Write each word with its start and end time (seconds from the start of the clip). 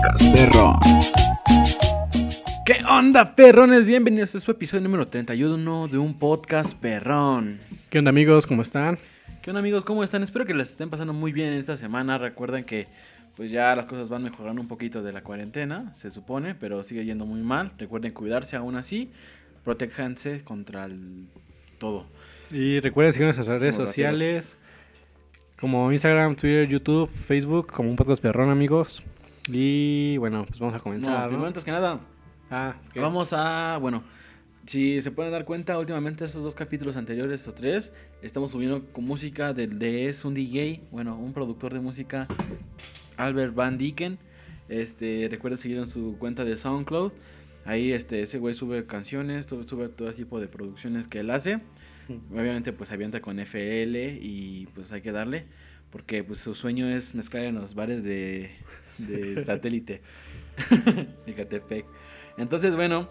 podcast 0.00 0.32
perrón. 0.32 0.78
¿Qué 2.64 2.76
onda, 2.88 3.34
perrones? 3.34 3.86
Bienvenidos 3.86 4.34
a 4.34 4.40
su 4.40 4.50
episodio 4.50 4.82
número 4.82 5.06
31 5.06 5.88
de 5.88 5.98
un 5.98 6.14
podcast 6.18 6.78
perrón. 6.78 7.58
¿Qué 7.90 7.98
onda 7.98 8.08
amigos? 8.08 8.46
¿Cómo 8.46 8.62
están? 8.62 8.98
¿Qué 9.42 9.50
onda, 9.50 9.60
amigos? 9.60 9.84
¿Cómo 9.84 10.02
están? 10.02 10.22
Espero 10.22 10.46
que 10.46 10.54
les 10.54 10.70
estén 10.70 10.88
pasando 10.88 11.12
muy 11.12 11.32
bien 11.32 11.52
esta 11.52 11.76
semana. 11.76 12.16
Recuerden 12.18 12.64
que 12.64 12.86
pues 13.36 13.50
ya 13.50 13.74
las 13.76 13.86
cosas 13.86 14.08
van 14.08 14.22
mejorando 14.22 14.62
un 14.62 14.68
poquito 14.68 15.02
de 15.02 15.12
la 15.12 15.22
cuarentena, 15.22 15.92
se 15.94 16.10
supone, 16.10 16.54
pero 16.54 16.82
sigue 16.82 17.04
yendo 17.04 17.26
muy 17.26 17.42
mal. 17.42 17.72
Recuerden 17.76 18.12
cuidarse 18.12 18.56
aún 18.56 18.76
así, 18.76 19.10
protéjanse 19.64 20.42
contra 20.44 20.86
el 20.86 21.26
todo. 21.78 22.06
Y 22.50 22.80
recuerden 22.80 23.12
seguirnos 23.12 23.36
en 23.36 23.38
nuestras 23.40 23.60
redes 23.60 23.76
Como 23.76 23.86
sociales 23.86 24.56
como 25.60 25.92
Instagram, 25.92 26.36
Twitter, 26.36 26.66
YouTube, 26.66 27.10
Facebook, 27.10 27.66
como 27.66 27.90
un 27.90 27.96
podcast 27.96 28.22
perrón 28.22 28.48
amigos. 28.48 29.02
Y 29.48 30.16
bueno, 30.18 30.44
pues 30.46 30.58
vamos 30.58 30.74
a 30.74 30.80
comenzar, 30.80 31.22
¿no? 31.22 31.28
primero 31.28 31.46
antes 31.46 31.64
que 31.64 31.70
nada, 31.70 32.00
Ah, 32.50 32.76
¿qué? 32.92 33.00
Vamos 33.00 33.32
a, 33.32 33.78
bueno, 33.80 34.02
si 34.66 35.00
se 35.00 35.10
pueden 35.12 35.30
dar 35.32 35.44
cuenta, 35.44 35.78
últimamente 35.78 36.24
estos 36.24 36.42
dos 36.42 36.54
capítulos 36.54 36.96
anteriores 36.96 37.46
o 37.46 37.52
tres, 37.52 37.92
estamos 38.22 38.50
subiendo 38.50 38.84
con 38.92 39.04
música 39.04 39.52
de, 39.52 39.68
de 39.68 40.08
Es 40.08 40.24
un 40.24 40.34
DJ, 40.34 40.82
bueno, 40.90 41.16
un 41.16 41.32
productor 41.32 41.72
de 41.72 41.80
música, 41.80 42.26
Albert 43.16 43.54
Van 43.54 43.78
Dicken. 43.78 44.18
Este, 44.68 45.28
recuerden 45.30 45.58
seguir 45.58 45.78
en 45.78 45.86
su 45.88 46.16
cuenta 46.18 46.44
de 46.44 46.56
SoundCloud. 46.56 47.12
Ahí 47.64 47.92
este, 47.92 48.22
ese 48.22 48.38
güey 48.38 48.54
sube 48.54 48.86
canciones, 48.86 49.46
sube 49.46 49.88
todo 49.88 50.10
tipo 50.12 50.40
de 50.40 50.48
producciones 50.48 51.06
que 51.08 51.20
él 51.20 51.30
hace. 51.30 51.58
Obviamente 52.32 52.72
pues 52.72 52.90
avienta 52.90 53.20
con 53.20 53.38
FL 53.38 54.18
y 54.20 54.66
pues 54.74 54.92
hay 54.92 55.02
que 55.02 55.12
darle. 55.12 55.46
Porque 55.90 56.22
pues 56.22 56.38
su 56.38 56.54
sueño 56.54 56.88
es 56.88 57.14
mezclar 57.14 57.44
en 57.44 57.56
los 57.56 57.74
bares 57.74 58.04
de, 58.04 58.50
de 58.98 59.44
satélite. 59.44 60.02
de 61.26 61.34
Catepec. 61.34 61.86
Entonces, 62.36 62.74
bueno, 62.76 63.06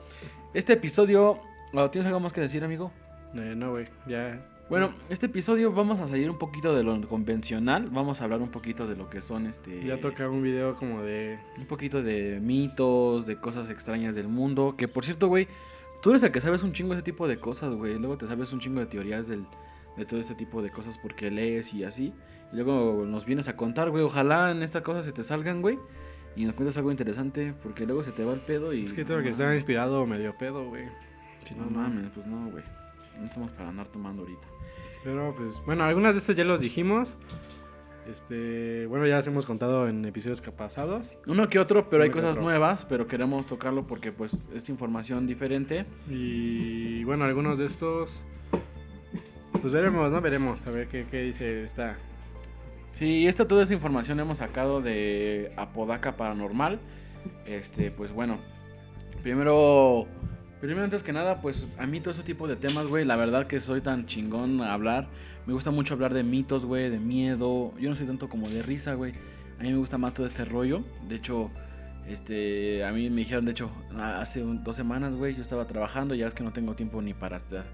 este 0.53 0.73
episodio. 0.73 1.39
¿o 1.73 1.89
¿Tienes 1.91 2.07
algo 2.07 2.19
más 2.19 2.33
que 2.33 2.41
decir, 2.41 2.63
amigo? 2.63 2.91
Eh, 3.35 3.53
no, 3.55 3.71
güey, 3.71 3.87
ya. 4.07 4.45
Bueno, 4.69 4.93
este 5.09 5.25
episodio 5.25 5.71
vamos 5.71 5.99
a 5.99 6.07
salir 6.07 6.29
un 6.29 6.37
poquito 6.37 6.75
de 6.75 6.83
lo 6.83 7.07
convencional. 7.07 7.89
Vamos 7.89 8.21
a 8.21 8.25
hablar 8.25 8.39
un 8.39 8.49
poquito 8.49 8.87
de 8.87 8.95
lo 8.95 9.09
que 9.09 9.19
son 9.19 9.47
este. 9.47 9.83
Ya 9.83 9.99
toca 9.99 10.29
un 10.29 10.43
video 10.43 10.75
como 10.75 11.01
de... 11.01 11.39
Un 11.57 11.65
poquito 11.65 12.03
de 12.03 12.39
mitos, 12.39 13.25
de 13.25 13.37
cosas 13.37 13.71
extrañas 13.71 14.13
del 14.13 14.27
mundo. 14.27 14.75
Que 14.77 14.87
por 14.87 15.03
cierto, 15.03 15.27
güey, 15.27 15.47
tú 16.03 16.11
eres 16.11 16.21
el 16.21 16.31
que 16.31 16.39
sabes 16.39 16.61
un 16.61 16.71
chingo 16.71 16.91
de 16.93 16.97
ese 16.97 17.03
tipo 17.03 17.27
de 17.27 17.39
cosas, 17.39 17.73
güey. 17.73 17.97
Luego 17.97 18.19
te 18.19 18.27
sabes 18.27 18.53
un 18.53 18.59
chingo 18.59 18.79
de 18.79 18.85
teorías 18.85 19.27
del, 19.27 19.43
de 19.99 20.05
todo 20.05 20.19
ese 20.19 20.33
tipo 20.35 20.61
de 20.61 20.69
cosas 20.69 20.97
porque 20.97 21.29
lees 21.29 21.73
y 21.73 21.83
así. 21.83 22.13
Y 22.51 22.55
luego 22.55 23.05
nos 23.05 23.25
vienes 23.25 23.47
a 23.47 23.55
contar, 23.55 23.89
güey. 23.91 24.03
Ojalá 24.03 24.51
en 24.51 24.63
estas 24.63 24.81
cosas 24.81 25.05
se 25.05 25.11
te 25.11 25.21
salgan, 25.23 25.61
güey. 25.61 25.77
Y 26.35 26.45
nos 26.45 26.55
cuentas 26.55 26.77
algo 26.77 26.89
interesante 26.91 27.53
porque 27.61 27.85
luego 27.85 28.01
se 28.01 28.11
te 28.11 28.23
va 28.23 28.33
el 28.33 28.39
pedo 28.39 28.73
y. 28.73 28.85
Es 28.85 28.93
que 28.93 29.03
tengo 29.05 29.19
no 29.19 29.23
que 29.23 29.31
estar 29.31 29.53
inspirado 29.53 30.05
medio 30.05 30.35
pedo, 30.37 30.67
güey. 30.67 30.85
Si 31.43 31.53
No 31.53 31.65
no, 31.65 31.71
mames, 31.71 32.09
pues 32.13 32.25
no, 32.25 32.49
güey. 32.49 32.63
No 33.19 33.25
estamos 33.25 33.51
para 33.51 33.69
andar 33.69 33.87
tomando 33.87 34.21
ahorita. 34.23 34.47
Pero 35.03 35.33
pues, 35.37 35.61
bueno, 35.65 35.83
algunas 35.83 36.13
de 36.13 36.19
estas 36.19 36.35
ya 36.35 36.43
los 36.43 36.61
dijimos. 36.61 37.17
Este, 38.07 38.85
bueno, 38.87 39.05
ya 39.05 39.17
las 39.17 39.27
hemos 39.27 39.45
contado 39.45 39.87
en 39.87 40.03
episodios 40.05 40.41
que 40.41 40.51
pasados. 40.51 41.15
Uno 41.27 41.47
que 41.47 41.59
otro, 41.59 41.89
pero 41.89 42.03
hay 42.03 42.09
Uno 42.09 42.15
cosas 42.17 42.31
otro. 42.31 42.43
nuevas, 42.43 42.85
pero 42.85 43.05
queremos 43.05 43.45
tocarlo 43.45 43.85
porque 43.85 44.11
pues 44.11 44.49
es 44.53 44.67
información 44.69 45.27
diferente. 45.27 45.85
Y 46.09 47.03
bueno, 47.03 47.25
algunos 47.25 47.59
de 47.59 47.65
estos. 47.65 48.23
Pues 49.61 49.73
veremos, 49.73 50.11
¿no? 50.11 50.21
Veremos. 50.21 50.65
A 50.67 50.71
ver 50.71 50.87
qué, 50.87 51.05
qué 51.09 51.21
dice 51.21 51.63
esta. 51.63 51.97
Sí, 52.91 53.27
esta 53.27 53.47
toda 53.47 53.63
esta 53.63 53.73
información 53.73 54.19
hemos 54.19 54.39
sacado 54.39 54.81
de 54.81 55.51
Apodaca 55.57 56.15
Paranormal. 56.17 56.79
Este, 57.45 57.91
pues 57.91 58.11
bueno. 58.11 58.37
Primero, 59.21 60.07
primero 60.61 60.83
antes 60.83 61.03
que 61.03 61.11
nada, 61.11 61.41
pues 61.41 61.67
a 61.77 61.85
mí 61.85 61.99
todo 61.99 62.11
ese 62.11 62.23
tipo 62.23 62.47
de 62.47 62.55
temas, 62.55 62.87
güey, 62.87 63.03
la 63.03 63.17
verdad 63.17 63.47
que 63.47 63.59
soy 63.59 63.81
tan 63.81 64.05
chingón 64.05 64.61
a 64.61 64.73
hablar. 64.73 65.07
Me 65.45 65.53
gusta 65.53 65.71
mucho 65.71 65.93
hablar 65.93 66.13
de 66.13 66.23
mitos, 66.23 66.65
güey, 66.65 66.89
de 66.89 66.99
miedo. 66.99 67.73
Yo 67.79 67.89
no 67.89 67.95
soy 67.95 68.07
tanto 68.07 68.29
como 68.29 68.49
de 68.49 68.61
risa, 68.61 68.93
güey. 68.93 69.13
A 69.59 69.63
mí 69.63 69.71
me 69.71 69.77
gusta 69.77 69.97
más 69.97 70.13
todo 70.13 70.25
este 70.25 70.45
rollo. 70.45 70.83
De 71.09 71.15
hecho, 71.15 71.51
este, 72.07 72.83
a 72.85 72.91
mí 72.91 73.09
me 73.09 73.17
dijeron, 73.17 73.45
de 73.45 73.51
hecho, 73.51 73.69
hace 73.95 74.41
dos 74.41 74.75
semanas, 74.75 75.15
güey, 75.15 75.35
yo 75.35 75.41
estaba 75.41 75.67
trabajando, 75.67 76.15
ya 76.15 76.27
es 76.27 76.33
que 76.33 76.43
no 76.43 76.51
tengo 76.51 76.73
tiempo 76.73 77.01
ni 77.01 77.13
para 77.13 77.37
estar, 77.37 77.65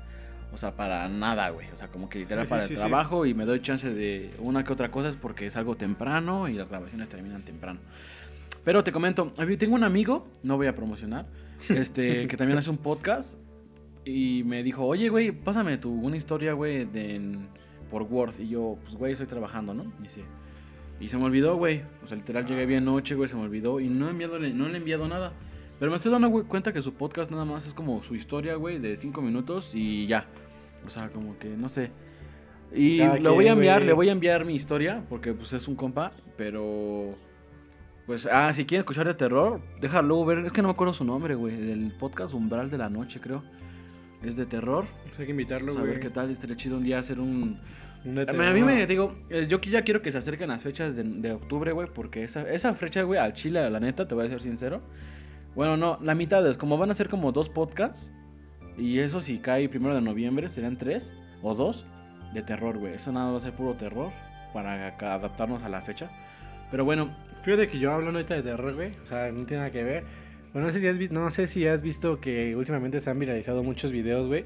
o 0.53 0.57
sea, 0.57 0.75
para 0.75 1.07
nada, 1.09 1.49
güey. 1.49 1.67
O 1.71 1.77
sea, 1.77 1.87
como 1.89 2.09
que 2.09 2.19
literal 2.19 2.45
Sí, 2.45 2.49
para 2.49 2.61
sí, 2.63 2.73
el 2.73 2.75
sí. 2.77 2.79
trabajo 2.81 3.25
y 3.25 3.33
me 3.33 3.45
doy 3.45 3.61
chance 3.61 3.93
de 3.93 4.33
una 4.39 4.63
que 4.63 4.73
otra 4.73 4.91
cosa 4.91 5.09
es 5.09 5.15
porque 5.17 5.49
salgo 5.49 5.75
temprano 5.75 6.47
y 6.47 6.53
las 6.53 6.69
grabaciones 6.69 7.09
terminan 7.09 7.43
temprano. 7.43 7.79
Pero 8.63 8.83
te 8.83 8.91
comento, 8.91 9.31
tengo 9.59 9.75
un 9.75 9.83
amigo, 9.83 10.27
no 10.43 10.57
voy 10.57 10.67
a 10.67 10.75
promocionar, 10.75 11.27
este, 11.69 12.27
que 12.27 12.37
también 12.37 12.57
hace 12.57 12.69
un 12.69 12.77
podcast 12.77 13.39
y 14.05 14.43
me 14.45 14.63
dijo, 14.63 14.85
oye, 14.85 15.09
güey, 15.09 15.31
pásame 15.31 15.77
tu 15.77 15.91
una 15.91 16.17
historia, 16.17 16.53
güey, 16.53 16.87
por 17.89 18.03
Word. 18.03 18.33
Y 18.39 18.49
yo, 18.49 18.77
pues, 18.83 18.95
güey, 18.95 19.13
estoy 19.13 19.27
trabajando, 19.27 19.73
¿no? 19.73 19.91
Dice, 19.99 20.23
y 20.99 21.07
se 21.07 21.17
me 21.17 21.25
olvidó, 21.25 21.57
güey. 21.57 21.83
O 22.03 22.07
sea, 22.07 22.15
literal, 22.17 22.45
llegué 22.45 22.65
bien 22.65 22.85
noche, 22.85 23.15
güey, 23.15 23.27
se 23.27 23.35
me 23.35 23.43
olvidó 23.43 23.79
y 23.79 23.89
no, 23.89 24.07
he 24.07 24.11
enviado, 24.11 24.39
no 24.39 24.67
le 24.67 24.73
he 24.73 24.77
enviado 24.77 25.07
nada. 25.07 25.33
Pero 25.79 25.91
me 25.91 25.97
estoy 25.97 26.11
dando 26.11 26.29
güey, 26.29 26.45
cuenta 26.45 26.71
que 26.71 26.81
su 26.81 26.93
podcast 26.93 27.31
nada 27.31 27.45
más 27.45 27.67
es 27.67 27.73
como 27.73 28.01
su 28.01 28.15
historia, 28.15 28.55
güey, 28.55 28.79
de 28.79 28.97
cinco 28.97 29.21
minutos 29.21 29.75
y 29.75 30.07
ya. 30.07 30.25
O 30.85 30.89
sea, 30.89 31.09
como 31.09 31.37
que, 31.37 31.49
no 31.49 31.67
sé. 31.69 31.91
Y 32.73 32.99
Cada 32.99 33.19
le 33.19 33.29
voy 33.29 33.47
a 33.47 33.51
enviar, 33.51 33.79
güey. 33.79 33.87
le 33.87 33.93
voy 33.93 34.09
a 34.09 34.11
enviar 34.11 34.45
mi 34.45 34.55
historia, 34.55 35.03
porque 35.09 35.33
pues 35.33 35.53
es 35.53 35.67
un 35.67 35.75
compa, 35.75 36.11
pero... 36.37 37.15
Pues, 38.05 38.27
ah, 38.31 38.53
si 38.53 38.65
quieren 38.65 38.81
escuchar 38.81 39.07
de 39.07 39.15
terror, 39.15 39.59
déjalo 39.81 40.23
ver. 40.25 40.45
Es 40.45 40.51
que 40.51 40.61
no 40.61 40.67
me 40.67 40.73
acuerdo 40.73 40.93
su 40.93 41.03
nombre, 41.03 41.33
güey. 41.33 41.55
Del 41.55 41.91
podcast 41.97 42.35
Umbral 42.35 42.69
de 42.69 42.77
la 42.77 42.87
Noche, 42.87 43.19
creo. 43.19 43.43
Es 44.21 44.35
de 44.35 44.45
terror. 44.45 44.85
Pues 45.05 45.19
hay 45.19 45.25
que 45.25 45.31
invitarlo, 45.31 45.67
Pues, 45.67 45.77
a 45.77 45.81
ver 45.81 45.93
güey. 45.93 46.01
qué 46.01 46.09
tal. 46.11 46.29
Estaría 46.29 46.55
chido 46.55 46.77
un 46.77 46.83
día 46.83 46.99
hacer 46.99 47.19
un... 47.19 47.59
Un 48.05 48.13
de 48.13 48.21
A 48.29 48.53
mí, 48.53 48.61
me 48.61 48.85
digo, 48.85 49.15
eh, 49.31 49.47
yo 49.49 49.59
ya 49.59 49.81
quiero 49.81 50.03
que 50.03 50.11
se 50.11 50.19
acerquen 50.19 50.49
las 50.49 50.61
fechas 50.61 50.95
de, 50.95 51.03
de 51.03 51.31
octubre, 51.31 51.71
güey, 51.71 51.87
porque 51.91 52.23
esa, 52.23 52.47
esa 52.47 52.71
fecha, 52.75 53.01
güey, 53.01 53.19
al 53.19 53.33
chile, 53.33 53.67
la 53.67 53.79
neta, 53.79 54.07
te 54.07 54.13
voy 54.13 54.27
a 54.27 54.29
ser 54.29 54.39
sincero. 54.39 54.83
Bueno, 55.55 55.77
no, 55.77 55.97
la 56.01 56.15
mitad 56.15 56.45
es 56.47 56.57
como 56.57 56.77
van 56.77 56.91
a 56.91 56.93
ser 56.93 57.09
como 57.09 57.31
dos 57.31 57.49
podcasts, 57.49 58.11
y 58.77 58.99
eso 58.99 59.21
si 59.21 59.39
cae 59.39 59.69
primero 59.69 59.95
de 59.95 60.01
noviembre, 60.01 60.49
serían 60.49 60.77
tres 60.77 61.15
o 61.41 61.55
dos 61.55 61.85
de 62.33 62.41
terror, 62.41 62.77
güey. 62.77 62.93
Eso 62.93 63.11
nada 63.11 63.31
va 63.31 63.37
a 63.37 63.39
ser 63.39 63.53
puro 63.53 63.75
terror 63.75 64.11
para 64.53 64.87
adaptarnos 64.87 65.63
a 65.63 65.69
la 65.69 65.81
fecha. 65.81 66.09
Pero 66.71 66.83
bueno, 66.83 67.15
Fíjate 67.45 67.67
que 67.67 67.77
yo 67.77 67.91
hablando 67.91 68.17
ahorita 68.17 68.33
de 68.33 68.41
terror, 68.41 68.73
güey. 68.73 68.93
O 69.03 69.05
sea, 69.05 69.31
no 69.31 69.45
tiene 69.45 69.61
nada 69.61 69.69
que 69.69 69.83
ver. 69.83 70.03
Bueno, 70.51 70.65
no 70.65 70.73
sé 70.73 70.79
si 70.79 70.87
has 70.87 70.97
visto, 70.97 71.13
no 71.13 71.29
sé 71.29 71.45
si 71.45 71.67
has 71.67 71.83
visto 71.83 72.19
que 72.19 72.55
últimamente 72.55 72.99
se 72.99 73.11
han 73.11 73.19
viralizado 73.19 73.61
muchos 73.61 73.91
videos, 73.91 74.25
güey. 74.25 74.45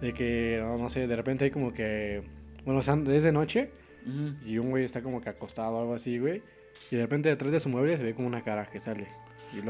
De 0.00 0.12
que, 0.12 0.58
no, 0.60 0.76
no 0.76 0.88
sé, 0.88 1.06
de 1.06 1.14
repente 1.14 1.44
hay 1.44 1.52
como 1.52 1.72
que. 1.72 2.24
Bueno, 2.64 2.80
es 2.80 3.22
de 3.22 3.30
noche 3.30 3.70
ujú, 4.04 4.34
y 4.44 4.58
un 4.58 4.70
güey 4.70 4.82
está 4.82 5.00
como 5.00 5.20
que 5.20 5.28
acostado 5.28 5.76
o 5.76 5.80
algo 5.82 5.94
así, 5.94 6.18
güey. 6.18 6.42
Y 6.90 6.96
de 6.96 7.02
repente 7.02 7.28
detrás 7.28 7.52
de 7.52 7.60
su 7.60 7.68
mueble 7.68 7.96
se 7.96 8.02
ve 8.02 8.16
como 8.16 8.26
una 8.26 8.42
cara 8.42 8.66
que 8.66 8.80
sale. 8.80 9.06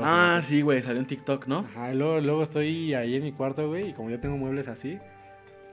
Ah, 0.02 0.40
sí, 0.42 0.62
güey, 0.62 0.82
salió 0.82 1.00
en 1.00 1.06
TikTok, 1.06 1.46
¿no? 1.46 1.58
Ajá, 1.60 1.92
y 1.92 1.96
luego, 1.96 2.20
luego 2.20 2.42
estoy 2.42 2.94
ahí 2.94 3.16
en 3.16 3.22
mi 3.24 3.32
cuarto, 3.32 3.66
güey. 3.68 3.90
Y 3.90 3.92
como 3.92 4.10
yo 4.10 4.18
tengo 4.20 4.36
muebles 4.36 4.68
así, 4.68 4.98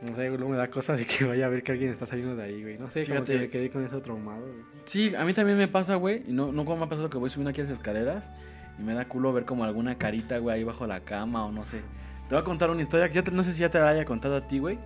no 0.02 0.16
sé, 0.16 0.28
luego 0.30 0.50
me 0.50 0.58
da 0.58 0.70
cosa 0.70 0.96
de 0.96 1.06
que 1.06 1.26
vaya 1.26 1.46
a 1.46 1.50
ver 1.50 1.64
que 1.64 1.72
alguien 1.72 1.92
está 1.92 2.06
saliendo 2.06 2.36
de 2.36 2.44
ahí, 2.44 2.62
güey. 2.62 2.78
No 2.78 2.90
sé, 2.90 3.02
como 3.04 3.16
Fíjate. 3.16 3.34
que 3.34 3.40
me 3.40 3.50
quedé 3.50 3.70
con 3.70 3.84
eso 3.84 4.02
traumado, 4.02 4.42
güey. 4.42 4.64
Sí, 4.86 5.14
a 5.16 5.24
mí 5.26 5.34
también 5.34 5.58
me 5.58 5.68
pasa, 5.68 5.96
güey. 5.96 6.24
Y 6.28 6.32
no, 6.32 6.52
no 6.52 6.66
como 6.66 6.78
me 6.78 6.86
ha 6.86 6.90
pasado 6.90 7.10
que 7.10 7.18
voy 7.18 7.30
subiendo 7.30 7.52
aquí 7.52 7.62
las 7.62 7.70
escaleras 7.70 8.32
y 8.80 8.84
me 8.84 8.94
da 8.94 9.06
culo 9.08 9.32
ver 9.34 9.46
como 9.46 9.64
alguna 9.64 9.98
carita, 9.98 10.38
güey, 10.40 10.58
ahí 10.58 10.64
bajo 10.64 10.88
la 10.88 11.02
cama 11.02 11.46
o 11.46 11.52
no 11.52 11.66
sé. 11.66 11.82
Te 12.30 12.36
voy 12.36 12.42
a 12.42 12.44
contar 12.46 12.70
una 12.72 12.82
historia 12.82 13.10
que 13.10 13.16
ya 13.16 13.24
te- 13.24 13.32
no 13.32 13.44
sé 13.44 13.52
si 13.52 13.60
ya 13.62 13.70
te 13.70 13.80
la 13.80 13.90
haya 13.90 14.06
contado 14.06 14.36
a 14.38 14.48
ti, 14.48 14.60
güey. 14.60 14.80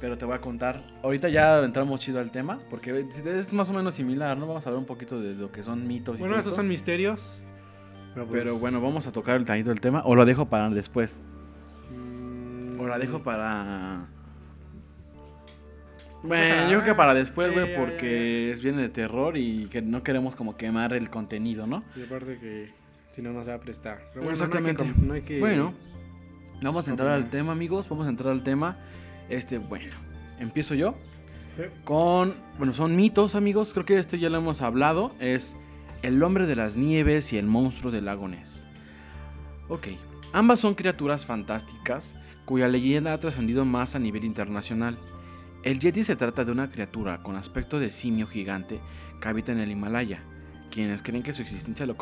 Pero 0.00 0.16
te 0.16 0.24
voy 0.24 0.34
a 0.36 0.40
contar. 0.40 0.80
Ahorita 1.02 1.28
ya 1.28 1.58
entramos 1.58 1.98
chido 2.00 2.20
al 2.20 2.30
tema 2.30 2.58
porque 2.70 3.04
es 3.10 3.52
más 3.52 3.68
o 3.68 3.72
menos 3.72 3.94
similar, 3.94 4.36
¿no? 4.36 4.46
Vamos 4.46 4.64
a 4.64 4.68
hablar 4.68 4.78
un 4.80 4.86
poquito 4.86 5.20
de 5.20 5.34
lo 5.34 5.50
que 5.50 5.62
son 5.64 5.88
mitos 5.88 6.16
y 6.16 6.20
Bueno, 6.20 6.34
todo 6.34 6.40
esos 6.40 6.52
esto. 6.52 6.60
son 6.60 6.68
misterios. 6.68 7.42
Pero, 8.18 8.30
pues, 8.30 8.42
Pero 8.42 8.58
bueno, 8.58 8.80
vamos 8.80 9.06
a 9.06 9.12
tocar 9.12 9.36
el 9.36 9.44
tantito 9.44 9.70
del 9.70 9.80
tema 9.80 10.02
o 10.04 10.14
lo 10.14 10.24
dejo 10.24 10.46
para 10.46 10.68
después. 10.70 11.20
mm, 11.90 12.80
O 12.80 12.86
la 12.88 12.98
dejo 12.98 13.22
para... 13.22 14.06
Bueno, 16.22 16.62
yo 16.64 16.80
creo 16.80 16.84
que 16.84 16.94
para 16.96 17.14
después, 17.14 17.52
güey, 17.52 17.76
porque 17.76 18.50
es 18.50 18.60
viene 18.60 18.82
de 18.82 18.88
terror 18.88 19.36
y 19.36 19.66
que 19.66 19.82
no 19.82 20.02
queremos 20.02 20.34
como 20.34 20.56
quemar 20.56 20.92
el 20.92 21.10
contenido, 21.10 21.66
¿no? 21.66 21.84
Y 21.94 22.02
aparte 22.02 22.38
que 22.38 22.72
si 23.10 23.22
no, 23.22 23.32
no 23.32 23.44
se 23.44 23.50
va 23.50 23.56
a 23.56 23.60
prestar. 23.60 23.98
Pero 24.12 24.22
bueno, 24.24 24.30
Exactamente. 24.32 24.84
No 24.84 24.88
hay 24.90 24.94
que, 24.94 25.06
no 25.06 25.14
hay 25.14 25.22
que- 25.22 25.38
Bueno, 25.38 25.74
vamos 26.60 26.88
a 26.88 26.90
entrar 26.90 27.10
al 27.10 27.30
tema, 27.30 27.52
amigos. 27.52 27.88
Vamos 27.88 28.06
a 28.06 28.10
entrar 28.10 28.32
al 28.32 28.42
tema. 28.42 28.78
Este, 29.28 29.58
bueno, 29.58 29.94
empiezo 30.40 30.74
yo 30.74 30.94
con, 31.84 32.34
bueno, 32.58 32.74
son 32.74 32.96
mitos, 32.96 33.36
amigos. 33.36 33.72
Creo 33.72 33.86
que 33.86 33.98
este 33.98 34.18
ya 34.18 34.28
lo 34.28 34.38
hemos 34.38 34.60
hablado. 34.60 35.12
Es 35.20 35.54
el 36.02 36.22
hombre 36.22 36.46
de 36.46 36.56
las 36.56 36.76
nieves 36.76 37.32
y 37.32 37.38
el 37.38 37.46
monstruo 37.46 37.92
del 37.92 38.06
lago 38.06 38.28
Ness. 38.28 38.66
Ok, 39.68 39.88
ambas 40.32 40.60
son 40.60 40.74
criaturas 40.74 41.26
fantásticas 41.26 42.14
cuya 42.44 42.68
leyenda 42.68 43.12
ha 43.12 43.20
trascendido 43.20 43.64
más 43.64 43.94
a 43.94 43.98
nivel 43.98 44.24
internacional. 44.24 44.98
El 45.62 45.80
Yeti 45.80 46.02
se 46.02 46.16
trata 46.16 46.44
de 46.44 46.52
una 46.52 46.70
criatura 46.70 47.22
con 47.22 47.36
aspecto 47.36 47.78
de 47.78 47.90
simio 47.90 48.26
gigante 48.26 48.80
que 49.20 49.28
habita 49.28 49.52
en 49.52 49.58
el 49.58 49.70
Himalaya 49.70 50.22
quienes 50.70 51.02
creen 51.02 51.22
que 51.22 51.32
su 51.32 51.42
existencia 51.42 51.86
lo, 51.86 51.96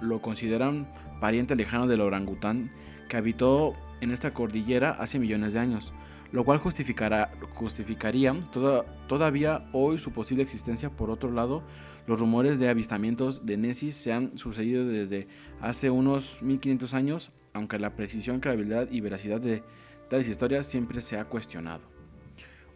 lo 0.00 0.22
consideran 0.22 0.88
pariente 1.20 1.56
lejano 1.56 1.86
del 1.86 2.00
orangután 2.00 2.70
que 3.08 3.16
habitó 3.16 3.74
en 4.00 4.10
esta 4.10 4.32
cordillera 4.32 4.92
hace 4.92 5.18
millones 5.18 5.52
de 5.54 5.60
años, 5.60 5.92
lo 6.32 6.44
cual 6.44 6.58
justificará, 6.58 7.30
justificaría 7.54 8.32
toda- 8.52 8.84
todavía 9.08 9.68
hoy 9.72 9.98
su 9.98 10.12
posible 10.12 10.42
existencia. 10.42 10.90
Por 10.90 11.10
otro 11.10 11.30
lado, 11.30 11.62
los 12.06 12.20
rumores 12.20 12.58
de 12.58 12.68
avistamientos 12.68 13.44
de 13.46 13.56
Nessie 13.56 13.90
se 13.90 14.12
han 14.12 14.36
sucedido 14.38 14.86
desde 14.86 15.26
hace 15.60 15.90
unos 15.90 16.42
1500 16.42 16.94
años, 16.94 17.32
aunque 17.52 17.78
la 17.78 17.94
precisión, 17.96 18.40
credibilidad 18.40 18.88
y 18.90 19.00
veracidad 19.00 19.40
de 19.40 19.62
tales 20.08 20.28
historias 20.28 20.66
siempre 20.66 21.00
se 21.00 21.18
ha 21.18 21.24
cuestionado. 21.24 21.80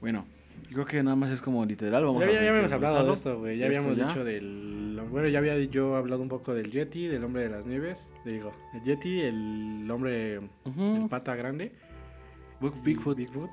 Bueno, 0.00 0.26
yo 0.68 0.74
creo 0.74 0.86
que 0.86 1.02
nada 1.02 1.16
más 1.16 1.30
es 1.30 1.40
como 1.40 1.64
literal. 1.64 2.04
Vamos 2.04 2.20
Ya, 2.22 2.26
a 2.28 2.32
ya, 2.32 2.42
ya 2.42 2.48
habíamos 2.50 2.72
hablado 2.72 3.06
de 3.06 3.12
esto, 3.14 3.38
güey. 3.38 3.58
Ya 3.58 3.66
Esto 3.66 3.78
habíamos 3.78 3.98
ya. 3.98 4.06
dicho 4.08 4.24
del. 4.24 5.00
Bueno, 5.10 5.28
ya 5.28 5.38
había 5.38 5.58
yo 5.64 5.96
hablado 5.96 6.22
un 6.22 6.28
poco 6.28 6.54
del 6.54 6.70
Yeti, 6.70 7.06
del 7.06 7.22
hombre 7.24 7.42
de 7.44 7.48
las 7.50 7.66
nieves. 7.66 8.12
Digo, 8.24 8.52
el 8.74 8.82
Yeti, 8.82 9.20
el 9.20 9.88
hombre. 9.90 10.40
Ujú. 10.64 10.96
El 11.02 11.08
pata 11.08 11.34
grande. 11.36 11.72
Bigfoot. 12.82 13.16
Bigfoot. 13.16 13.50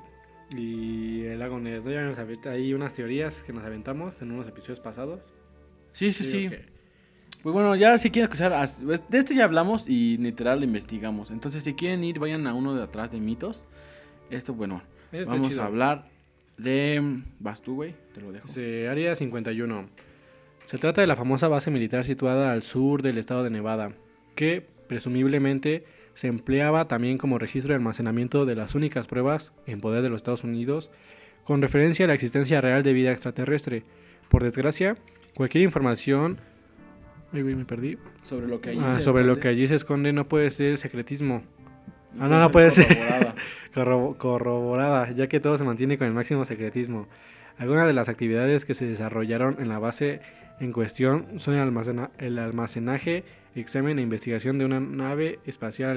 Y 0.56 1.22
el 1.24 1.38
lago 1.38 1.58
Ness. 1.58 1.84
Ya 1.84 2.10
avent- 2.12 2.46
Hay 2.46 2.74
unas 2.74 2.94
teorías 2.94 3.42
que 3.42 3.52
nos 3.52 3.64
aventamos 3.64 4.20
en 4.22 4.30
unos 4.32 4.48
episodios 4.48 4.80
pasados. 4.80 5.32
Sí, 5.92 6.12
sí, 6.12 6.24
sí. 6.24 6.48
que- 6.48 6.64
Pues 7.42 7.52
bueno, 7.52 7.74
ya 7.74 7.98
si 7.98 8.10
quieren 8.10 8.30
escuchar, 8.30 8.52
pues, 8.84 9.08
de 9.10 9.18
este 9.18 9.34
ya 9.34 9.44
hablamos 9.44 9.88
y 9.88 10.16
literal 10.18 10.60
lo 10.60 10.64
investigamos. 10.64 11.30
Entonces, 11.32 11.64
si 11.64 11.74
quieren 11.74 12.04
ir, 12.04 12.18
vayan 12.20 12.46
a 12.46 12.54
uno 12.54 12.74
de 12.74 12.82
atrás 12.84 13.10
de 13.10 13.18
mitos. 13.18 13.64
Esto, 14.30 14.54
bueno, 14.54 14.82
vamos 15.28 15.58
a 15.58 15.66
hablar 15.66 16.08
de. 16.56 17.22
Vas 17.40 17.60
tú, 17.60 17.74
güey, 17.74 17.94
te 18.14 18.20
lo 18.20 18.30
dejo. 18.30 18.46
Dice, 18.46 18.88
Área 18.88 19.16
51. 19.16 19.86
Se 20.66 20.78
trata 20.78 21.00
de 21.00 21.06
la 21.08 21.16
famosa 21.16 21.48
base 21.48 21.70
militar 21.72 22.04
situada 22.04 22.52
al 22.52 22.62
sur 22.62 23.02
del 23.02 23.18
estado 23.18 23.42
de 23.42 23.50
Nevada, 23.50 23.92
que 24.36 24.64
presumiblemente 24.86 25.84
se 26.14 26.28
empleaba 26.28 26.84
también 26.86 27.18
como 27.18 27.38
registro 27.38 27.70
de 27.70 27.76
almacenamiento 27.76 28.44
de 28.46 28.54
las 28.56 28.74
únicas 28.74 29.06
pruebas 29.06 29.52
en 29.66 29.80
poder 29.80 30.02
de 30.02 30.08
los 30.10 30.16
Estados 30.16 30.44
Unidos 30.44 30.90
con 31.44 31.62
referencia 31.62 32.04
a 32.04 32.08
la 32.08 32.14
existencia 32.14 32.60
real 32.60 32.82
de 32.82 32.92
vida 32.92 33.10
extraterrestre. 33.12 33.82
Por 34.28 34.42
desgracia, 34.44 34.96
cualquier 35.34 35.64
información... 35.64 36.38
Ay, 37.32 37.42
me 37.42 37.64
perdí. 37.64 37.96
Sobre 38.24 38.46
lo 38.46 38.60
que 38.60 38.70
allí 38.70 38.80
Ah, 38.82 38.94
se 38.96 39.00
sobre 39.00 39.22
lo 39.24 39.32
esconde. 39.32 39.40
que 39.42 39.48
allí 39.48 39.66
se 39.66 39.74
esconde 39.74 40.12
no 40.12 40.28
puede 40.28 40.50
ser 40.50 40.76
secretismo. 40.76 41.42
No 42.14 42.24
Ah, 42.26 42.28
no, 42.28 42.38
no 42.40 42.50
puede 42.52 42.70
ser. 42.70 42.86
corroborada. 42.86 43.34
Corro- 43.74 44.16
corroborada, 44.18 45.10
ya 45.12 45.28
que 45.28 45.40
todo 45.40 45.56
se 45.56 45.64
mantiene 45.64 45.96
con 45.96 46.06
el 46.06 46.12
máximo 46.12 46.44
secretismo. 46.44 47.08
Algunas 47.56 47.86
de 47.86 47.94
las 47.94 48.08
actividades 48.10 48.64
que 48.66 48.74
se 48.74 48.86
desarrollaron 48.86 49.56
en 49.60 49.68
la 49.70 49.78
base 49.78 50.20
en 50.64 50.72
cuestión 50.72 51.38
son 51.38 51.54
el, 51.54 51.60
almacena- 51.60 52.10
el 52.18 52.38
almacenaje, 52.38 53.24
examen 53.54 53.98
e 53.98 54.02
investigación 54.02 54.58
de 54.58 54.64
una 54.64 54.80
nave 54.80 55.40
espacial 55.44 55.90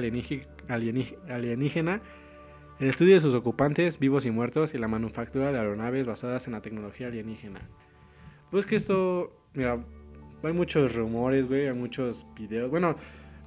alienígena, 0.68 2.00
el 2.78 2.88
estudio 2.88 3.14
de 3.14 3.20
sus 3.20 3.34
ocupantes 3.34 3.98
vivos 3.98 4.26
y 4.26 4.30
muertos 4.30 4.74
y 4.74 4.78
la 4.78 4.88
manufactura 4.88 5.52
de 5.52 5.58
aeronaves 5.58 6.06
basadas 6.06 6.46
en 6.46 6.52
la 6.52 6.60
tecnología 6.62 7.06
alienígena. 7.06 7.60
Pues 8.50 8.66
que 8.66 8.76
esto, 8.76 9.32
mira, 9.54 9.78
hay 10.42 10.52
muchos 10.52 10.94
rumores, 10.94 11.46
güey, 11.48 11.66
hay 11.68 11.74
muchos 11.74 12.26
videos. 12.38 12.70
Bueno, 12.70 12.96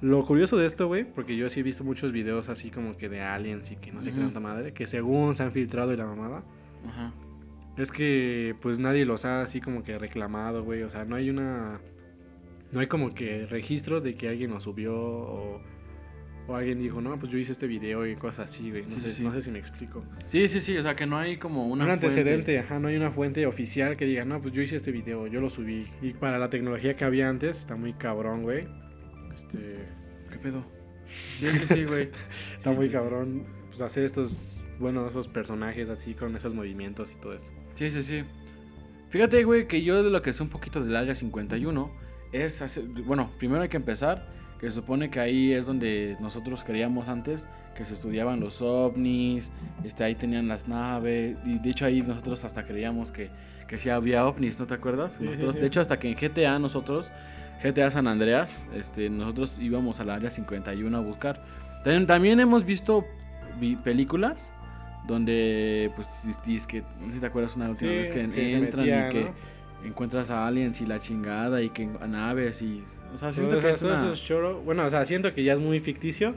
lo 0.00 0.24
curioso 0.26 0.56
de 0.56 0.66
esto, 0.66 0.88
güey, 0.88 1.04
porque 1.04 1.36
yo 1.36 1.48
sí 1.48 1.60
he 1.60 1.62
visto 1.62 1.84
muchos 1.84 2.12
videos 2.12 2.48
así 2.48 2.70
como 2.70 2.96
que 2.96 3.08
de 3.08 3.20
aliens 3.20 3.70
y 3.70 3.76
que 3.76 3.92
no 3.92 4.02
sé 4.02 4.10
qué 4.10 4.16
Ujú. 4.16 4.24
tanta 4.26 4.40
madre, 4.40 4.72
que 4.72 4.86
según 4.86 5.34
se 5.34 5.42
han 5.42 5.52
filtrado 5.52 5.92
y 5.92 5.96
la 5.96 6.06
mamada, 6.06 6.42
Ajá. 6.88 7.12
Es 7.76 7.90
que 7.92 8.54
pues 8.60 8.78
nadie 8.78 9.04
los 9.04 9.24
ha 9.24 9.40
así 9.42 9.60
como 9.60 9.82
que 9.82 9.98
reclamado, 9.98 10.64
güey, 10.64 10.82
o 10.82 10.90
sea, 10.90 11.04
no 11.04 11.16
hay 11.16 11.30
una... 11.30 11.80
No 12.72 12.78
hay 12.80 12.86
como 12.86 13.12
que 13.12 13.46
registros 13.46 14.04
de 14.04 14.14
que 14.14 14.28
alguien 14.28 14.50
lo 14.52 14.60
subió 14.60 14.94
o, 14.96 15.60
o 16.46 16.54
alguien 16.54 16.78
dijo, 16.78 17.00
no, 17.00 17.18
pues 17.18 17.32
yo 17.32 17.38
hice 17.38 17.50
este 17.50 17.66
video 17.66 18.06
y 18.06 18.14
cosas 18.14 18.48
así, 18.48 18.70
güey. 18.70 18.82
No, 18.84 18.90
Sí, 18.90 19.00
sé, 19.00 19.08
sí, 19.10 19.16
sí. 19.16 19.24
no 19.24 19.32
sé 19.34 19.42
si 19.42 19.50
me 19.50 19.58
explico. 19.58 20.04
Sí, 20.28 20.46
sí, 20.46 20.60
sí, 20.60 20.76
o 20.76 20.82
sea 20.82 20.94
que 20.94 21.04
no 21.04 21.18
hay 21.18 21.36
como 21.36 21.66
una. 21.66 21.82
un 21.84 21.90
fuente. 21.90 22.06
antecedente, 22.06 22.58
ajá, 22.60 22.78
no 22.78 22.86
hay 22.86 22.96
una 22.96 23.10
fuente 23.10 23.44
oficial 23.46 23.96
que 23.96 24.04
diga, 24.04 24.24
no, 24.24 24.40
pues 24.40 24.54
yo 24.54 24.62
hice 24.62 24.76
este 24.76 24.92
video, 24.92 25.26
yo 25.26 25.40
lo 25.40 25.50
subí. 25.50 25.88
Y 26.00 26.12
para 26.12 26.38
la 26.38 26.48
tecnología 26.48 26.94
que 26.94 27.04
había 27.04 27.28
antes, 27.28 27.58
está 27.58 27.74
muy 27.74 27.92
cabrón, 27.94 28.42
güey. 28.44 28.68
Este, 29.34 29.86
¿Qué 30.30 30.36
pedo? 30.40 30.64
Sí, 31.06 31.46
sí, 31.48 31.66
sí, 31.66 31.84
güey. 31.86 32.10
está 32.56 32.70
Sí, 32.70 32.76
muy 32.76 32.88
cabrón, 32.88 33.46
pues 33.68 33.80
hacer 33.80 34.04
estos, 34.04 34.62
bueno, 34.80 35.06
esos 35.06 35.28
personajes 35.28 35.88
así 35.88 36.14
con 36.14 36.34
esos 36.36 36.54
movimientos 36.54 37.12
y 37.12 37.20
todo 37.20 37.34
eso. 37.34 37.52
Sí, 37.74 37.90
sí, 37.90 38.02
sí. 38.02 38.24
Fíjate, 39.10 39.44
güey, 39.44 39.66
que 39.68 39.82
yo 39.82 40.02
de 40.02 40.10
lo 40.10 40.22
que 40.22 40.32
sé 40.32 40.42
un 40.42 40.48
poquito 40.48 40.82
del 40.82 40.94
área 40.96 41.14
51 41.14 41.90
es 42.32 42.62
hacer, 42.62 42.84
bueno, 43.04 43.30
primero 43.38 43.62
hay 43.62 43.68
que 43.68 43.76
empezar, 43.76 44.28
que 44.60 44.68
se 44.68 44.76
supone 44.76 45.10
que 45.10 45.18
ahí 45.20 45.52
es 45.52 45.66
donde 45.66 46.16
nosotros 46.20 46.62
creíamos 46.64 47.08
antes 47.08 47.48
que 47.74 47.84
se 47.84 47.94
estudiaban 47.94 48.40
los 48.40 48.60
ovnis, 48.62 49.50
este, 49.84 50.04
ahí 50.04 50.14
tenían 50.14 50.48
las 50.48 50.68
naves, 50.68 51.38
y 51.46 51.58
de 51.58 51.70
hecho 51.70 51.86
ahí 51.86 52.02
nosotros 52.02 52.44
hasta 52.44 52.64
creíamos 52.64 53.10
que, 53.10 53.30
que 53.66 53.78
sí 53.78 53.88
había 53.90 54.26
ovnis, 54.26 54.60
¿no 54.60 54.66
te 54.66 54.74
acuerdas? 54.74 55.20
Nosotros. 55.20 55.54
De 55.56 55.66
hecho, 55.66 55.80
hasta 55.80 55.98
que 55.98 56.08
en 56.10 56.14
GTA 56.16 56.58
nosotros, 56.58 57.10
GTA 57.62 57.90
San 57.90 58.06
Andreas, 58.06 58.66
este, 58.74 59.08
nosotros 59.08 59.58
íbamos 59.60 59.98
al 60.00 60.10
área 60.10 60.30
51 60.30 60.96
a 60.96 61.00
buscar. 61.00 61.42
También, 61.82 62.06
también 62.06 62.40
hemos 62.40 62.64
visto 62.64 63.06
vi- 63.58 63.76
películas 63.76 64.52
donde, 65.10 65.90
pues, 65.96 66.22
dices 66.46 66.66
que, 66.66 66.80
no 67.00 67.08
sé 67.08 67.14
si 67.14 67.20
te 67.20 67.26
acuerdas 67.26 67.56
una 67.56 67.68
última 67.70 67.90
Sí, 67.90 67.96
vez 67.98 68.10
que, 68.10 68.30
que 68.30 68.56
entran 68.56 68.84
y 68.86 69.12
que 69.12 69.24
¿no? 69.24 69.88
encuentras 69.88 70.30
a 70.30 70.46
aliens 70.46 70.80
y 70.80 70.86
la 70.86 70.98
chingada 70.98 71.60
y 71.62 71.70
que 71.70 71.88
a 72.00 72.06
naves 72.06 72.62
y... 72.62 72.82
O 73.12 73.18
sea, 73.18 73.30
siento 73.32 73.56
Todo 73.56 73.62
que 73.62 73.70
eso- 73.70 73.86
es 73.88 73.92
todo 73.94 74.02
una... 74.04 74.12
es 74.14 74.22
choro. 74.22 74.60
Bueno, 74.62 74.84
o 74.86 74.90
sea, 74.90 75.04
siento 75.04 75.32
que 75.34 75.42
ya 75.44 75.52
es 75.54 75.58
muy 75.58 75.80
ficticio. 75.80 76.34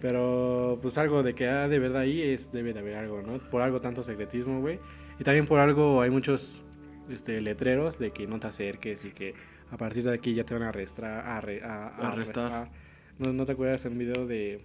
Pero 0.00 0.78
pues 0.82 0.98
algo 0.98 1.22
de 1.22 1.34
que 1.34 1.48
ha 1.48 1.66
de 1.68 1.78
verdad 1.78 2.02
ahí 2.02 2.20
es 2.20 2.52
debe 2.52 2.72
de 2.74 2.80
haber 2.80 2.96
algo, 2.96 3.22
¿no? 3.22 3.38
Por 3.38 3.62
algo 3.62 3.80
tanto 3.80 4.02
secretismo, 4.04 4.60
güey. 4.60 4.78
Y 5.18 5.24
también 5.24 5.46
por 5.46 5.60
algo 5.60 6.02
hay 6.02 6.10
muchos 6.10 6.62
este, 7.08 7.40
letreros 7.40 7.98
de 7.98 8.10
que 8.10 8.26
no 8.26 8.38
te 8.38 8.46
acerques 8.48 9.04
y 9.06 9.10
que 9.12 9.34
a 9.70 9.76
partir 9.78 10.04
de 10.04 10.12
aquí 10.12 10.34
ya 10.34 10.44
te 10.44 10.52
van 10.54 10.64
a 10.64 10.68
arrestar. 10.68 11.04
A, 11.26 11.40
arre- 11.40 11.62
a- 11.62 11.88
a 11.88 12.12
Arrestar. 12.12 12.52
arrestar. 12.52 12.70
¿No, 13.18 13.32
¿No 13.32 13.46
te 13.46 13.52
acuerdas 13.52 13.84
un 13.86 13.96
video 13.96 14.26
de, 14.26 14.60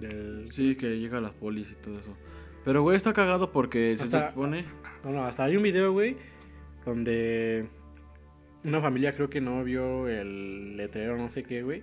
del... 0.00 0.46
Sí, 0.52 0.76
que 0.76 0.98
llega 1.00 1.20
la 1.20 1.32
polis 1.32 1.72
y 1.72 1.82
todo 1.82 1.98
eso. 1.98 2.16
Pero, 2.64 2.82
güey, 2.82 2.96
está 2.96 3.12
cagado 3.12 3.52
porque 3.52 3.96
se 3.98 4.04
Hasta- 4.04 4.30
supone... 4.30 4.64
No, 5.04 5.10
no, 5.10 5.24
hasta 5.24 5.44
hay 5.44 5.56
un 5.56 5.62
video, 5.62 5.92
güey, 5.92 6.16
donde 6.86 7.66
una 8.64 8.80
familia 8.80 9.14
creo 9.14 9.28
que 9.28 9.40
no 9.42 9.62
vio 9.62 10.08
el 10.08 10.76
letrero, 10.78 11.18
no 11.18 11.28
sé 11.28 11.42
qué, 11.42 11.62
güey. 11.62 11.82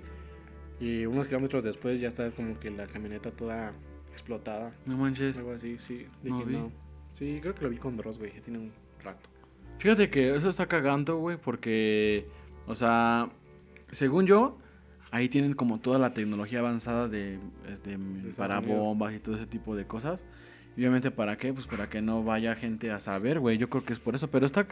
Y 0.80 1.06
unos 1.06 1.28
kilómetros 1.28 1.64
después 1.64 2.00
ya 2.00 2.08
está 2.08 2.32
como 2.32 2.60
que 2.60 2.72
la 2.72 2.88
camioneta 2.88 3.30
toda 3.30 3.74
explotada. 4.12 4.72
No 4.88 4.98
manches. 4.98 5.38
Algo 5.38 5.52
así, 5.52 5.78
sí. 5.78 6.08
de 6.24 6.30
No 6.32 6.44
vi. 6.44 6.58
Sí, 7.14 7.38
creo 7.42 7.54
que 7.54 7.64
lo 7.64 7.70
vi 7.70 7.78
con 7.78 7.96
Dross, 7.98 8.18
güey, 8.18 8.34
ya 8.34 8.42
tiene 8.42 8.58
un 8.58 8.72
rato. 9.04 9.30
Fíjate 9.78 10.10
que 10.10 10.36
eso 10.36 10.50
está 10.50 10.66
cagando, 10.68 11.18
güey, 11.18 11.38
porque, 11.38 12.26
o 12.66 12.74
sea, 12.74 13.30
según 13.92 14.26
yo, 14.26 14.58
ahí 15.12 15.30
tienen 15.30 15.54
como 15.54 15.80
toda 15.80 16.00
la 16.00 16.14
tecnología 16.14 16.60
avanzada 16.60 17.08
de, 17.08 17.38
este, 17.72 17.98
para 18.36 18.56
Estados 18.58 18.64
Unidos. 18.64 18.80
bombas 18.80 19.14
y 19.14 19.20
todo 19.20 19.36
ese 19.36 19.46
tipo 19.46 19.76
de 19.76 19.86
cosas. 19.86 20.26
Y 20.78 20.82
obviamente, 20.82 21.12
¿para 21.12 21.38
qué? 21.38 21.52
Pues 21.54 21.68
para 21.68 21.90
que 21.90 22.02
no 22.02 22.24
vaya 22.24 22.56
gente 22.56 22.92
a 22.92 23.00
saber, 23.00 23.40
güey. 23.40 23.58
Yo 23.58 23.70
creo 23.70 23.84
que 23.84 23.92
es 23.94 24.00
por 24.00 24.16
eso. 24.16 24.30
Pero 24.32 24.46
está, 24.46 24.66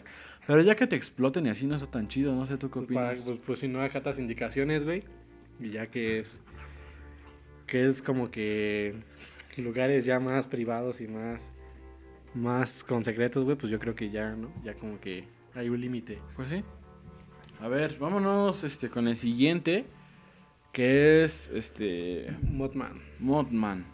pero 0.48 0.62
ya 0.62 0.75
que 0.75 0.88
te 0.88 0.96
exploten 0.96 1.46
y 1.46 1.50
así 1.50 1.68
no 1.68 1.75
está 1.75 1.91
tan 1.91 2.08
chido. 2.08 2.34
No 2.34 2.46
sé 2.46 2.58
tú 2.58 2.70
qué 2.70 2.79
Pues, 2.79 2.88
para- 2.94 3.10
opinas. 3.10 3.25
pues, 3.25 3.39
pues 3.39 3.60
si 3.60 3.68
no 3.68 3.82
acatas 3.82 4.18
indicaciones, 4.18 4.84
güey. 4.86 5.03
Y 5.60 5.72
ya 5.72 5.88
que 5.88 6.20
es. 6.20 6.41
Que 7.68 7.86
es 7.86 8.01
como 8.01 8.32
que. 8.32 8.96
Lugares 9.58 10.06
ya 10.06 10.20
más 10.22 10.48
privados 10.48 11.01
y 11.01 11.08
más. 11.08 11.53
Más 12.34 12.84
con 12.84 13.03
secretos, 13.03 13.44
güey. 13.44 13.58
Pues 13.58 13.70
yo 13.72 13.77
creo 13.79 13.94
que 13.94 14.10
ya, 14.10 14.32
¿no? 14.36 14.53
Ya 14.63 14.75
como 14.75 15.00
que 15.01 15.25
hay 15.53 15.68
un 15.68 15.82
límite. 15.82 16.20
Pues 16.36 16.48
sí. 16.50 16.63
A 17.60 17.68
ver, 17.68 17.98
vámonos 18.00 18.63
este, 18.63 18.89
con 18.89 19.08
el 19.10 19.18
siguiente. 19.18 19.86
Que 20.72 21.24
es 21.24 21.50
este. 21.53 22.34
Mothman. 22.44 23.01
Mothman. 23.20 23.86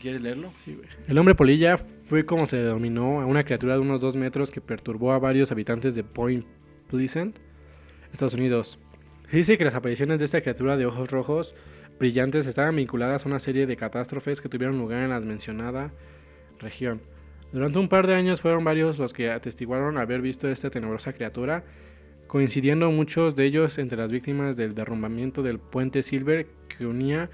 ¿Quieres 0.00 0.22
leerlo? 0.22 0.52
Sí, 0.56 0.74
güey. 0.74 0.88
El 1.08 1.18
hombre 1.18 1.34
polilla 1.34 1.76
fue 1.76 2.24
como 2.24 2.46
se 2.46 2.56
denominó 2.56 3.20
a 3.20 3.26
una 3.26 3.44
criatura 3.44 3.74
de 3.74 3.80
unos 3.80 4.00
2 4.00 4.16
metros 4.16 4.50
que 4.50 4.60
perturbó 4.60 5.12
a 5.12 5.18
varios 5.18 5.50
habitantes 5.50 5.94
de 5.94 6.04
Point 6.04 6.44
Pleasant, 6.88 7.36
Estados 8.12 8.34
Unidos. 8.34 8.78
Se 9.30 9.36
dice 9.36 9.58
que 9.58 9.64
las 9.64 9.74
apariciones 9.74 10.20
de 10.20 10.24
esta 10.24 10.40
criatura 10.40 10.76
de 10.76 10.86
ojos 10.86 11.10
rojos 11.10 11.54
brillantes 11.98 12.46
estaban 12.46 12.76
vinculadas 12.76 13.24
a 13.24 13.28
una 13.28 13.40
serie 13.40 13.66
de 13.66 13.76
catástrofes 13.76 14.40
que 14.40 14.48
tuvieron 14.48 14.78
lugar 14.78 15.02
en 15.02 15.10
la 15.10 15.20
mencionada 15.20 15.92
región. 16.60 17.00
Durante 17.52 17.78
un 17.78 17.88
par 17.88 18.06
de 18.06 18.14
años 18.14 18.40
fueron 18.40 18.62
varios 18.62 18.98
los 18.98 19.12
que 19.12 19.30
atestiguaron 19.30 19.98
haber 19.98 20.22
visto 20.22 20.48
esta 20.48 20.70
tenebrosa 20.70 21.12
criatura, 21.12 21.64
coincidiendo 22.26 22.90
muchos 22.90 23.34
de 23.36 23.46
ellos 23.46 23.78
entre 23.78 23.98
las 23.98 24.12
víctimas 24.12 24.56
del 24.56 24.74
derrumbamiento 24.74 25.42
del 25.42 25.58
puente 25.58 26.02
Silver 26.02 26.46
que 26.68 26.86
unía 26.86 27.30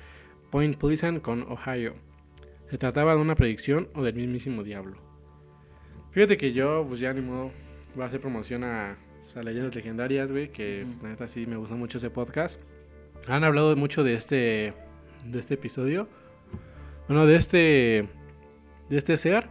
Point 0.50 0.76
Pleasant 0.76 1.20
con 1.20 1.42
Ohio. 1.42 1.94
¿Se 2.70 2.78
trataba 2.78 3.14
de 3.14 3.20
una 3.20 3.34
predicción 3.34 3.88
o 3.94 4.02
del 4.02 4.14
mismísimo 4.14 4.62
diablo? 4.62 4.96
Fíjate 6.12 6.36
que 6.36 6.52
yo, 6.52 6.84
pues 6.86 7.00
ya 7.00 7.12
ni 7.12 7.20
modo, 7.20 7.50
voy 7.94 8.04
a 8.04 8.06
hacer 8.06 8.20
promoción 8.20 8.64
a, 8.64 8.96
sea, 9.26 9.42
Leyendas 9.42 9.74
Legendarias, 9.74 10.30
güey, 10.30 10.50
que 10.50 10.86
Ujú. 10.88 11.02
la 11.02 11.08
neta 11.10 11.28
sí 11.28 11.46
me 11.46 11.56
gustó 11.56 11.76
mucho 11.76 11.98
ese 11.98 12.10
podcast. 12.10 12.60
Han 13.28 13.44
hablado 13.44 13.74
mucho 13.76 14.04
de 14.04 14.14
este, 14.14 14.74
de 15.24 15.38
este 15.38 15.54
episodio. 15.54 16.08
Bueno, 17.08 17.26
de 17.26 17.36
este, 17.36 18.08
de 18.88 18.96
este 18.96 19.16
ser. 19.16 19.48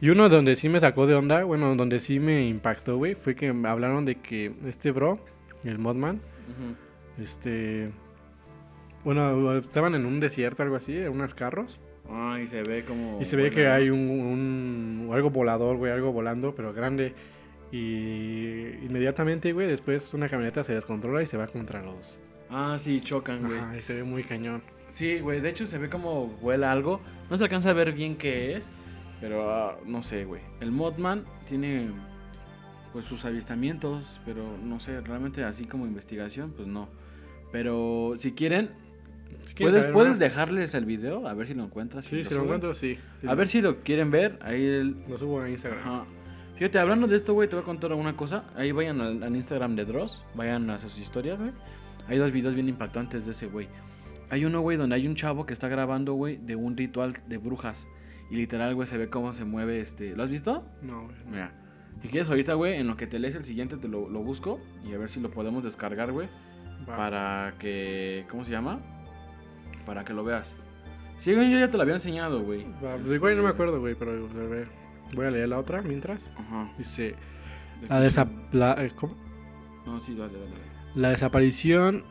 Y 0.00 0.10
uno 0.10 0.28
donde 0.28 0.56
sí 0.56 0.68
me 0.68 0.80
sacó 0.80 1.06
de 1.06 1.14
onda, 1.14 1.44
bueno, 1.44 1.74
donde 1.76 1.98
sí 1.98 2.18
me 2.18 2.46
impactó, 2.46 2.96
güey, 2.96 3.14
fue 3.14 3.34
que 3.34 3.48
hablaron 3.48 4.04
de 4.04 4.16
que 4.16 4.52
este 4.66 4.90
bro, 4.90 5.18
el 5.64 5.78
Modman, 5.78 6.20
este... 7.18 7.90
Bueno, 9.04 9.56
estaban 9.58 9.94
en 9.94 10.06
un 10.06 10.18
desierto, 10.18 10.62
algo 10.62 10.76
así, 10.76 10.96
en 10.96 11.08
unos 11.10 11.34
carros. 11.34 11.78
Ah, 12.08 12.38
y 12.42 12.46
se 12.46 12.62
ve 12.62 12.84
como. 12.84 13.18
Y 13.20 13.24
se 13.24 13.36
ve 13.36 13.44
bueno, 13.44 13.56
que 13.56 13.66
hay 13.68 13.90
un, 13.90 13.98
un- 13.98 15.10
algo 15.12 15.30
volador, 15.30 15.76
güey, 15.76 15.92
algo 15.92 16.12
volando, 16.12 16.54
pero 16.54 16.72
grande. 16.72 17.14
Y 17.72 18.76
inmediatamente, 18.84 19.52
güey, 19.52 19.66
después 19.66 20.14
una 20.14 20.28
camioneta 20.28 20.62
se 20.64 20.74
descontrola 20.74 21.22
y 21.22 21.26
se 21.26 21.36
va 21.36 21.46
contra 21.48 21.82
los... 21.82 22.16
Ah, 22.50 22.76
sí, 22.78 23.00
chocan, 23.00 23.42
güey. 23.44 23.58
Ajá, 23.58 23.76
y 23.76 23.82
se 23.82 23.94
ve 23.94 24.04
muy 24.04 24.22
cañón. 24.22 24.62
Sí, 24.90 25.18
güey, 25.18 25.40
de 25.40 25.48
hecho 25.48 25.66
se 25.66 25.78
ve 25.78 25.88
como 25.88 26.26
vuela 26.40 26.70
algo. 26.70 27.00
No 27.30 27.36
se 27.36 27.44
alcanza 27.44 27.70
a 27.70 27.72
ver 27.72 27.92
bien 27.92 28.14
qué 28.16 28.54
es, 28.56 28.72
pero 29.20 29.50
ah, 29.50 29.76
no 29.86 30.02
sé, 30.04 30.24
güey. 30.24 30.40
El 30.60 30.70
Modman 30.70 31.24
tiene 31.48 31.88
pues 32.92 33.06
sus 33.06 33.24
avistamientos, 33.24 34.20
pero 34.24 34.44
no 34.62 34.78
sé, 34.78 35.00
realmente 35.00 35.42
así 35.42 35.64
como 35.64 35.84
investigación, 35.86 36.52
pues 36.56 36.68
no. 36.68 36.88
Pero 37.50 38.12
si 38.16 38.32
quieren, 38.32 38.70
Si 39.46 39.54
puedes, 39.54 39.86
puedes 39.86 40.18
dejarles 40.18 40.74
el 40.74 40.84
video, 40.84 41.26
a 41.26 41.34
ver 41.34 41.46
si 41.46 41.54
lo 41.54 41.64
encuentras. 41.64 42.04
Sí, 42.04 42.18
si 42.18 42.24
lo 42.24 42.30
suben. 42.30 42.42
encuentro, 42.44 42.74
sí. 42.74 42.98
Sí, 43.20 43.26
A 43.26 43.30
lo- 43.30 43.36
ver 43.36 43.48
si 43.48 43.60
lo 43.62 43.82
quieren 43.82 44.10
ver, 44.10 44.38
ahí 44.42 44.64
el... 44.64 44.96
Lo 45.08 45.18
subo 45.18 45.40
a 45.40 45.48
Instagram. 45.50 45.80
Ajá. 45.80 46.04
Fíjate, 46.56 46.78
hablando 46.78 47.06
de 47.08 47.16
esto, 47.16 47.34
güey, 47.34 47.48
te 47.48 47.56
voy 47.56 47.62
a 47.62 47.64
contar 47.64 47.92
una 47.92 48.16
cosa. 48.16 48.44
Ahí 48.56 48.70
vayan 48.72 49.00
al, 49.00 49.22
al 49.22 49.34
Instagram 49.36 49.74
de 49.76 49.84
Dross, 49.84 50.24
vayan 50.34 50.70
a 50.70 50.78
sus 50.78 50.98
historias, 50.98 51.40
güey. 51.40 51.52
Hay 52.06 52.18
dos 52.18 52.30
videos 52.32 52.54
bien 52.54 52.68
impactantes 52.68 53.24
de 53.26 53.32
ese 53.32 53.46
güey. 53.48 53.68
Hay 54.30 54.44
uno, 54.44 54.60
güey, 54.60 54.76
donde 54.76 54.94
hay 54.96 55.06
un 55.06 55.14
chavo 55.14 55.46
que 55.46 55.52
está 55.52 55.68
grabando, 55.68 56.14
güey, 56.14 56.36
de 56.36 56.54
un 56.56 56.76
ritual 56.76 57.16
de 57.26 57.38
brujas. 57.38 57.88
Y 58.30 58.36
literal, 58.36 58.74
güey, 58.74 58.86
se 58.86 58.96
ve 58.98 59.08
cómo 59.08 59.32
se 59.32 59.44
mueve 59.44 59.80
este. 59.80 60.14
¿Lo 60.16 60.22
has 60.22 60.30
visto? 60.30 60.64
No, 60.82 61.04
güey. 61.04 61.16
Mira. 61.30 61.52
Si 62.02 62.08
quieres 62.08 62.28
ahorita, 62.28 62.54
güey, 62.54 62.74
en 62.76 62.86
lo 62.86 62.96
que 62.96 63.06
te 63.06 63.18
lees 63.18 63.34
el 63.34 63.44
siguiente 63.44 63.76
te 63.76 63.88
lo, 63.88 64.08
lo 64.08 64.22
busco 64.22 64.60
y 64.88 64.92
a 64.94 64.98
ver 64.98 65.08
si 65.08 65.20
lo 65.20 65.30
podemos 65.30 65.64
descargar, 65.64 66.12
güey. 66.12 66.28
Para 66.86 67.54
que... 67.58 68.26
¿Cómo 68.30 68.44
se 68.44 68.50
llama? 68.50 68.78
Para 69.86 70.04
que 70.04 70.12
lo 70.12 70.24
veas. 70.24 70.56
Sí, 71.18 71.32
yo 71.32 71.42
ya 71.42 71.70
te 71.70 71.76
lo 71.76 71.82
había 71.82 71.94
enseñado, 71.94 72.42
güey. 72.42 72.64
Va, 72.84 72.92
pues 72.92 73.02
Este, 73.02 73.14
igual 73.16 73.36
no 73.36 73.42
me 73.44 73.48
acuerdo, 73.50 73.80
güey, 73.80 73.94
pero 73.94 74.12
a 74.12 74.48
ver. 74.48 74.68
Voy 75.14 75.26
a 75.26 75.30
leer 75.30 75.48
la 75.48 75.58
otra 75.58 75.80
mientras. 75.82 76.30
Ajá. 76.36 76.70
Dice, 76.78 77.14
la- 78.52 78.74
eh, 78.82 78.90
¿cómo? 78.96 79.14
No, 79.86 80.00
sí, 80.00 80.14
dale, 80.16 80.32
dale. 80.32 80.50
la 80.94 81.10
desaparición 81.10 82.02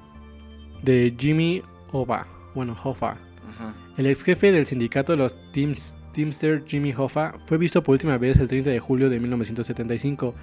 de 0.83 1.15
Jimmy 1.17 1.63
Hoffa. 1.91 2.27
Bueno, 2.53 2.75
Hoffa. 2.81 3.17
Ajá. 3.49 3.73
El 3.97 4.05
ex 4.07 4.23
jefe 4.23 4.51
del 4.51 4.65
sindicato 4.65 5.13
de 5.13 5.17
los 5.17 5.35
Teams, 5.53 5.97
Teamster 6.13 6.63
Jimmy 6.67 6.93
Hoffa 6.95 7.33
fue 7.45 7.57
visto 7.57 7.81
por 7.81 7.93
última 7.93 8.17
vez 8.17 8.39
el 8.39 8.47
30 8.47 8.69
de 8.69 8.79
julio 8.79 9.09
de 9.09 9.19
1975 9.19 10.35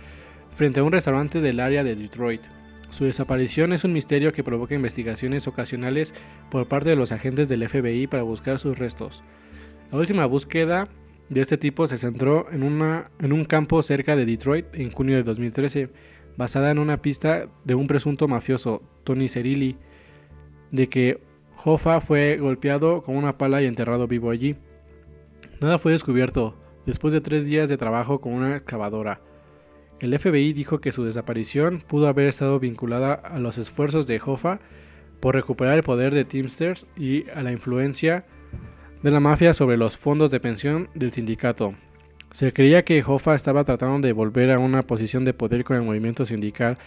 frente 0.54 0.80
a 0.80 0.82
un 0.82 0.90
restaurante 0.92 1.40
del 1.40 1.60
área 1.60 1.84
de 1.84 1.94
Detroit. 1.94 2.42
Su 2.90 3.04
desaparición 3.04 3.73
es 3.73 3.85
un 3.85 3.92
misterio 3.92 4.32
que 4.32 4.44
provoca 4.44 4.75
investigaciones 4.75 5.47
ocasionales 5.47 6.12
por 6.50 6.66
parte 6.66 6.90
de 6.90 6.97
los 6.97 7.12
agentes 7.12 7.49
del 7.49 7.66
FBI 7.68 8.09
para 8.09 8.25
buscar 8.25 8.59
sus 8.59 8.78
restos. 8.78 9.23
La 9.92 9.99
última 9.99 10.26
búsqueda 10.26 10.88
de 11.28 11.40
este 11.40 11.56
tipo 11.56 11.87
se 11.87 11.99
centró 11.99 12.47
en, 12.50 12.62
un 12.62 13.44
campo 13.44 13.80
cerca 13.82 14.16
de 14.16 14.26
Detroit 14.26 14.66
en 14.75 14.90
junio 14.90 15.16
de 15.16 15.23
2013, 15.23 15.90
basada 16.37 16.73
en 16.73 16.80
una 16.80 17.00
pista 17.00 17.47
de 17.64 17.76
un 17.76 17.87
presunto 17.87 18.26
mafioso, 18.26 18.82
Tony 19.04 19.28
Cerilli, 19.28 19.76
de 20.73 20.88
que 20.88 21.23
Hoffa 21.64 22.00
fue 22.00 22.38
golpeado 22.38 23.02
con 23.02 23.16
una 23.16 23.38
pala 23.38 23.62
y 23.62 23.66
enterrado 23.66 24.09
vivo 24.09 24.30
allí. 24.30 24.56
Nada 25.61 25.78
fue 25.78 25.92
descubierto 25.92 26.56
después 26.87 27.12
de 27.12 27.20
tres 27.20 27.47
días 27.47 27.68
de 27.68 27.76
trabajo 27.76 28.20
con 28.20 28.32
una 28.32 28.56
excavadora. 28.56 29.20
El 30.00 30.19
FBI 30.19 30.54
dijo 30.54 30.80
que 30.80 30.92
su 30.92 31.04
desaparición 31.04 31.83
pudo 31.87 32.09
haber 32.09 32.26
estado 32.26 32.59
vinculada 32.59 33.12
a 33.12 33.38
los 33.38 33.59
esfuerzos 33.59 34.07
de 34.07 34.19
Hoffa 34.25 34.59
por 35.21 35.35
recuperar 35.35 35.75
el 35.75 35.83
poder 35.83 36.14
de 36.14 36.25
Teamsters 36.25 36.87
y 36.97 37.28
a 37.30 37.42
la 37.42 37.52
influencia 37.52 38.25
de 39.02 39.11
la 39.11 39.21
mafia 39.21 39.52
sobre 39.52 39.76
los 39.76 39.99
fondos 39.99 40.30
de 40.30 40.40
pensión 40.40 40.88
del 40.95 41.12
sindicato. 41.12 41.75
Se 42.30 42.52
creía 42.54 42.83
que 42.83 43.04
Hoffa 43.07 43.35
estaba 43.35 43.64
tratando 43.64 44.07
de 44.07 44.14
volver 44.14 44.50
a 44.52 44.59
una 44.59 44.80
posición 44.80 45.26
de 45.26 45.35
poder 45.35 45.64
con 45.64 45.76
el 45.76 45.83
movimiento 45.83 46.25
sindical 46.25 46.78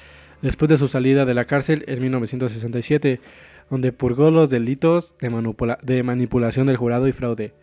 después 0.42 0.70
de 0.70 0.78
su 0.78 0.88
salida 0.88 1.26
de 1.26 1.36
la 1.36 1.46
cárcel 1.46 1.86
en 1.88 2.02
1967, 2.02 3.22
donde 3.70 3.92
purgó 3.92 4.32
los 4.32 4.50
delitos 4.50 5.16
de, 5.20 5.76
de 5.84 6.04
manipulación 6.04 6.66
del 6.66 6.78
jurado 6.78 7.08
y 7.08 7.12
fraude. 7.12 7.54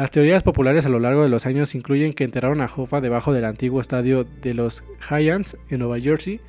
Las 0.00 0.10
teorías 0.10 0.42
populares 0.42 0.86
a 0.86 0.88
lo 0.88 0.98
largo 0.98 1.22
de 1.22 1.28
los 1.28 1.44
años 1.44 1.74
incluyen 1.74 2.14
que 2.14 2.24
enterraron 2.24 2.62
a 2.62 2.70
Hoffa 2.74 3.02
debajo 3.02 3.34
del 3.34 3.44
antiguo 3.44 3.82
estadio 3.82 4.24
de 4.24 4.54
los 4.54 4.82
Giants 5.06 5.58
en 5.68 5.80
Nueva 5.80 6.00
Jersey, 6.00 6.40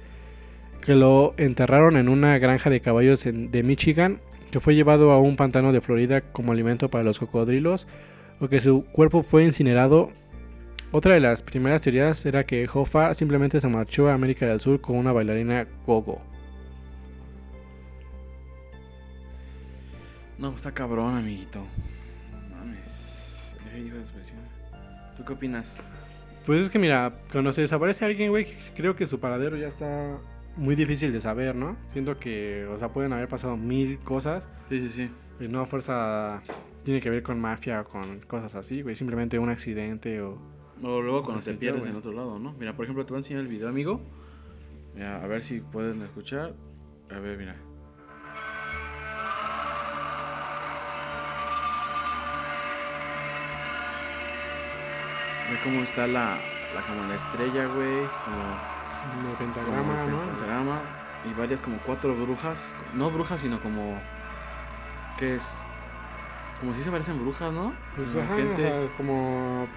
que 0.80 0.96
lo 0.96 1.34
enterraron 1.36 1.98
en 1.98 2.08
una 2.08 2.38
granja 2.38 2.70
de 2.70 2.80
caballos 2.80 3.26
de 3.26 3.64
Michigan, 3.64 4.22
que 4.52 4.62
fue 4.62 4.74
llevado 4.74 5.12
a 5.12 5.20
un 5.20 5.36
pantano 5.36 5.74
de 5.74 5.82
Florida 5.82 6.22
como 6.22 6.54
alimento 6.54 6.88
para 6.88 7.04
los 7.04 7.20
cocodrilos, 7.20 7.88
o 8.40 8.48
que 8.48 8.62
su 8.62 8.86
cuerpo 8.86 9.22
fue 9.22 9.44
incinerado. 9.44 10.12
Otra 10.94 11.16
de 11.16 11.20
las 11.20 11.42
primeras 11.44 11.82
teorías 11.82 12.26
era 12.26 12.46
que 12.46 12.70
Hoffa 12.74 13.14
simplemente 13.16 13.60
se 13.60 13.68
marchó 13.68 14.08
a 14.08 14.14
América 14.14 14.46
del 14.46 14.62
Sur 14.62 14.80
con 14.80 14.96
una 14.96 15.12
bailarina 15.12 15.68
gogo. 15.86 16.22
No, 20.38 20.56
está 20.56 20.72
cabrón, 20.72 21.18
amiguito. 21.18 21.68
¿Tú 25.22 25.26
qué 25.28 25.34
opinas? 25.34 25.80
Pues 26.48 26.64
es 26.64 26.70
que 26.70 26.80
mira, 26.80 27.14
cuando 27.32 27.54
se 27.54 27.62
desaparece 27.62 28.04
alguien, 28.06 28.32
güey, 28.32 28.48
creo 28.76 28.96
que 28.96 29.06
su 29.06 29.20
paradero 29.20 29.56
ya 29.56 29.68
está 29.68 30.18
muy 30.58 30.76
difícil 30.76 31.14
de 31.14 31.20
saber, 31.20 31.54
¿no? 31.56 31.78
Siento 31.94 32.18
que, 32.18 32.66
o 32.66 32.78
sea, 32.80 32.90
pueden 32.90 33.14
haber 33.14 33.28
pasado 33.28 33.56
mil 33.56 34.00
cosas 34.00 34.50
Sí, 34.68 34.82
sí, 34.82 34.90
sí. 34.90 35.10
y 35.40 35.48
no 35.48 35.62
a 35.62 35.68
fuerza 35.68 36.42
tiene 36.84 37.00
que 37.02 37.12
ver 37.12 37.22
con 37.22 37.40
mafia 37.40 37.82
o 37.82 37.84
con 37.86 38.22
cosas 38.22 38.56
así, 38.56 38.82
güey, 38.82 38.96
simplemente 38.96 39.38
un 39.38 39.50
accidente 39.50 40.20
o... 40.24 40.40
O 40.82 41.00
luego 41.00 41.22
cuando 41.22 41.44
te 41.44 41.54
pierdes 41.54 41.82
güey. 41.84 41.92
en 41.92 41.98
otro 41.98 42.12
lado, 42.12 42.40
¿no? 42.40 42.54
Mira, 42.54 42.76
por 42.76 42.86
ejemplo, 42.86 43.06
te 43.06 43.12
voy 43.14 43.18
a 43.18 43.20
enseñar 43.20 43.44
el 43.44 43.48
video, 43.48 43.70
amigo. 43.70 44.02
Mira, 44.96 45.24
a 45.24 45.28
ver 45.28 45.44
si 45.44 45.60
pueden 45.60 46.02
escuchar. 46.02 46.56
A 47.12 47.20
ver, 47.20 47.38
mira. 47.38 47.56
Ve 55.52 55.58
cómo 55.64 55.82
está 55.84 56.08
la, 56.08 56.38
la 56.76 56.82
como 56.88 57.08
la 57.08 57.16
estrella, 57.16 57.66
güey. 57.68 58.08
Como, 58.26 59.18
Un 59.18 59.24
como 59.24 59.36
pentagrama, 59.36 60.04
el 60.04 60.12
¿no? 60.12 60.22
pentagrama, 60.22 60.80
Y 61.30 61.34
varias 61.40 61.60
como 61.60 61.78
cuatro 61.80 62.16
brujas. 62.16 62.74
No 62.94 63.10
brujas, 63.12 63.40
sino 63.42 63.60
como... 63.60 64.00
¿Qué 65.18 65.36
es? 65.36 65.60
Como 66.60 66.74
si 66.74 66.82
se 66.82 66.92
parecen 66.92 67.20
brujas, 67.22 67.52
¿no? 67.54 67.74
Pues, 67.96 68.08
Como 68.10 68.22
ajá, 68.24 68.36
gente- 68.36 68.68
ajá, 68.68 68.94
como... 68.98 69.68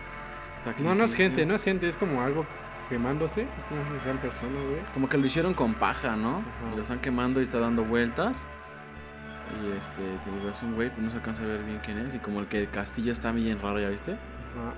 No, 0.78 0.94
no 0.94 1.04
es 1.04 1.14
gente, 1.14 1.44
no 1.44 1.54
es 1.54 1.62
gente, 1.62 1.86
es 1.88 1.96
como 1.96 2.22
algo 2.22 2.46
quemándose, 2.88 3.42
es 3.42 3.64
como 3.64 3.82
si 3.92 4.02
sean 4.02 4.16
personas, 4.16 4.62
güey. 4.62 4.80
Como 4.94 5.08
que 5.10 5.18
lo 5.18 5.26
hicieron 5.26 5.52
con 5.52 5.74
paja, 5.74 6.16
¿no? 6.16 6.42
Y 6.72 6.76
lo 6.76 6.82
están 6.82 7.00
quemando 7.00 7.40
y 7.40 7.42
está 7.44 7.58
dando 7.58 7.84
vueltas. 7.84 8.46
Y 9.62 9.76
este, 9.76 10.02
te 10.24 10.30
digo, 10.30 10.48
es 10.50 10.62
un 10.62 10.74
güey, 10.74 10.88
pues 10.88 11.02
no 11.02 11.10
se 11.10 11.16
alcanza 11.16 11.42
a 11.42 11.46
ver 11.46 11.62
bien 11.64 11.80
quién 11.84 11.98
es. 11.98 12.14
Y 12.14 12.18
como 12.18 12.40
el 12.40 12.46
que 12.46 12.60
el 12.62 12.70
castillo 12.70 13.12
está 13.12 13.30
bien 13.32 13.60
raro, 13.60 13.78
¿ya 13.78 13.88
viste? 13.90 14.12
Ajá. 14.12 14.72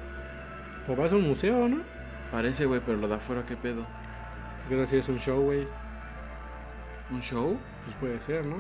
Pues 0.86 0.98
vas 0.98 1.12
a 1.12 1.16
un 1.16 1.26
museo, 1.28 1.68
¿no? 1.68 1.78
Parece, 2.30 2.64
güey, 2.66 2.80
pero 2.84 2.98
lo 2.98 3.08
de 3.08 3.14
afuera, 3.16 3.44
¿qué 3.46 3.56
pedo? 3.56 3.84
Porque 4.68 4.82
así 4.82 4.96
es 4.96 5.08
un 5.08 5.18
show, 5.18 5.40
güey. 5.42 5.66
¿Un 7.10 7.20
show? 7.22 7.58
Pues 7.84 7.96
puede 7.96 8.20
ser, 8.20 8.44
¿no? 8.44 8.56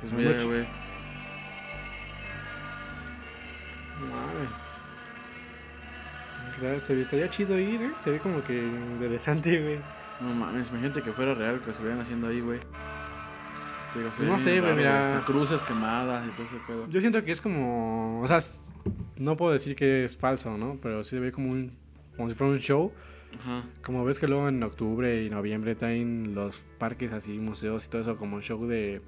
Pues 0.00 0.12
No, 0.12 0.18
mira, 0.18 0.42
güey. 0.44 0.66
Claro, 6.58 6.80
Se 6.80 6.94
ve, 6.94 7.00
estaría 7.02 7.28
chido 7.30 7.58
ir, 7.58 7.82
¿eh? 7.82 7.90
Se 7.98 8.10
ve 8.10 8.18
como 8.18 8.42
que 8.44 8.56
interesante, 8.58 9.60
güey. 9.62 9.78
No 10.20 10.34
mames, 10.34 10.68
imagínate 10.70 11.02
que 11.02 11.12
fuera 11.12 11.34
real 11.34 11.60
que 11.60 11.72
se 11.72 11.82
vean 11.82 12.00
haciendo 12.00 12.28
ahí, 12.28 12.40
güey. 12.40 12.60
Te 13.92 13.98
digo, 13.98 14.12
se 14.12 14.22
ve 14.22 14.26
No 14.28 14.34
bien 14.34 14.44
sé, 14.44 14.50
güey, 14.60 14.62
raro, 14.62 14.76
mira. 14.76 15.02
Hasta 15.02 15.20
cruces 15.24 15.64
quemadas 15.64 16.26
y 16.26 16.30
todo 16.30 16.46
ese 16.46 16.56
pedo. 16.66 16.86
Yo 16.88 17.00
siento 17.00 17.24
que 17.24 17.32
es 17.32 17.40
como. 17.40 18.20
O 18.20 18.26
sea, 18.28 18.38
s- 18.38 18.60
no 19.16 19.36
puedo 19.36 19.52
decir 19.52 19.74
que 19.76 20.04
es 20.04 20.16
falso, 20.16 20.56
¿no? 20.56 20.78
Pero 20.82 21.04
sí 21.04 21.10
se 21.10 21.20
ve 21.20 21.32
como 21.32 21.50
un. 21.50 21.72
Como 22.16 22.28
si 22.28 22.34
fuera 22.34 22.52
un 22.52 22.58
show. 22.58 22.92
Ajá. 23.38 23.62
Como 23.82 24.04
ves 24.04 24.18
que 24.18 24.28
luego 24.28 24.48
en 24.48 24.62
octubre 24.62 25.24
y 25.24 25.30
noviembre 25.30 25.74
traen 25.74 26.34
los 26.34 26.62
parques 26.78 27.12
así, 27.12 27.38
museos 27.38 27.86
y 27.86 27.88
todo 27.88 28.02
eso, 28.02 28.16
como 28.16 28.36
un 28.36 28.42
show 28.42 28.66
de. 28.66 29.00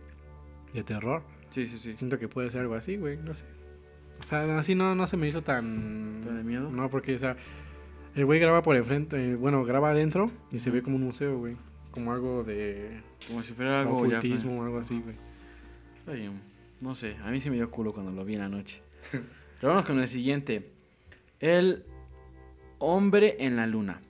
de 0.72 0.82
terror. 0.82 1.22
Sí, 1.50 1.68
sí, 1.68 1.78
sí. 1.78 1.96
Siento 1.96 2.18
que 2.18 2.28
puede 2.28 2.50
ser 2.50 2.62
algo 2.62 2.74
así, 2.74 2.96
güey. 2.96 3.16
No 3.18 3.34
sé. 3.34 3.44
O 4.18 4.22
sea, 4.22 4.58
así 4.58 4.74
no, 4.74 4.94
no 4.94 5.06
se 5.06 5.16
me 5.16 5.28
hizo 5.28 5.42
tan. 5.42 6.20
¿Te 6.22 6.28
da 6.32 6.42
miedo? 6.42 6.70
No, 6.70 6.88
porque, 6.90 7.14
o 7.14 7.18
sea. 7.18 7.36
El 8.14 8.26
güey 8.26 8.38
graba 8.38 8.62
por 8.62 8.76
enfrente. 8.76 9.32
eh, 9.32 9.34
bueno, 9.34 9.64
graba 9.64 9.90
adentro 9.90 10.30
y 10.52 10.60
se 10.60 10.70
ve 10.70 10.82
como 10.82 10.96
un 10.96 11.02
museo, 11.02 11.36
güey. 11.38 11.56
como 11.90 12.12
algo 12.12 12.44
de 12.44 13.00
Como 13.26 13.42
si 13.42 13.54
fuera 13.54 13.80
algo 13.80 14.06
ya. 14.06 14.18
ocultismo 14.18 14.60
o 14.60 14.64
algo 14.64 14.78
así, 14.78 15.00
güey. 15.00 15.16
No 16.80 16.94
sé, 16.94 17.16
a 17.24 17.30
mí 17.30 17.40
sí 17.40 17.50
me 17.50 17.56
dio 17.56 17.70
culo 17.70 17.92
cuando 17.92 18.12
lo 18.12 18.24
vi 18.24 18.34
en 18.34 18.40
la 18.40 18.48
noche. 18.48 18.82
Pero 19.60 19.72
vamos 19.72 19.86
con 19.86 20.00
el 20.00 20.08
siguiente. 20.08 20.72
El 21.40 21.84
hombre 22.78 23.36
en 23.40 23.56
la 23.56 23.66
luna. 23.66 24.00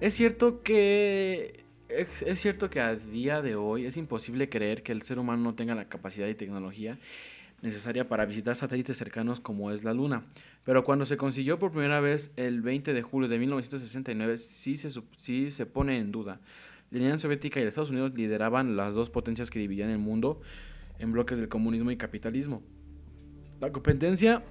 Es 0.00 0.14
cierto 0.14 0.62
que 0.62 1.64
es, 1.88 2.22
es 2.22 2.40
cierto 2.40 2.68
que 2.68 2.80
a 2.80 2.94
día 2.94 3.42
de 3.42 3.56
hoy 3.56 3.86
es 3.86 3.96
imposible 3.96 4.48
creer 4.48 4.82
que 4.82 4.92
el 4.92 5.02
ser 5.02 5.18
humano 5.18 5.42
no 5.42 5.54
tenga 5.54 5.74
la 5.74 5.88
capacidad 5.88 6.26
y 6.26 6.34
tecnología 6.34 6.98
necesaria 7.62 8.08
para 8.08 8.26
visitar 8.26 8.54
satélites 8.54 8.96
cercanos 8.96 9.40
como 9.40 9.70
es 9.70 9.84
la 9.84 9.94
Luna. 9.94 10.24
Pero 10.64 10.84
cuando 10.84 11.04
se 11.04 11.16
consiguió 11.16 11.58
por 11.58 11.70
primera 11.70 12.00
vez 12.00 12.32
el 12.36 12.62
20 12.62 12.92
de 12.92 13.02
julio 13.02 13.28
de 13.28 13.38
1969, 13.38 14.38
sí 14.38 14.76
se, 14.76 14.90
sí 15.16 15.50
se 15.50 15.66
pone 15.66 15.98
en 15.98 16.12
duda. 16.12 16.40
La 16.90 17.00
Unión 17.00 17.18
Soviética 17.18 17.60
y 17.60 17.64
los 17.64 17.70
Estados 17.70 17.90
Unidos 17.90 18.12
lideraban 18.14 18.76
las 18.76 18.94
dos 18.94 19.10
potencias 19.10 19.50
que 19.50 19.58
dividían 19.58 19.90
el 19.90 19.98
mundo 19.98 20.40
en 20.98 21.12
bloques 21.12 21.38
del 21.38 21.48
comunismo 21.48 21.90
y 21.90 21.96
capitalismo. 21.96 22.62
La 23.60 23.72
competencia 23.72 24.44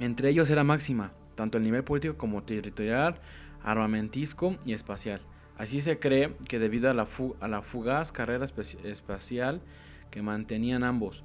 entre 0.00 0.30
ellos 0.30 0.50
era 0.50 0.64
máxima, 0.64 1.12
tanto 1.36 1.58
a 1.58 1.60
nivel 1.60 1.84
político 1.84 2.16
como 2.16 2.42
territorial, 2.42 3.20
armamentisco 3.62 4.56
y 4.64 4.72
espacial. 4.72 5.20
Así 5.56 5.80
se 5.82 5.98
cree 5.98 6.34
que 6.48 6.58
debido 6.58 6.90
a 6.90 6.94
la, 6.94 7.06
fu- 7.06 7.36
a 7.40 7.46
la 7.46 7.62
fugaz 7.62 8.10
carrera 8.12 8.46
espacial 8.84 9.60
que 10.10 10.22
mantenían 10.22 10.82
ambos, 10.84 11.22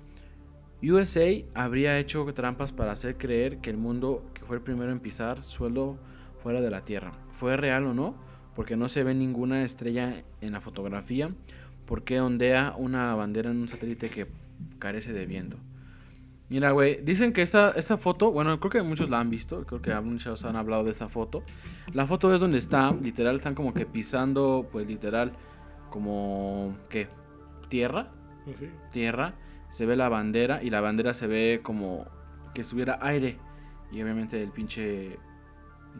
USA 0.83 1.45
habría 1.53 1.97
hecho 1.97 2.25
trampas 2.33 2.71
para 2.73 2.91
hacer 2.91 3.17
creer 3.17 3.59
que 3.59 3.69
el 3.69 3.77
mundo 3.77 4.29
que 4.33 4.43
fue 4.43 4.57
el 4.57 4.61
primero 4.61 4.91
en 4.91 4.99
pisar 4.99 5.41
suelo 5.41 5.97
fuera 6.43 6.61
de 6.61 6.69
la 6.69 6.81
Tierra. 6.85 7.13
¿Fue 7.31 7.57
real 7.57 7.85
o 7.85 7.93
no? 7.93 8.15
Porque 8.55 8.75
no 8.75 8.89
se 8.89 9.03
ve 9.03 9.13
ninguna 9.15 9.63
estrella 9.63 10.21
en 10.41 10.51
la 10.51 10.59
fotografía. 10.59 11.29
¿Por 11.85 12.03
qué 12.03 12.19
ondea 12.19 12.75
una 12.77 13.15
bandera 13.15 13.51
en 13.51 13.57
un 13.57 13.67
satélite 13.67 14.09
que 14.09 14.27
carece 14.77 15.13
de 15.13 15.25
viento? 15.25 15.57
Mira, 16.47 16.71
güey, 16.71 17.01
dicen 17.01 17.33
que 17.33 17.41
esta, 17.41 17.71
esta 17.71 17.97
foto, 17.97 18.31
bueno, 18.31 18.59
creo 18.59 18.71
que 18.71 18.81
muchos 18.83 19.09
la 19.09 19.19
han 19.19 19.31
visto, 19.31 19.65
creo 19.65 19.81
que 19.81 19.93
muchos 20.01 20.45
han 20.45 20.55
hablado 20.55 20.83
de 20.83 20.91
esta 20.91 21.09
foto. 21.09 21.43
La 21.93 22.05
foto 22.05 22.33
es 22.33 22.39
donde 22.39 22.59
está, 22.59 22.91
literal, 22.91 23.35
están 23.35 23.55
como 23.55 23.73
que 23.73 23.85
pisando, 23.87 24.67
pues 24.71 24.87
literal, 24.87 25.33
como, 25.89 26.75
¿qué? 26.89 27.07
¿Tierra? 27.67 28.11
Sí. 28.45 28.69
tierra, 28.91 29.33
se 29.69 29.87
ve 29.87 29.95
la 29.95 30.07
bandera 30.07 30.61
y 30.61 30.69
la 30.69 30.79
bandera 30.79 31.15
se 31.15 31.25
ve 31.25 31.61
como 31.63 32.05
que 32.53 32.63
subiera 32.63 32.99
aire. 33.01 33.39
Y 33.91 34.01
obviamente 34.03 34.41
el 34.41 34.51
pinche 34.51 35.17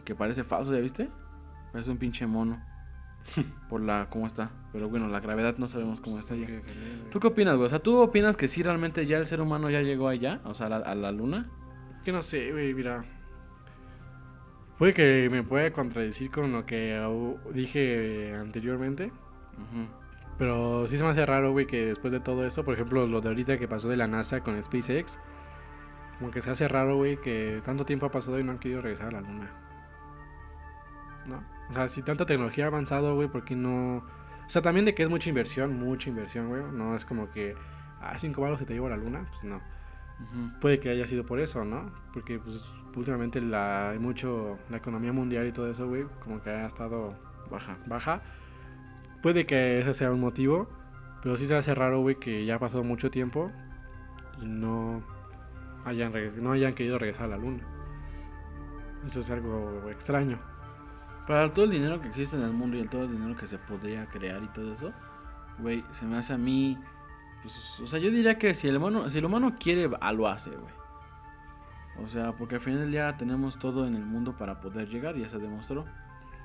que 0.04 0.14
parece 0.14 0.44
falso, 0.44 0.72
¿ya 0.74 0.80
viste? 0.80 1.08
Parece 1.72 1.90
un 1.90 1.98
pinche 1.98 2.26
mono. 2.26 2.62
Por 3.68 3.80
la 3.80 4.08
cómo 4.10 4.26
está. 4.26 4.50
Pero 4.72 4.88
bueno, 4.88 5.08
la 5.08 5.20
gravedad 5.20 5.56
no 5.58 5.66
sabemos 5.66 6.00
cómo 6.00 6.18
está 6.18 6.34
ya. 6.34 6.46
¿Tú 7.10 7.20
qué 7.20 7.26
opinas, 7.26 7.56
güey? 7.56 7.66
O 7.66 7.68
sea, 7.68 7.78
¿tú 7.78 7.98
opinas 8.00 8.36
que 8.36 8.48
sí 8.48 8.62
realmente 8.62 9.06
ya 9.06 9.18
el 9.18 9.26
ser 9.26 9.40
humano 9.40 9.70
ya 9.70 9.82
llegó 9.82 10.08
allá? 10.08 10.40
O 10.44 10.54
sea, 10.54 10.66
a 10.66 10.70
la, 10.70 10.76
a 10.76 10.94
la 10.94 11.12
luna. 11.12 11.50
Que 12.04 12.12
no 12.12 12.22
sé, 12.22 12.52
güey, 12.52 12.74
mira. 12.74 13.04
Puede 14.78 14.92
que 14.92 15.28
me 15.30 15.42
pueda 15.42 15.72
contradecir 15.72 16.30
con 16.30 16.52
lo 16.52 16.66
que 16.66 17.00
dije 17.54 18.34
anteriormente. 18.34 19.10
Pero 20.38 20.86
sí 20.86 20.98
se 20.98 21.04
me 21.04 21.10
hace 21.10 21.24
raro, 21.24 21.52
güey, 21.52 21.66
que 21.66 21.86
después 21.86 22.12
de 22.12 22.20
todo 22.20 22.46
eso, 22.46 22.62
por 22.62 22.74
ejemplo, 22.74 23.06
lo 23.06 23.22
de 23.22 23.28
ahorita 23.28 23.58
que 23.58 23.68
pasó 23.68 23.88
de 23.88 23.96
la 23.96 24.06
NASA 24.06 24.42
con 24.42 24.62
SpaceX, 24.62 25.18
como 26.18 26.30
que 26.30 26.42
se 26.42 26.50
hace 26.50 26.68
raro, 26.68 26.96
güey, 26.96 27.18
que 27.18 27.62
tanto 27.64 27.86
tiempo 27.86 28.06
ha 28.06 28.10
pasado 28.10 28.38
y 28.38 28.44
no 28.44 28.52
han 28.52 28.58
querido 28.58 28.82
regresar 28.82 29.08
a 29.08 29.12
la 29.12 29.20
Luna. 29.22 29.50
¿No? 31.26 31.55
O 31.70 31.72
sea, 31.72 31.88
si 31.88 32.02
tanta 32.02 32.26
tecnología 32.26 32.64
ha 32.64 32.68
avanzado, 32.68 33.14
güey, 33.14 33.28
¿por 33.28 33.44
qué 33.44 33.56
no...? 33.56 33.98
O 33.98 34.48
sea, 34.48 34.62
también 34.62 34.84
de 34.84 34.94
que 34.94 35.02
es 35.02 35.08
mucha 35.08 35.28
inversión, 35.28 35.76
mucha 35.76 36.08
inversión, 36.08 36.48
güey. 36.48 36.62
No 36.72 36.94
es 36.94 37.04
como 37.04 37.30
que, 37.30 37.54
ah, 38.00 38.16
cinco 38.18 38.42
balos 38.42 38.60
se 38.60 38.66
te 38.66 38.74
llevo 38.74 38.86
a 38.86 38.90
la 38.90 38.96
Luna, 38.96 39.26
pues 39.30 39.44
no. 39.44 39.60
Puede 40.60 40.78
que 40.78 40.88
haya 40.88 41.06
sido 41.06 41.26
por 41.26 41.40
eso, 41.40 41.64
¿no? 41.64 41.90
Porque, 42.12 42.38
pues, 42.38 42.64
últimamente 42.94 43.40
la, 43.40 43.90
hay 43.90 43.98
mucho, 43.98 44.58
la 44.70 44.78
economía 44.78 45.12
mundial 45.12 45.46
y 45.46 45.52
todo 45.52 45.70
eso, 45.70 45.86
güey, 45.88 46.04
como 46.22 46.40
que 46.40 46.50
ha 46.50 46.66
estado 46.66 47.14
Baja. 47.50 47.76
baja. 47.86 48.22
Puede 49.22 49.46
que 49.46 49.80
ese 49.80 49.94
sea 49.94 50.10
un 50.10 50.20
motivo, 50.20 50.68
pero 51.22 51.36
sí 51.36 51.46
se 51.46 51.56
hace 51.56 51.74
raro, 51.74 52.00
güey, 52.00 52.16
que 52.16 52.44
ya 52.44 52.56
ha 52.56 52.58
pasado 52.58 52.84
mucho 52.84 53.10
tiempo 53.10 53.50
y 54.40 54.46
no 54.46 55.02
hayan, 55.84 56.12
no 56.42 56.52
hayan 56.52 56.74
querido 56.74 56.98
regresar 56.98 57.26
a 57.26 57.28
la 57.28 57.36
luna. 57.36 57.62
Eso 59.04 59.20
es 59.20 59.30
algo 59.30 59.88
extraño. 59.90 60.38
Para 61.26 61.48
todo 61.52 61.64
el 61.64 61.72
dinero 61.72 62.00
que 62.00 62.08
existe 62.08 62.36
en 62.36 62.42
el 62.42 62.52
mundo 62.52 62.76
y 62.76 62.80
el 62.80 62.88
todo 62.88 63.04
el 63.04 63.10
dinero 63.12 63.34
que 63.36 63.46
se 63.46 63.58
podría 63.58 64.06
crear 64.06 64.42
y 64.42 64.48
todo 64.48 64.72
eso, 64.72 64.92
güey, 65.58 65.84
se 65.90 66.06
me 66.06 66.16
hace 66.16 66.32
a 66.32 66.38
mí. 66.38 66.78
pues, 67.42 67.80
o 67.80 67.86
sea, 67.86 67.98
yo 67.98 68.10
diría 68.10 68.38
que 68.38 68.54
si 68.54 68.68
el 68.68 68.76
humano, 68.76 69.08
si 69.10 69.18
el 69.18 69.24
humano 69.24 69.54
quiere, 69.58 69.90
ah, 70.00 70.12
lo 70.12 70.28
hace, 70.28 70.50
güey. 70.50 70.74
O 72.02 72.06
sea, 72.08 72.32
porque 72.32 72.56
al 72.56 72.60
final 72.60 72.80
del 72.80 72.90
día 72.90 73.16
tenemos 73.16 73.58
todo 73.58 73.86
en 73.86 73.94
el 73.94 74.04
mundo 74.04 74.36
para 74.36 74.60
poder 74.60 74.88
llegar, 74.88 75.16
y 75.16 75.20
ya 75.22 75.28
se 75.28 75.38
demostró. 75.38 75.84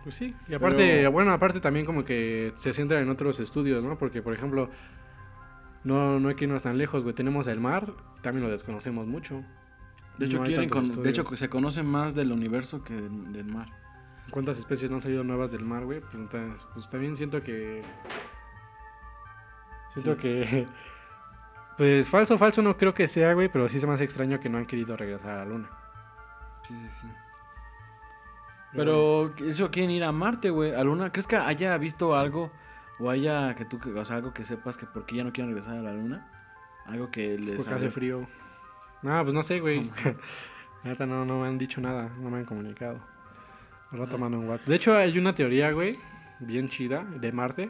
Pues 0.04 0.16
sí, 0.16 0.34
y 0.48 0.54
aparte, 0.54 0.78
Pero- 0.78 1.12
bueno, 1.12 1.32
aparte 1.32 1.60
también 1.60 1.86
como 1.86 2.04
que 2.04 2.54
se 2.56 2.74
centra 2.74 3.00
en 3.02 3.10
otros 3.10 3.40
estudios, 3.40 3.84
¿no? 3.86 3.98
Porque, 3.98 4.22
por 4.24 4.34
ejemplo, 4.34 4.70
no, 5.84 6.20
no 6.20 6.30
hay 6.30 6.36
que 6.36 6.46
irnos 6.46 6.64
tan 6.64 6.78
lejos, 6.78 7.04
güey. 7.04 7.14
Tenemos 7.14 7.46
el 7.48 7.60
mar, 7.60 7.94
también 8.22 8.44
lo 8.46 8.52
desconocemos 8.52 9.06
mucho. 9.08 9.44
De 10.18 10.26
hecho, 10.28 10.38
No 10.40 10.44
quieren 10.46 10.70
con- 10.70 11.04
de 11.04 11.10
hecho, 11.10 11.26
se 11.36 11.50
conoce 11.50 11.84
más 11.84 12.16
del 12.16 12.32
universo 12.32 12.84
que 12.84 12.94
del, 12.96 13.32
del 13.34 13.46
mar. 13.46 13.68
¿Cuántas 14.30 14.58
especies 14.58 14.90
no 14.90 14.98
han 14.98 15.02
salido 15.02 15.24
nuevas 15.24 15.52
del 15.52 15.66
mar, 15.66 15.84
güey? 15.84 16.00
Pues, 16.00 16.14
entonces, 16.16 16.66
pues 16.74 16.90
también 16.90 17.18
siento 17.18 17.42
que... 17.42 17.82
Siento 19.94 20.14
Sí. 20.16 20.20
que... 20.20 20.68
Pues 21.78 22.10
falso, 22.10 22.38
falso 22.38 22.62
no 22.62 22.78
creo 22.78 22.94
que 22.94 23.08
sea, 23.08 23.34
güey, 23.34 23.50
pero 23.50 23.68
sí 23.68 23.80
se 23.80 23.88
me 23.88 23.94
hace 23.94 24.04
extraño 24.04 24.40
que 24.40 24.50
no 24.50 24.60
han 24.60 24.68
querido 24.68 24.96
regresar 24.96 25.32
a 25.32 25.38
la 25.38 25.46
luna. 25.46 25.70
Sí, 26.68 26.76
sí, 26.84 26.90
sí. 27.02 27.08
Pero, 28.74 29.34
hecho, 29.40 29.72
quieren 29.72 29.92
ir 29.92 30.04
a 30.04 30.12
Marte, 30.12 30.50
güey. 30.50 30.74
A 30.74 30.84
Luna. 30.84 31.12
¿Crees 31.12 31.28
que 31.28 31.36
haya 31.36 31.78
visto 31.78 32.16
algo? 32.16 32.52
O 33.00 33.10
haya 33.10 33.56
que 33.56 33.66
tú, 33.66 33.80
o 33.96 34.06
sea, 34.06 34.18
algo 34.18 34.34
que 34.34 34.44
sepas 34.46 34.78
que 34.78 34.86
por 34.86 35.06
qué 35.06 35.18
ya 35.18 35.24
no 35.24 35.34
quieren 35.34 35.50
regresar 35.54 35.78
a 35.78 35.82
la 35.82 35.94
Luna? 35.94 36.30
Algo 36.86 37.10
que 37.12 37.38
les. 37.38 37.58
Porque 37.58 37.74
hace 37.74 37.90
frío. 37.90 38.28
No, 39.02 39.22
pues 39.24 39.34
no 39.34 39.44
sé, 39.44 39.60
güey. 39.60 39.92
Neta 40.84 41.06
no, 41.06 41.26
no 41.26 41.42
me 41.42 41.48
han 41.48 41.58
dicho 41.58 41.82
nada, 41.82 42.10
no 42.20 42.30
me 42.30 42.38
han 42.40 42.46
comunicado. 42.46 43.00
Ah, 43.94 44.18
mando 44.18 44.40
un 44.40 44.48
WhatsApp. 44.48 44.68
De 44.68 44.76
hecho, 44.76 44.96
hay 44.96 45.18
una 45.18 45.36
teoría, 45.36 45.72
güey, 45.72 45.98
bien 46.40 46.70
chida, 46.70 47.04
de 47.04 47.32
Marte. 47.32 47.70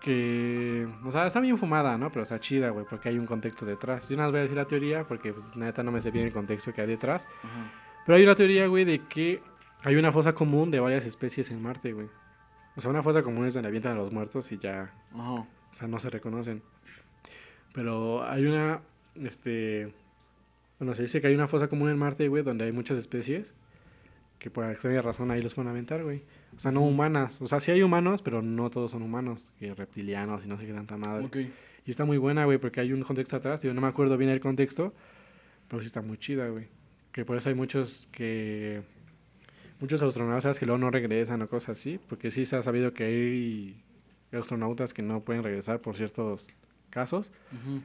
Que, 0.00 0.88
o 1.04 1.12
sea, 1.12 1.26
está 1.26 1.38
bien 1.38 1.56
fumada, 1.56 1.96
¿no? 1.96 2.10
Pero 2.10 2.24
está 2.24 2.40
chida, 2.40 2.70
güey, 2.70 2.84
porque 2.88 3.08
hay 3.08 3.18
un 3.18 3.26
contexto 3.26 3.64
detrás. 3.64 4.08
Yo 4.08 4.16
nada 4.16 4.28
más 4.28 4.32
voy 4.32 4.38
a 4.40 4.42
decir 4.42 4.56
la 4.56 4.66
teoría 4.66 5.06
porque, 5.06 5.32
pues, 5.32 5.54
neta, 5.54 5.84
no 5.84 5.92
me 5.92 6.00
sé 6.00 6.10
bien 6.10 6.26
el 6.26 6.32
contexto 6.32 6.72
que 6.72 6.80
hay 6.80 6.88
detrás. 6.88 7.28
Ajá. 7.44 7.70
Pero 8.04 8.16
hay 8.16 8.24
una 8.24 8.34
teoría, 8.34 8.66
güey, 8.66 8.84
de 8.84 8.98
que 9.06 9.40
hay 9.84 9.94
una 9.94 10.10
fosa 10.10 10.34
común 10.34 10.70
de 10.72 10.80
varias 10.80 11.06
especies 11.06 11.50
en 11.52 11.62
Marte, 11.62 11.92
güey. 11.92 12.08
O 12.74 12.80
sea, 12.80 12.90
una 12.90 13.02
fosa 13.02 13.22
común 13.22 13.46
es 13.46 13.54
donde 13.54 13.68
avientan 13.68 13.92
a 13.92 13.96
los 13.96 14.10
muertos 14.12 14.50
y 14.50 14.58
ya 14.58 14.92
Ajá. 15.12 15.30
o 15.30 15.46
sea, 15.70 15.86
no 15.86 16.00
se 16.00 16.10
reconocen. 16.10 16.62
Pero 17.74 18.24
hay 18.24 18.46
una, 18.46 18.80
este, 19.14 19.92
bueno, 20.78 20.94
se 20.94 21.02
dice 21.02 21.20
que 21.20 21.28
hay 21.28 21.34
una 21.34 21.46
fosa 21.46 21.68
común 21.68 21.90
en 21.90 21.98
Marte, 21.98 22.26
güey, 22.28 22.42
donde 22.42 22.64
hay 22.64 22.72
muchas 22.72 22.98
especies 22.98 23.54
que 24.42 24.50
por 24.50 24.68
extraña 24.68 25.00
razón 25.00 25.30
ahí 25.30 25.40
los 25.40 25.54
pueden 25.54 25.70
aventar, 25.70 26.02
güey. 26.02 26.22
O 26.56 26.58
sea, 26.58 26.72
no 26.72 26.82
humanas. 26.82 27.40
O 27.40 27.46
sea, 27.46 27.60
sí 27.60 27.70
hay 27.70 27.80
humanos, 27.80 28.22
pero 28.22 28.42
no 28.42 28.70
todos 28.70 28.90
son 28.90 29.02
humanos, 29.02 29.52
que 29.60 29.72
reptilianos 29.72 30.44
y 30.44 30.48
no 30.48 30.58
sé 30.58 30.66
qué 30.66 30.72
tanta 30.72 30.96
madre. 30.96 31.28
Y 31.86 31.90
está 31.92 32.04
muy 32.04 32.18
buena, 32.18 32.44
güey, 32.44 32.58
porque 32.58 32.80
hay 32.80 32.92
un 32.92 33.02
contexto 33.02 33.36
atrás. 33.36 33.62
Yo 33.62 33.72
no 33.72 33.80
me 33.80 33.86
acuerdo 33.86 34.16
bien 34.16 34.30
el 34.30 34.40
contexto, 34.40 34.92
pero 35.68 35.80
sí 35.80 35.86
está 35.86 36.02
muy 36.02 36.18
chida, 36.18 36.48
güey. 36.48 36.66
Que 37.12 37.24
por 37.24 37.36
eso 37.36 37.50
hay 37.50 37.54
muchos 37.54 38.08
que... 38.10 38.82
Muchos 39.78 40.02
astronautas 40.02 40.58
que 40.58 40.66
luego 40.66 40.78
no 40.78 40.90
regresan 40.90 41.40
o 41.42 41.48
cosas 41.48 41.78
así. 41.78 42.00
Porque 42.08 42.32
sí 42.32 42.44
se 42.44 42.56
ha 42.56 42.62
sabido 42.62 42.92
que 42.92 43.04
hay 43.04 43.76
astronautas 44.32 44.92
que 44.92 45.02
no 45.02 45.20
pueden 45.20 45.44
regresar 45.44 45.80
por 45.80 45.94
ciertos 45.94 46.48
casos. 46.90 47.30
Ujú. 47.52 47.80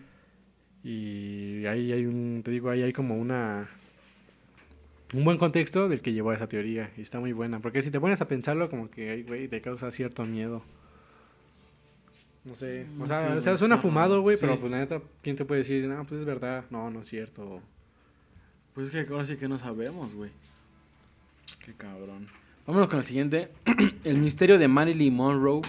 Y 0.83 1.67
ahí 1.67 1.91
hay 1.91 2.07
un... 2.07 2.41
Te 2.43 2.49
digo, 2.49 2.71
ahí 2.71 2.81
hay 2.81 2.93
como 2.93 3.15
una... 3.15 3.69
Un 5.13 5.23
buen 5.23 5.37
contexto 5.37 5.87
del 5.87 6.01
que 6.01 6.11
llevó 6.13 6.31
a 6.31 6.35
esa 6.35 6.47
teoría. 6.49 6.91
Y 6.97 7.01
está 7.01 7.19
muy 7.19 7.31
buena. 7.33 7.59
Porque 7.59 7.81
si 7.81 7.91
te 7.91 7.99
pones 7.99 8.19
a 8.21 8.27
pensarlo, 8.27 8.69
como 8.69 8.89
que, 8.89 9.23
güey, 9.23 9.47
te 9.47 9.61
causa 9.61 9.89
cierto 9.91 10.25
miedo. 10.25 10.63
No 12.43 12.55
sé. 12.55 12.85
O 12.99 13.07
sea, 13.07 13.31
sé, 13.31 13.37
o 13.37 13.41
sea 13.41 13.57
suena 13.57 13.77
fumado, 13.77 14.21
güey, 14.21 14.35
sí. 14.37 14.41
pero 14.41 14.59
pues 14.59 14.71
la 14.71 14.79
neta, 14.79 15.01
¿quién 15.21 15.35
te 15.35 15.45
puede 15.45 15.59
decir? 15.59 15.85
No, 15.87 16.05
pues 16.05 16.21
es 16.21 16.25
verdad. 16.25 16.65
No, 16.69 16.89
no 16.89 17.01
es 17.01 17.07
cierto. 17.07 17.61
Pues 18.73 18.87
es 18.87 19.05
que 19.05 19.11
ahora 19.11 19.25
sí 19.25 19.37
que 19.37 19.47
no 19.47 19.57
sabemos, 19.57 20.13
güey. 20.13 20.31
Qué 21.65 21.73
cabrón. 21.73 22.27
Vámonos 22.65 22.89
con 22.89 22.99
el 22.99 23.05
siguiente. 23.05 23.49
el 24.03 24.17
misterio 24.17 24.57
de 24.57 24.67
Marilyn 24.67 25.13
Monroe. 25.13 25.61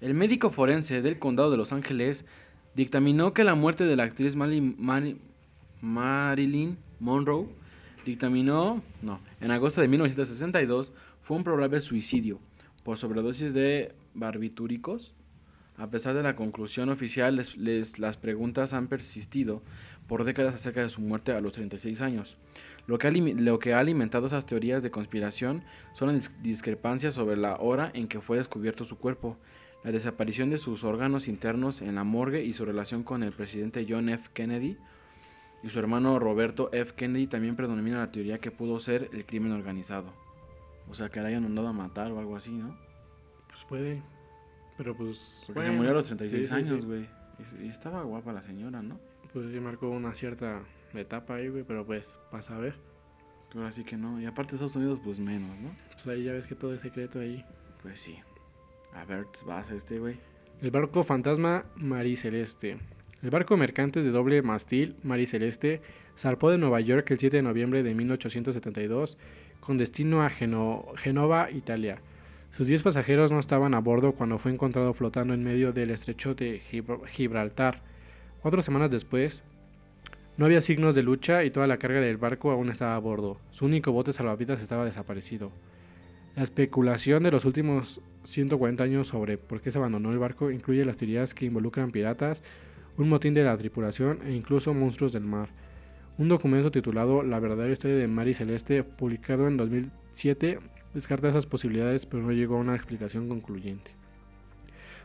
El 0.00 0.12
médico 0.14 0.50
forense 0.50 1.00
del 1.02 1.18
condado 1.18 1.50
de 1.50 1.56
Los 1.56 1.72
Ángeles 1.72 2.26
dictaminó 2.74 3.32
que 3.32 3.44
la 3.44 3.54
muerte 3.54 3.84
de 3.84 3.96
la 3.96 4.02
actriz 4.04 4.36
Mani- 4.36 5.16
Marilyn 5.80 6.76
Monroe 7.00 7.46
dictaminó, 8.04 8.82
no, 9.02 9.20
en 9.40 9.50
agosto 9.50 9.80
de 9.80 9.88
1962 9.88 10.92
fue 11.20 11.36
un 11.36 11.44
probable 11.44 11.80
suicidio 11.80 12.38
por 12.82 12.98
sobredosis 12.98 13.54
de 13.54 13.94
barbitúricos. 14.14 15.14
A 15.76 15.90
pesar 15.90 16.14
de 16.14 16.22
la 16.22 16.36
conclusión 16.36 16.88
oficial, 16.88 17.34
las 17.98 18.16
preguntas 18.16 18.72
han 18.74 18.86
persistido 18.86 19.60
por 20.06 20.24
décadas 20.24 20.54
acerca 20.54 20.82
de 20.82 20.88
su 20.88 21.00
muerte 21.00 21.32
a 21.32 21.40
los 21.40 21.54
36 21.54 22.00
años. 22.00 22.36
Lo 22.86 22.98
que, 22.98 23.08
ha, 23.08 23.10
lo 23.10 23.58
que 23.58 23.72
ha 23.72 23.80
alimentado 23.80 24.26
esas 24.26 24.46
teorías 24.46 24.82
de 24.82 24.90
conspiración 24.90 25.64
son 25.94 26.12
las 26.12 26.30
dis- 26.30 26.42
discrepancias 26.42 27.14
sobre 27.14 27.36
la 27.36 27.56
hora 27.56 27.90
en 27.94 28.06
que 28.06 28.20
fue 28.20 28.36
descubierto 28.36 28.84
su 28.84 28.98
cuerpo, 28.98 29.36
la 29.82 29.90
desaparición 29.90 30.50
de 30.50 30.58
sus 30.58 30.84
órganos 30.84 31.26
internos 31.26 31.82
en 31.82 31.94
la 31.96 32.04
morgue 32.04 32.44
y 32.44 32.52
su 32.52 32.64
relación 32.64 33.02
con 33.02 33.22
el 33.22 33.32
presidente 33.32 33.84
John 33.88 34.08
F. 34.10 34.28
Kennedy 34.32 34.76
y 35.64 35.70
su 35.70 35.78
hermano 35.78 36.18
Roberto 36.18 36.68
F. 36.72 36.92
Kennedy 36.94 37.26
también 37.26 37.56
predomina 37.56 37.98
la 37.98 38.12
teoría 38.12 38.38
que 38.38 38.50
pudo 38.50 38.78
ser 38.78 39.08
el 39.12 39.24
crimen 39.26 39.50
organizado. 39.52 40.12
O 40.88 40.94
sea, 40.94 41.08
que 41.08 41.20
le 41.20 41.28
hayan 41.28 41.42
mandado 41.42 41.66
a 41.68 41.72
matar 41.72 42.12
o 42.12 42.18
algo 42.18 42.36
así, 42.36 42.52
¿no? 42.52 42.76
Pues 43.48 43.64
puede. 43.64 44.02
Pero 44.76 44.94
pues. 44.96 45.38
Porque 45.46 45.60
bueno, 45.60 45.72
se 45.72 45.76
murió 45.76 45.90
a 45.92 45.94
los 45.94 46.06
36 46.06 46.48
sí, 46.48 46.54
sí, 46.54 46.60
sí. 46.62 46.68
años, 46.70 46.84
güey. 46.84 47.08
Y- 47.60 47.64
Y 47.64 47.68
estaba 47.68 48.02
guapa 48.02 48.32
la 48.32 48.42
señora, 48.42 48.82
¿no? 48.82 49.00
Pues 49.32 49.50
sí 49.50 49.58
marcó 49.58 49.88
una 49.88 50.12
cierta 50.14 50.62
etapa 50.92 51.36
ahí, 51.36 51.48
güey. 51.48 51.64
Pero 51.64 51.84
pues, 51.86 52.20
pasa 52.30 52.56
a 52.56 52.58
ver. 52.58 52.74
Pero 53.52 53.66
así 53.66 53.84
que 53.84 53.96
no. 53.96 54.20
Y 54.20 54.26
aparte 54.26 54.54
Estados 54.56 54.76
Unidos, 54.76 55.00
pues 55.02 55.18
menos, 55.18 55.56
¿no? 55.60 55.70
Pues 55.92 56.06
ahí 56.08 56.24
ya 56.24 56.32
ves 56.32 56.46
que 56.46 56.54
todo 56.54 56.74
es 56.74 56.82
secreto 56.82 57.20
ahí. 57.20 57.44
Pues 57.82 58.00
sí. 58.00 58.18
A 58.92 59.04
ver, 59.04 59.26
vas 59.46 59.70
a 59.70 59.74
este, 59.74 59.98
güey. 59.98 60.18
El 60.60 60.70
barco 60.70 61.02
fantasma 61.02 61.64
Mariceleste. 61.76 62.78
El 63.24 63.30
barco 63.30 63.56
mercante 63.56 64.02
de 64.02 64.10
doble 64.10 64.42
mastil 64.42 64.96
Mariceleste 65.02 65.80
zarpó 66.16 66.50
de 66.50 66.58
Nueva 66.58 66.80
York 66.80 67.10
el 67.10 67.18
7 67.18 67.38
de 67.38 67.42
noviembre 67.42 67.82
de 67.82 67.94
1872 67.94 69.16
con 69.60 69.78
destino 69.78 70.22
a 70.22 70.28
Geno- 70.30 70.84
Genova, 70.96 71.50
Italia. 71.50 71.98
Sus 72.50 72.66
10 72.66 72.82
pasajeros 72.82 73.32
no 73.32 73.38
estaban 73.38 73.74
a 73.74 73.80
bordo 73.80 74.12
cuando 74.12 74.38
fue 74.38 74.52
encontrado 74.52 74.92
flotando 74.92 75.32
en 75.32 75.42
medio 75.42 75.72
del 75.72 75.90
estrecho 75.90 76.34
de 76.34 76.60
Gib- 76.70 77.06
Gibraltar. 77.06 77.80
Cuatro 78.42 78.60
semanas 78.60 78.90
después, 78.90 79.42
no 80.36 80.44
había 80.44 80.60
signos 80.60 80.94
de 80.94 81.02
lucha 81.02 81.44
y 81.44 81.50
toda 81.50 81.66
la 81.66 81.78
carga 81.78 82.00
del 82.00 82.18
barco 82.18 82.50
aún 82.50 82.68
estaba 82.68 82.94
a 82.94 82.98
bordo. 82.98 83.40
Su 83.50 83.64
único 83.64 83.90
bote 83.90 84.12
salvavidas 84.12 84.62
estaba 84.62 84.84
desaparecido. 84.84 85.50
La 86.36 86.42
especulación 86.42 87.22
de 87.22 87.30
los 87.30 87.44
últimos 87.46 88.02
140 88.24 88.84
años 88.84 89.08
sobre 89.08 89.38
por 89.38 89.62
qué 89.62 89.70
se 89.70 89.78
abandonó 89.78 90.12
el 90.12 90.18
barco 90.18 90.50
incluye 90.50 90.84
las 90.84 90.96
teorías 90.98 91.32
que 91.32 91.46
involucran 91.46 91.90
piratas, 91.90 92.42
un 92.96 93.08
motín 93.08 93.34
de 93.34 93.44
la 93.44 93.56
tripulación 93.56 94.20
e 94.24 94.32
incluso 94.32 94.74
monstruos 94.74 95.12
del 95.12 95.24
mar. 95.24 95.48
Un 96.16 96.28
documento 96.28 96.70
titulado 96.70 97.22
La 97.22 97.40
verdadera 97.40 97.72
historia 97.72 97.96
de 97.96 98.06
Mari 98.06 98.34
Celeste, 98.34 98.84
publicado 98.84 99.48
en 99.48 99.56
2007, 99.56 100.60
descarta 100.94 101.28
esas 101.28 101.46
posibilidades, 101.46 102.06
pero 102.06 102.22
no 102.22 102.32
llegó 102.32 102.56
a 102.56 102.60
una 102.60 102.76
explicación 102.76 103.28
concluyente. 103.28 103.90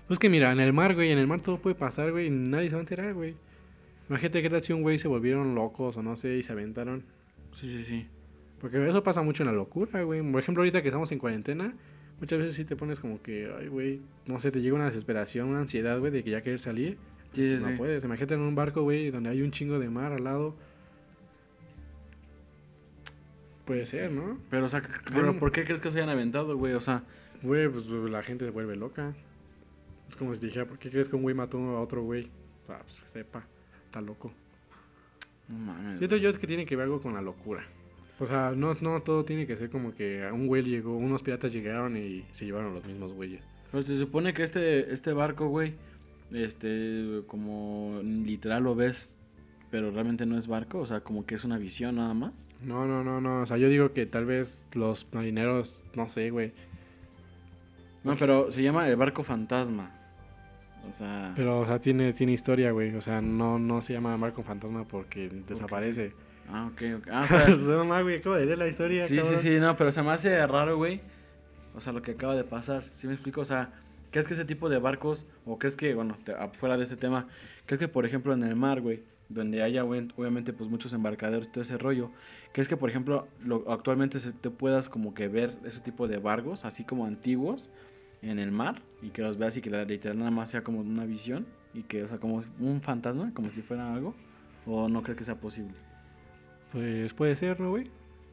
Pues 0.08 0.20
que 0.20 0.30
mira, 0.30 0.52
en 0.52 0.60
el 0.60 0.74
mar, 0.74 0.96
güey, 0.96 1.12
en 1.12 1.18
el 1.18 1.28
mar 1.28 1.42
todo 1.42 1.60
puede 1.60 1.76
pasar, 1.76 2.12
güey, 2.12 2.28
y 2.28 2.30
nadie 2.30 2.70
se 2.70 2.76
va 2.76 2.80
a 2.80 2.82
enterar, 2.82 3.14
güey. 3.14 3.36
Imagínate 4.10 4.42
qué 4.42 4.50
tal 4.50 4.62
si 4.62 4.74
un 4.74 4.82
güey 4.82 4.98
se 4.98 5.08
volvieron 5.08 5.54
locos 5.54 5.98
o 5.98 6.04
no 6.04 6.16
sé 6.16 6.38
y 6.38 6.44
se 6.44 6.52
aventaron. 6.52 7.04
Sí, 7.54 7.68
sí, 7.68 7.84
sí. 7.84 8.08
Porque 8.60 8.88
eso 8.88 9.04
pasa 9.04 9.22
mucho 9.22 9.44
en 9.44 9.48
la 9.48 9.54
locura, 9.54 10.02
güey. 10.04 10.22
Por 10.22 10.42
ejemplo, 10.42 10.62
ahorita 10.62 10.82
que 10.82 10.88
estamos 10.88 11.12
en 11.12 11.20
cuarentena, 11.20 11.76
muchas 12.20 12.40
veces 12.40 12.56
sí 12.56 12.66
te 12.66 12.76
pones 12.76 13.00
como 13.00 13.22
que, 13.22 13.52
ay, 13.58 13.68
güey, 13.68 14.02
no 14.26 14.40
sé, 14.40 14.52
te 14.52 14.62
llega 14.62 14.76
una 14.76 14.86
desesperación, 14.86 15.50
una 15.50 15.60
ansiedad, 15.60 16.00
güey, 16.00 16.12
de 16.12 16.24
que 16.24 16.32
ya 16.32 16.42
quieres 16.42 16.62
salir. 16.62 16.98
Sí, 17.32 17.58
no 17.62 17.78
puedes. 17.78 18.04
Imagínate 18.04 18.34
en 18.34 18.42
un 18.42 18.56
barco, 18.56 18.84
güey, 18.84 19.12
donde 19.12 19.30
hay 19.30 19.42
un 19.42 19.52
chingo 19.52 19.80
de 19.80 19.90
mar 19.90 20.12
al 20.12 20.24
lado. 20.24 20.56
Puede 23.66 23.86
ser, 23.86 24.12
¿no? 24.12 24.40
Pero, 24.50 24.66
o 24.66 24.70
sea, 24.70 24.82
pero 25.14 25.38
¿por 25.38 25.52
qué 25.52 25.64
crees 25.64 25.80
que 25.80 25.92
se 25.92 26.00
hayan 26.00 26.10
aventado, 26.10 26.58
güey? 26.58 26.74
O 26.74 26.82
sea, 26.82 27.04
Güey, 27.42 27.70
pues 27.70 27.88
la 27.88 28.22
gente 28.22 28.46
se 28.46 28.52
vuelve 28.52 28.76
loca. 28.76 29.14
Es 30.10 30.16
como 30.16 30.34
si 30.34 30.46
dijera, 30.46 30.66
¿por 30.66 30.78
qué 30.78 30.90
crees 30.90 31.08
que 31.08 31.16
un 31.16 31.22
güey 31.22 31.36
mató 31.36 31.58
a 31.58 31.82
otro 31.82 32.04
güey? 32.04 32.30
O 32.64 32.68
sea, 32.68 32.80
pues 32.80 33.04
sepa, 33.08 33.46
está 33.86 34.02
loco. 34.02 34.32
no 35.48 35.58
mames. 35.58 36.00
Siento 36.00 36.18
yo 36.18 36.30
es 36.30 36.38
que 36.38 36.48
tiene 36.48 36.66
que 36.66 36.76
ver 36.76 36.86
algo 36.86 37.02
con 37.02 37.14
la 37.14 37.22
locura. 37.22 37.64
O 38.20 38.28
sea, 38.28 38.52
no, 38.56 38.76
no 38.82 39.02
todo 39.02 39.24
tiene 39.24 39.48
que 39.48 39.56
ser 39.56 39.70
como 39.70 39.94
que 39.94 40.26
a 40.26 40.34
un 40.34 40.48
güey 40.48 40.64
llegó, 40.64 40.98
unos 40.98 41.24
piratas 41.24 41.54
llegaron 41.54 41.96
y 41.96 42.26
se 42.32 42.46
llevaron 42.46 42.74
los 42.74 42.86
mismos 42.86 43.14
güeyes. 43.14 43.42
Pero 43.72 43.84
se 43.84 43.98
supone 43.98 44.34
que 44.34 44.44
este, 44.44 44.92
este 44.92 45.14
barco, 45.14 45.48
güey, 45.48 45.76
este, 46.32 47.22
como 47.28 48.00
literal 48.04 48.64
lo 48.64 48.76
ves, 48.76 49.18
pero 49.72 49.92
realmente 49.92 50.26
no 50.26 50.38
es 50.38 50.48
barco, 50.48 50.80
o 50.80 50.86
sea, 50.86 51.02
como 51.02 51.26
que 51.26 51.36
es 51.36 51.44
una 51.44 51.58
visión 51.58 51.96
nada 51.96 52.14
más. 52.14 52.50
No, 52.62 52.86
no, 52.88 53.04
no, 53.04 53.22
no. 53.22 53.42
O 53.42 53.46
sea, 53.46 53.58
yo 53.58 53.70
digo 53.70 53.94
que 53.94 54.06
tal 54.06 54.26
vez 54.26 54.66
los 54.74 55.08
marineros, 55.14 55.86
no 55.96 56.10
sé, 56.10 56.30
güey. 56.32 56.54
No, 58.04 58.16
pero 58.18 58.52
se 58.52 58.64
llama 58.64 58.88
el 58.88 58.96
barco 58.96 59.24
fantasma. 59.24 59.92
O 60.88 60.92
sea, 60.94 61.34
Pero, 61.36 61.60
o 61.60 61.66
sea, 61.66 61.78
tiene, 61.78 62.14
tiene 62.14 62.32
historia, 62.32 62.72
güey. 62.72 62.96
O 62.96 63.02
sea, 63.02 63.22
no, 63.22 63.60
no 63.60 63.82
se 63.82 63.94
llama 63.94 64.16
barco 64.18 64.42
fantasma 64.42 64.86
porque 64.86 65.30
desaparece. 65.48 66.14
ah, 66.50 66.70
ok, 66.72 66.82
ok. 67.00 67.08
Ah, 67.12 67.24
o 67.52 67.56
sea, 67.56 67.76
no 67.76 67.86
más, 67.86 68.02
güey, 68.04 68.18
acabo 68.18 68.36
de 68.36 68.46
leer 68.46 68.58
la 68.58 68.68
historia. 68.68 69.06
sí, 69.08 69.20
sí, 69.24 69.36
sí, 69.38 69.60
no, 69.60 69.76
pero 69.76 69.92
se 69.92 70.02
me 70.02 70.12
hace 70.12 70.46
raro, 70.48 70.78
güey. 70.78 71.02
O 71.76 71.82
sea, 71.82 71.94
lo 71.94 72.02
que 72.02 72.12
acaba 72.12 72.36
de 72.36 72.44
pasar, 72.44 72.84
¿sí 72.84 73.06
me 73.06 73.14
explico? 73.14 73.42
O 73.42 73.46
sea, 73.46 73.72
¿crees 74.12 74.28
que 74.28 74.34
ese 74.34 74.46
tipo 74.46 74.70
de 74.70 74.80
barcos, 74.80 75.28
o 75.46 75.58
crees 75.58 75.76
que, 75.76 75.94
bueno, 75.94 76.18
te- 76.24 76.34
afuera 76.34 76.78
de 76.78 76.84
este 76.84 76.96
tema, 76.98 77.28
crees 77.66 77.80
que, 77.80 77.88
por 77.88 78.06
ejemplo, 78.06 78.34
en 78.34 78.44
el 78.44 78.56
mar, 78.56 78.82
güey, 78.82 79.04
donde 79.30 79.62
haya, 79.62 79.84
obviamente, 79.84 80.54
pues 80.54 80.70
muchos 80.70 80.94
embarcaderos 80.94 81.52
todo 81.52 81.62
ese 81.62 81.78
rollo, 81.78 82.10
¿crees 82.52 82.68
que, 82.68 82.78
por 82.78 82.90
ejemplo, 82.90 83.28
lo, 83.44 83.72
actualmente 83.72 84.20
se, 84.20 84.32
te 84.32 84.50
puedas 84.50 84.90
como 84.90 85.14
que 85.14 85.28
ver 85.28 85.56
ese 85.66 85.80
tipo 85.82 86.08
de 86.08 86.18
barcos, 86.18 86.66
así 86.66 86.84
como 86.84 87.06
antiguos, 87.06 87.70
en 88.22 88.40
el 88.40 88.52
mar, 88.52 88.82
y 89.02 89.10
que 89.10 89.22
los 89.22 89.38
veas 89.38 89.56
y 89.58 89.62
que 89.62 89.70
la 89.70 89.84
literal 89.86 90.18
nada 90.18 90.32
más 90.32 90.50
sea 90.50 90.64
como 90.64 90.80
una 90.82 91.06
visión, 91.06 91.46
y 91.74 91.84
que, 91.84 92.04
o 92.04 92.08
sea, 92.08 92.18
como 92.18 92.44
un 92.60 92.82
fantasma, 92.82 93.32
como 93.34 93.50
si 93.52 93.62
fuera 93.62 93.94
algo, 93.94 94.16
o 94.66 94.90
no 94.90 95.04
crees 95.04 95.18
que 95.20 95.24
sea 95.24 95.36
posible? 95.40 95.76
Pues 96.72 97.14
puede 97.14 97.36
ser, 97.36 97.60
¿no, 97.60 97.70
güey? 97.70 97.90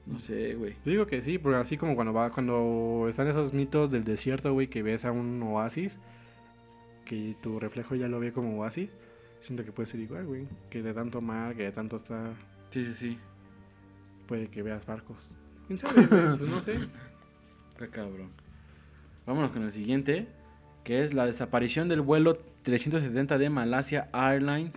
No 0.07 0.19
sé, 0.21 0.55
güey. 0.55 0.75
Yo 0.85 0.91
digo 0.93 1.07
que 1.07 1.21
sí, 1.21 1.39
porque 1.39 1.59
así 1.59 1.77
como 1.77 1.95
cuando 1.97 2.13
va, 2.13 2.31
cuando 2.31 3.07
están 3.09 3.27
esos 3.27 3.53
mitos 3.53 3.91
del 3.91 4.05
desierto, 4.05 4.53
güey, 4.53 4.69
que 4.69 4.83
ves 4.83 5.05
a 5.05 5.11
un 5.13 5.43
oasis, 5.43 5.99
que 7.05 7.35
tu 7.43 7.59
reflejo 7.59 7.95
ya 7.97 8.07
lo 8.09 8.21
ve 8.21 8.33
como 8.33 8.57
oasis, 8.61 8.89
siento 9.41 9.65
que 9.65 9.73
puede 9.73 9.87
ser 9.87 10.01
igual, 10.01 10.27
güey. 10.27 10.47
Que 10.71 10.83
de 10.83 10.95
tanto 10.95 11.21
mar, 11.21 11.57
que 11.57 11.65
de 11.65 11.73
tanto 11.73 11.97
está, 11.97 12.35
Sí, 12.71 12.85
sí, 12.85 12.93
sí. 12.93 13.19
puede 14.27 14.49
que 14.49 14.63
veas 14.63 14.87
barcos. 14.87 15.33
¿Quién 15.67 15.79
sabe? 15.79 16.07
pues 16.07 16.41
no 16.51 16.63
sé. 16.63 16.75
Está 17.71 17.89
cabrón. 17.89 18.31
Vámonos 19.27 19.51
con 19.51 19.65
el 19.65 19.71
siguiente, 19.73 20.29
que 20.85 21.03
es 21.03 21.13
la 21.15 21.27
desaparición 21.27 21.89
del 21.89 22.01
vuelo 22.01 22.39
370 22.63 23.39
de 23.39 23.51
Malasia 23.51 24.09
Airlines. 24.13 24.77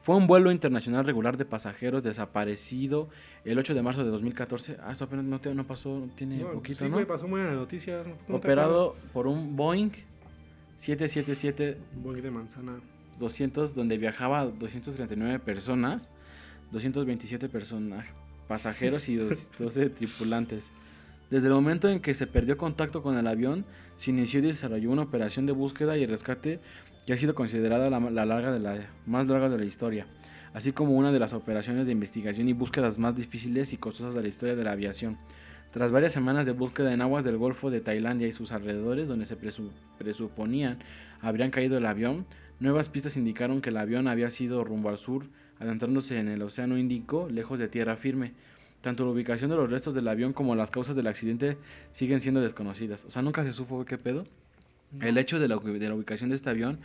Fue 0.00 0.16
un 0.16 0.26
vuelo 0.26 0.50
internacional 0.50 1.04
regular 1.04 1.36
de 1.36 1.44
pasajeros 1.44 2.02
desaparecido 2.02 3.08
el 3.44 3.58
8 3.58 3.74
de 3.74 3.82
marzo 3.82 4.02
de 4.02 4.10
2014. 4.10 4.78
Ah, 4.82 4.92
esto 4.92 5.04
apenas 5.04 5.26
no, 5.26 5.38
te- 5.40 5.54
no 5.54 5.64
pasó, 5.64 6.08
tiene 6.14 6.38
No, 6.38 6.52
poquito, 6.52 6.78
sí, 6.80 6.84
¿no? 6.86 6.92
güey, 6.94 7.06
pasó 7.06 7.28
muy 7.28 7.40
en 7.42 7.48
las 7.48 7.56
noticias. 7.56 8.06
¿no 8.26 8.36
Operado 8.36 8.96
por 9.12 9.26
un 9.26 9.56
Boeing 9.56 9.90
777-200, 10.78 11.76
acuerdas? 11.76 11.76
Un 11.96 12.02
buen 12.02 12.22
de 12.22 12.30
manzana. 12.30 12.80
donde 13.74 13.98
viajaba 13.98 14.46
239 14.46 15.38
personas, 15.40 16.08
227 16.72 17.48
personas, 17.50 18.06
pasajeros 18.48 19.08
y 19.10 19.16
dos- 19.16 19.50
12 19.58 19.90
tripulantes. 19.90 20.70
Desde 21.30 21.46
el 21.46 21.54
momento 21.54 21.88
en 21.88 22.00
que 22.00 22.12
se 22.12 22.26
perdió 22.26 22.56
contacto 22.56 23.02
con 23.02 23.16
el 23.16 23.26
avión, 23.26 23.64
se 23.94 24.10
inició 24.10 24.40
y 24.40 24.46
desarrolló 24.46 24.90
una 24.90 25.02
operación 25.02 25.46
de 25.46 25.52
búsqueda 25.52 25.96
y 25.96 26.04
rescate 26.04 26.58
que 27.06 27.12
ha 27.12 27.16
sido 27.16 27.34
considerada 27.34 27.88
la, 27.88 28.00
la 28.00 28.26
larga 28.26 28.88
más 29.06 29.26
larga 29.28 29.48
de 29.48 29.58
la 29.58 29.64
historia, 29.64 30.06
así 30.54 30.72
como 30.72 30.96
una 30.96 31.12
de 31.12 31.20
las 31.20 31.32
operaciones 31.32 31.86
de 31.86 31.92
investigación 31.92 32.48
y 32.48 32.52
búsquedas 32.52 32.98
más 32.98 33.14
difíciles 33.14 33.72
y 33.72 33.76
costosas 33.76 34.14
de 34.14 34.22
la 34.22 34.28
historia 34.28 34.56
de 34.56 34.64
la 34.64 34.72
aviación. 34.72 35.18
Tras 35.70 35.92
varias 35.92 36.12
semanas 36.12 36.46
de 36.46 36.52
búsqueda 36.52 36.92
en 36.92 37.00
aguas 37.00 37.24
del 37.24 37.36
Golfo 37.36 37.70
de 37.70 37.80
Tailandia 37.80 38.26
y 38.26 38.32
sus 38.32 38.50
alrededores, 38.50 39.06
donde 39.06 39.24
se 39.24 39.38
presu- 39.38 39.70
presuponían 39.98 40.78
habrían 41.20 41.52
caído 41.52 41.78
el 41.78 41.86
avión, 41.86 42.26
nuevas 42.58 42.88
pistas 42.88 43.16
indicaron 43.16 43.60
que 43.60 43.70
el 43.70 43.76
avión 43.76 44.08
había 44.08 44.30
sido 44.30 44.64
rumbo 44.64 44.88
al 44.88 44.98
sur, 44.98 45.26
adentrándose 45.60 46.18
en 46.18 46.26
el 46.26 46.42
Océano 46.42 46.76
Índico, 46.76 47.28
lejos 47.30 47.60
de 47.60 47.68
tierra 47.68 47.96
firme. 47.96 48.32
Tanto 48.80 49.04
la 49.04 49.10
ubicación 49.10 49.50
de 49.50 49.56
los 49.56 49.70
restos 49.70 49.94
del 49.94 50.08
avión 50.08 50.32
como 50.32 50.54
las 50.54 50.70
causas 50.70 50.96
del 50.96 51.06
accidente 51.06 51.58
siguen 51.92 52.20
siendo 52.20 52.40
desconocidas. 52.40 53.04
O 53.04 53.10
sea, 53.10 53.22
nunca 53.22 53.44
se 53.44 53.52
supo 53.52 53.84
qué 53.84 53.98
pedo. 53.98 54.24
El 55.00 55.18
hecho 55.18 55.38
de 55.38 55.48
la, 55.48 55.56
de 55.56 55.88
la 55.88 55.94
ubicación 55.94 56.30
de 56.30 56.36
este 56.36 56.50
avión, 56.50 56.78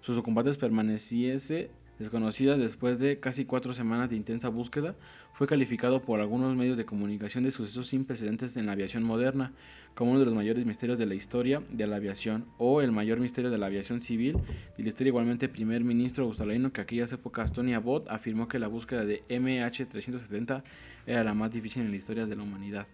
sus 0.00 0.16
ocupantes 0.16 0.56
permaneciese 0.56 1.70
desconocida 2.00 2.56
después 2.56 2.98
de 2.98 3.20
casi 3.20 3.44
cuatro 3.44 3.74
semanas 3.74 4.08
de 4.08 4.16
intensa 4.16 4.48
búsqueda, 4.48 4.96
fue 5.34 5.46
calificado 5.46 6.00
por 6.00 6.18
algunos 6.20 6.56
medios 6.56 6.78
de 6.78 6.86
comunicación 6.86 7.44
de 7.44 7.50
sucesos 7.50 7.88
sin 7.88 8.06
precedentes 8.06 8.56
en 8.56 8.64
la 8.64 8.72
aviación 8.72 9.04
moderna, 9.04 9.52
como 9.94 10.12
uno 10.12 10.20
de 10.20 10.24
los 10.24 10.34
mayores 10.34 10.64
misterios 10.64 10.98
de 10.98 11.04
la 11.04 11.14
historia 11.14 11.62
de 11.70 11.86
la 11.86 11.96
aviación, 11.96 12.46
o 12.56 12.80
el 12.80 12.90
mayor 12.90 13.20
misterio 13.20 13.50
de 13.50 13.58
la 13.58 13.66
aviación 13.66 14.00
civil, 14.00 14.38
y 14.78 14.82
la 14.82 14.88
historia 14.88 15.10
igualmente 15.10 15.50
primer 15.50 15.84
ministro 15.84 16.24
australiano 16.24 16.72
que 16.72 16.80
aquellas 16.80 17.12
épocas 17.12 17.52
Tony 17.52 17.74
Abbott 17.74 18.08
afirmó 18.08 18.48
que 18.48 18.58
la 18.58 18.68
búsqueda 18.68 19.04
de 19.04 19.22
MH370 19.28 20.62
era 21.06 21.22
la 21.22 21.34
más 21.34 21.52
difícil 21.52 21.82
en 21.82 21.90
la 21.90 21.96
historia 21.96 22.24
de 22.24 22.34
la 22.34 22.42
humanidad. 22.42 22.86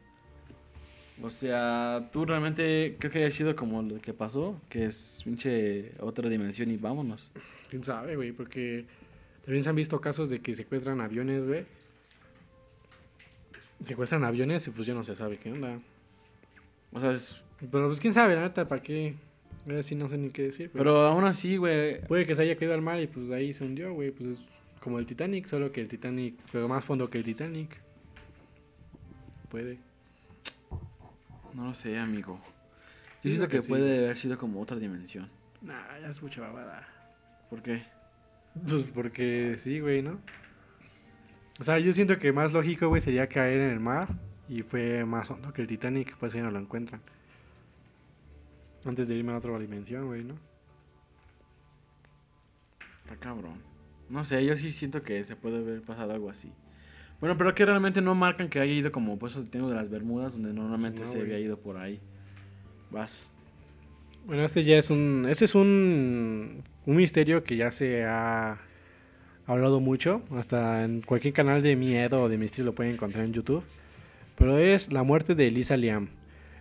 O 1.23 1.31
sea, 1.31 2.09
¿tú 2.13 2.27
realmente 2.27 2.97
crees 2.99 3.13
que 3.13 3.19
haya 3.21 3.31
sido 3.31 3.57
como 3.57 3.83
lo 3.83 4.01
que 4.01 4.13
pasó? 4.13 4.61
Que 4.69 4.85
es 4.85 5.23
pinche 5.25 5.93
otra 6.01 6.29
dimensión 6.29 6.71
y 6.71 6.77
vámonos. 6.77 7.33
¿Quién 7.71 7.83
sabe, 7.83 8.17
güey? 8.17 8.33
Porque 8.33 8.85
también 9.45 9.63
se 9.63 9.71
han 9.71 9.77
visto 9.77 10.01
casos 10.01 10.29
de 10.29 10.41
que 10.41 10.55
secuestran 10.55 11.01
aviones, 11.01 11.47
güey. 11.47 11.65
Secuestran 13.87 14.25
aviones 14.25 14.67
y 14.67 14.71
pues 14.71 14.87
ya 14.87 14.95
no 14.95 15.05
se 15.05 15.17
sabe 15.17 15.39
qué 15.39 15.53
onda. 15.53 15.79
O 16.93 17.01
sea, 17.01 17.13
es... 17.13 17.41
Pero 17.71 17.87
pues 17.87 17.99
quién 18.01 18.13
sabe, 18.13 18.35
la 18.35 18.43
neta, 18.43 18.69
¿para 18.69 18.83
qué? 18.83 19.15
Ahora 19.67 19.83
sí 19.83 19.95
no 19.95 20.09
sé 20.09 20.19
ni 20.19 20.29
qué 20.31 20.43
decir. 20.43 20.71
Pero, 20.71 20.85
Pero 20.85 21.07
aún 21.07 21.25
así, 21.25 21.57
güey. 21.57 22.01
puede 22.03 22.27
que 22.27 22.37
se 22.37 22.43
haya 22.43 22.57
caído 22.57 22.75
al 22.75 22.83
mar 22.83 23.01
y 23.01 23.07
pues 23.07 23.31
ahí 23.31 23.55
se 23.55 23.65
hundió, 23.65 23.95
güey. 23.95 24.11
Pues 24.11 24.41
es 24.41 24.45
como 24.81 24.99
el 24.99 25.07
Titanic, 25.07 25.47
solo 25.47 25.73
que 25.73 25.81
el 25.81 25.89
Titanic, 25.89 26.35
pero 26.53 26.69
más 26.69 26.85
fondo 26.85 27.09
que 27.09 27.19
el 27.19 27.25
Titanic. 27.25 27.81
Puede. 29.49 29.79
No 31.55 31.65
lo 31.65 31.75
sé, 31.75 31.99
amigo. 31.99 32.41
Yo 33.23 33.31
siento 33.31 33.49
que 33.49 33.57
que 33.57 33.63
sí, 33.63 33.69
puede 33.69 34.05
haber 34.05 34.17
sido 34.17 34.39
como 34.39 34.61
otra 34.61 34.77
dimensión. 34.77 35.29
Nah, 35.63 35.99
ya 36.01 36.09
es 36.09 36.23
mucha 36.23 36.41
babada. 36.41 36.87
¿Por 37.51 37.63
qué? 37.63 37.85
Pues 38.67 38.85
porque 38.95 39.55
sí, 39.57 39.81
güey, 39.81 40.03
¿no? 40.03 40.21
O 41.59 41.65
sea, 41.65 41.79
yo 41.79 41.93
siento 41.93 42.19
que 42.19 42.33
más 42.33 42.53
lógico, 42.53 42.89
güey, 42.89 43.01
sería 43.01 43.29
caer 43.29 43.61
en 43.61 43.71
el 43.71 43.81
mar 43.81 44.09
y 44.49 44.63
fue 44.63 45.05
más 45.05 45.31
hondo 45.31 45.53
que 45.53 45.63
el 45.63 45.69
Titanic, 45.69 46.17
pues 46.17 46.35
ahí 46.35 46.43
no 46.43 46.51
lo 46.51 46.59
encuentran. 46.59 47.01
Antes 48.85 49.09
de 49.09 49.15
irme 49.15 49.33
a 49.33 49.39
otra 49.39 49.59
dimensión, 49.59 50.07
güey, 50.07 50.23
¿no? 50.23 50.35
Está 52.99 53.17
cabrón. 53.17 53.63
No 54.09 54.25
sé, 54.25 54.45
yo 54.45 54.57
sí 54.57 54.73
siento 54.73 55.03
que 55.03 55.25
se 55.25 55.35
puede 55.35 55.59
haber 55.59 55.83
pasado 55.83 56.13
algo 56.13 56.31
así. 56.31 56.53
Bueno, 57.21 57.37
pero 57.39 57.55
que 57.55 57.65
realmente 57.65 58.03
no 58.03 58.15
marcan 58.15 58.49
que 58.49 58.61
haya 58.61 58.73
ido 58.73 58.93
como 58.93 59.19
pues 59.19 59.37
el 59.37 59.49
tengo 59.49 59.69
de 59.71 59.75
las 59.75 59.89
Bermudas, 59.89 60.35
donde 60.35 60.53
normalmente 60.53 61.01
No, 61.03 61.07
se 61.07 61.19
güey. 61.19 61.31
había 61.33 61.41
ido 61.45 61.59
por 61.59 61.79
ahí. 61.79 61.99
Vas. 62.91 63.33
Bueno, 64.27 64.45
este 64.45 64.65
ya 64.65 64.77
es 64.77 64.91
un. 64.91 65.27
Este 65.29 65.45
es 65.47 65.55
un. 65.55 66.63
Un 66.85 66.97
misterio 66.97 67.43
que 67.43 67.57
ya 67.57 67.71
se 67.73 68.05
ha 68.05 68.59
hablado 69.47 69.81
mucho. 69.81 70.23
Hasta 70.33 70.85
en 70.85 71.01
cualquier 71.01 71.33
canal 71.35 71.63
de 71.63 71.75
miedo 71.75 72.23
o 72.23 72.29
de 72.29 72.39
misterio 72.39 72.67
lo 72.67 72.75
pueden 72.75 72.93
encontrar 72.95 73.25
en 73.25 73.33
YouTube. 73.33 73.63
Pero 74.37 74.59
es 74.59 74.93
la 74.93 75.03
muerte 75.03 75.35
de 75.35 75.47
Elisa 75.47 75.77
Liam. 75.77 76.09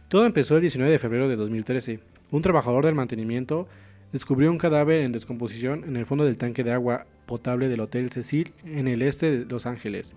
Todo 0.08 0.26
empezó 0.26 0.56
el 0.56 0.62
19 0.62 0.92
de 0.92 1.00
febrero 1.00 1.28
de 1.28 1.36
2013. 1.36 2.00
Un 2.32 2.42
trabajador 2.42 2.86
del 2.86 2.96
mantenimiento 2.96 3.68
descubrió 4.14 4.50
un 4.50 4.58
cadáver 4.58 5.02
en 5.02 5.12
descomposición 5.12 5.84
en 5.84 5.98
el 5.98 6.06
fondo 6.06 6.24
del 6.24 6.38
tanque 6.38 6.64
de 6.64 6.72
agua 6.72 7.06
potable 7.26 7.68
del 7.68 7.82
Hotel 7.82 8.10
Cecil 8.12 8.54
en 8.64 8.88
el 8.88 9.02
este 9.02 9.40
de 9.40 9.46
Los 9.46 9.66
Ángeles. 9.66 10.16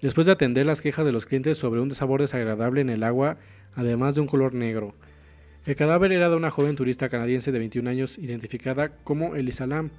Después 0.00 0.26
de 0.26 0.32
atender 0.32 0.64
las 0.64 0.80
quejas 0.80 1.04
de 1.04 1.12
los 1.12 1.26
clientes 1.26 1.58
sobre 1.58 1.80
un 1.80 1.92
sabor 1.92 2.20
desagradable 2.20 2.80
en 2.80 2.90
el 2.90 3.02
agua, 3.02 3.38
además 3.74 4.14
de 4.14 4.20
un 4.20 4.28
color 4.28 4.54
negro. 4.54 4.94
El 5.66 5.76
cadáver 5.76 6.12
era 6.12 6.30
de 6.30 6.36
una 6.36 6.50
joven 6.50 6.76
turista 6.76 7.08
canadiense 7.08 7.52
de 7.52 7.58
21 7.58 7.90
años 7.90 8.16
identificada 8.18 8.90
como 9.04 9.34
Elisa 9.34 9.66
Lam, 9.66 9.90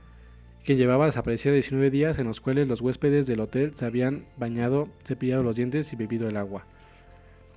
quien 0.64 0.78
llevaba 0.78 1.06
desaparecida 1.06 1.54
19 1.54 1.92
días 1.92 2.18
en 2.18 2.28
los 2.28 2.42
cuales 2.42 2.68
los 2.68 2.82
huéspedes 2.82 3.28
del 3.28 3.42
hotel 3.42 3.74
se 3.76 3.86
habían 3.86 4.26
bañado, 4.38 4.90
cepillado 5.04 5.44
los 5.44 5.58
dientes 5.58 5.92
y 5.92 5.96
bebido 5.96 6.30
el 6.30 6.38
agua. 6.38 6.66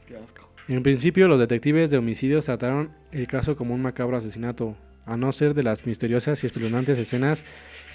Qué 0.07 0.17
asco. 0.17 0.49
En 0.69 0.83
principio, 0.83 1.29
los 1.29 1.41
detectives 1.41 1.91
de 1.91 1.99
homicidios 1.99 2.45
trataron 2.45 2.91
el 3.11 3.27
caso 3.27 3.57
como 3.57 3.75
un 3.75 3.83
macabro 3.83 4.17
asesinato, 4.17 4.77
a 5.07 5.17
no 5.17 5.33
ser 5.33 5.55
de 5.55 5.63
las 5.63 5.87
misteriosas 5.87 6.43
y 6.43 6.47
espeluznantes 6.47 6.99
escenas 6.99 7.45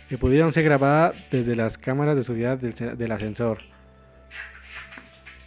que 0.09 0.17
pudieron 0.17 0.51
ser 0.51 0.63
grabadas 0.63 1.25
desde 1.31 1.55
las 1.55 1.77
cámaras 1.77 2.17
de 2.17 2.23
seguridad 2.23 2.57
del 2.57 3.11
ascensor. 3.11 3.59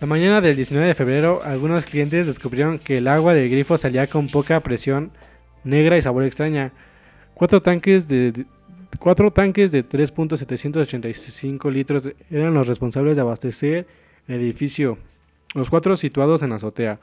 La 0.00 0.06
mañana 0.06 0.40
del 0.40 0.56
19 0.56 0.88
de 0.88 0.94
febrero, 0.94 1.42
algunos 1.44 1.84
clientes 1.84 2.26
descubrieron 2.26 2.78
que 2.78 2.96
el 2.96 3.06
agua 3.06 3.34
del 3.34 3.50
grifo 3.50 3.76
salía 3.76 4.06
con 4.06 4.28
poca 4.28 4.58
presión, 4.60 5.10
negra 5.62 5.98
y 5.98 6.02
sabor 6.02 6.24
extraña. 6.24 6.72
Cuatro 7.34 7.60
tanques 7.60 8.08
de, 8.08 8.46
cuatro 8.98 9.30
tanques 9.30 9.70
de 9.72 9.86
3.785 9.86 11.70
litros 11.70 12.10
eran 12.30 12.54
los 12.54 12.66
responsables 12.66 13.16
de 13.16 13.20
abastecer 13.20 13.86
el 14.26 14.36
edificio, 14.36 14.96
los 15.54 15.68
cuatro 15.68 15.94
situados 15.96 16.40
en 16.40 16.48
la 16.48 16.56
azotea. 16.56 16.98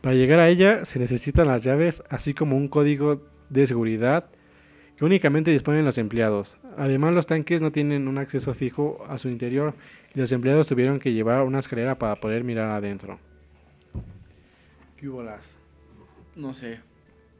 Para 0.00 0.14
llegar 0.14 0.38
a 0.38 0.48
ella 0.48 0.86
se 0.86 0.98
necesitan 0.98 1.48
las 1.48 1.62
llaves, 1.62 2.02
así 2.08 2.32
como 2.32 2.56
un 2.56 2.68
código 2.68 3.20
de 3.50 3.66
seguridad 3.66 4.24
que 4.96 5.04
únicamente 5.04 5.50
disponen 5.50 5.84
los 5.84 5.98
empleados. 5.98 6.58
Además, 6.76 7.12
los 7.14 7.26
tanques 7.26 7.62
no 7.62 7.72
tienen 7.72 8.08
un 8.08 8.18
acceso 8.18 8.54
fijo 8.54 9.04
a 9.08 9.18
su 9.18 9.28
interior 9.28 9.74
y 10.14 10.20
los 10.20 10.30
empleados 10.32 10.66
tuvieron 10.66 11.00
que 11.00 11.12
llevar 11.12 11.42
una 11.42 11.58
escalera 11.58 11.98
para 11.98 12.16
poder 12.16 12.44
mirar 12.44 12.70
adentro. 12.70 13.18
¿Qué 14.96 15.08
hubo 15.08 15.22
las? 15.22 15.58
No 16.36 16.54
sé. 16.54 16.80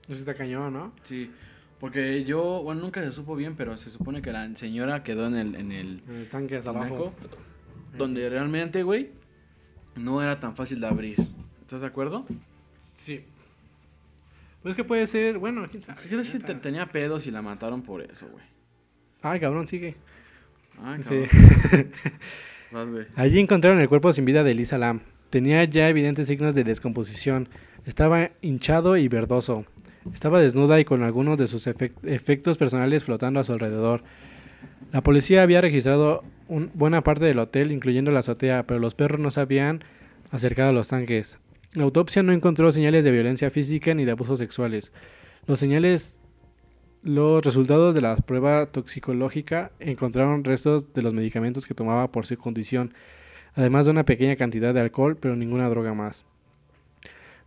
Eso 0.09 0.19
está 0.19 0.35
cañón, 0.35 0.73
¿no? 0.73 0.93
Sí. 1.03 1.31
Porque 1.79 2.25
yo, 2.25 2.63
bueno, 2.63 2.81
nunca 2.81 3.03
se 3.03 3.11
supo 3.11 3.35
bien, 3.35 3.57
pero 3.57 3.77
se 3.77 3.91
supone 3.91 4.23
que 4.23 4.33
la 4.33 4.55
señora 4.55 5.03
quedó 5.03 5.27
en 5.27 5.35
el, 5.35 5.55
en 5.57 5.73
el 5.73 6.03
el 6.09 6.29
tanque 6.29 6.57
hasta 6.57 6.71
abajo. 6.71 7.13
donde 7.97 8.29
realmente, 8.29 8.83
güey, 8.83 9.11
no 9.97 10.23
era 10.23 10.39
tan 10.39 10.55
fácil 10.55 10.81
de 10.81 10.87
abrir. 10.87 11.17
¿Estás 11.61 11.81
de 11.81 11.87
acuerdo? 11.87 12.25
Sí. 12.97 13.25
Pues 14.63 14.75
que 14.77 14.85
puede 14.85 15.07
ser, 15.07 15.39
bueno, 15.39 15.67
quién 15.71 15.83
sabe. 15.83 16.03
Yo 16.09 16.17
no 16.17 16.25
sé 16.25 16.39
si 16.39 16.45
te- 16.45 16.55
tenía 16.55 16.87
pedos 16.87 17.27
y 17.27 17.31
la 17.31 17.43
mataron 17.43 17.83
por 17.83 18.01
eso, 18.03 18.29
güey. 18.31 18.45
Ay, 19.23 19.41
cabrón, 19.41 19.67
sigue. 19.67 19.97
Ay, 20.83 21.03
Sí. 21.03 21.23
cabrón. 21.29 21.91
Vas, 22.73 22.91
güey. 22.91 23.07
Allí 23.17 23.39
encontraron 23.41 23.81
el 23.81 23.89
cuerpo 23.89 24.13
sin 24.13 24.25
vida 24.25 24.45
de 24.45 24.53
Elisa 24.53 24.79
Lam. 24.79 25.01
Tenía 25.31 25.65
ya 25.65 25.89
evidentes 25.89 26.27
signos 26.29 26.55
de 26.55 26.65
descomposición. 26.65 27.49
Estaba 27.87 28.31
hinchado 28.41 28.97
y 28.97 29.09
verdoso. 29.09 29.65
Estaba 30.13 30.41
desnuda 30.41 30.79
y 30.81 30.85
con 30.85 31.03
algunos 31.03 31.39
de 31.39 31.47
sus 31.47 31.67
efec- 31.67 31.93
efectos 32.05 32.59
personales 32.59 33.05
flotando 33.05 33.41
a 33.41 33.45
su 33.45 33.53
alrededor. 33.53 34.03
La 34.93 35.03
policía 35.03 35.43
había 35.43 35.61
registrado 35.61 36.23
un- 36.49 36.71
buena 36.75 37.03
parte 37.03 37.25
del 37.25 37.39
hotel, 37.39 37.73
incluyendo 37.73 38.11
la 38.11 38.21
azotea, 38.21 38.67
pero 38.67 38.79
los 38.81 38.95
perros 38.95 39.21
no 39.21 39.31
se 39.31 39.41
habían 39.41 39.83
acercado 40.31 40.71
a 40.71 40.73
los 40.73 40.89
tanques. 40.89 41.39
La 41.75 41.85
autopsia 41.85 42.23
no 42.23 42.33
encontró 42.33 42.71
señales 42.71 43.03
de 43.03 43.11
violencia 43.11 43.49
física 43.49 43.95
ni 43.95 44.05
de 44.05 44.11
abusos 44.11 44.39
sexuales. 44.39 44.93
Los 45.47 45.59
señales, 45.59 46.21
los 47.03 47.43
resultados 47.43 47.95
de 47.95 48.03
la 48.03 48.17
prueba 48.17 48.67
toxicológica 48.67 49.73
encontraron 49.81 50.45
restos 50.45 50.93
de 50.93 51.01
los 51.01 51.15
medicamentos 51.15 51.65
que 51.65 51.73
tomaba 51.73 52.13
por 52.13 52.27
su 52.27 52.37
condición, 52.37 52.93
además 53.55 53.87
de 53.87 53.93
una 53.93 54.05
pequeña 54.05 54.37
cantidad 54.37 54.75
de 54.75 54.81
alcohol, 54.81 55.17
pero 55.19 55.35
ninguna 55.35 55.71
droga 55.71 55.95
más. 55.95 56.27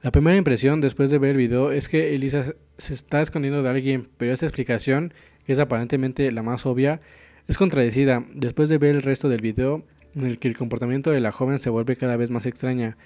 La 0.01 0.11
primera 0.11 0.38
impresión 0.38 0.81
después 0.81 1.11
de 1.11 1.19
ver 1.19 1.31
el 1.31 1.38
video 1.38 1.71
es 1.71 1.88
que 1.88 2.15
Elisa 2.15 2.55
se 2.77 2.93
está 2.95 3.21
escondiendo 3.21 3.61
de 3.61 3.69
alguien, 3.69 4.07
pero 4.17 4.33
esta 4.33 4.47
explicación, 4.47 5.13
que 5.45 5.53
es 5.53 5.59
aparentemente 5.59 6.31
la 6.31 6.41
más 6.41 6.65
obvia, 6.65 6.99
es 7.47 7.59
contradecida 7.59 8.25
después 8.33 8.69
de 8.69 8.79
ver 8.79 8.95
el 8.95 9.03
resto 9.03 9.29
del 9.29 9.41
video 9.41 9.83
en 10.15 10.25
el 10.25 10.39
que 10.39 10.47
el 10.47 10.57
comportamiento 10.57 11.11
de 11.11 11.19
la 11.19 11.31
joven 11.31 11.59
se 11.59 11.69
vuelve 11.69 11.95
cada 11.95 12.17
vez 12.17 12.31
más 12.31 12.47
extraña. 12.47 12.97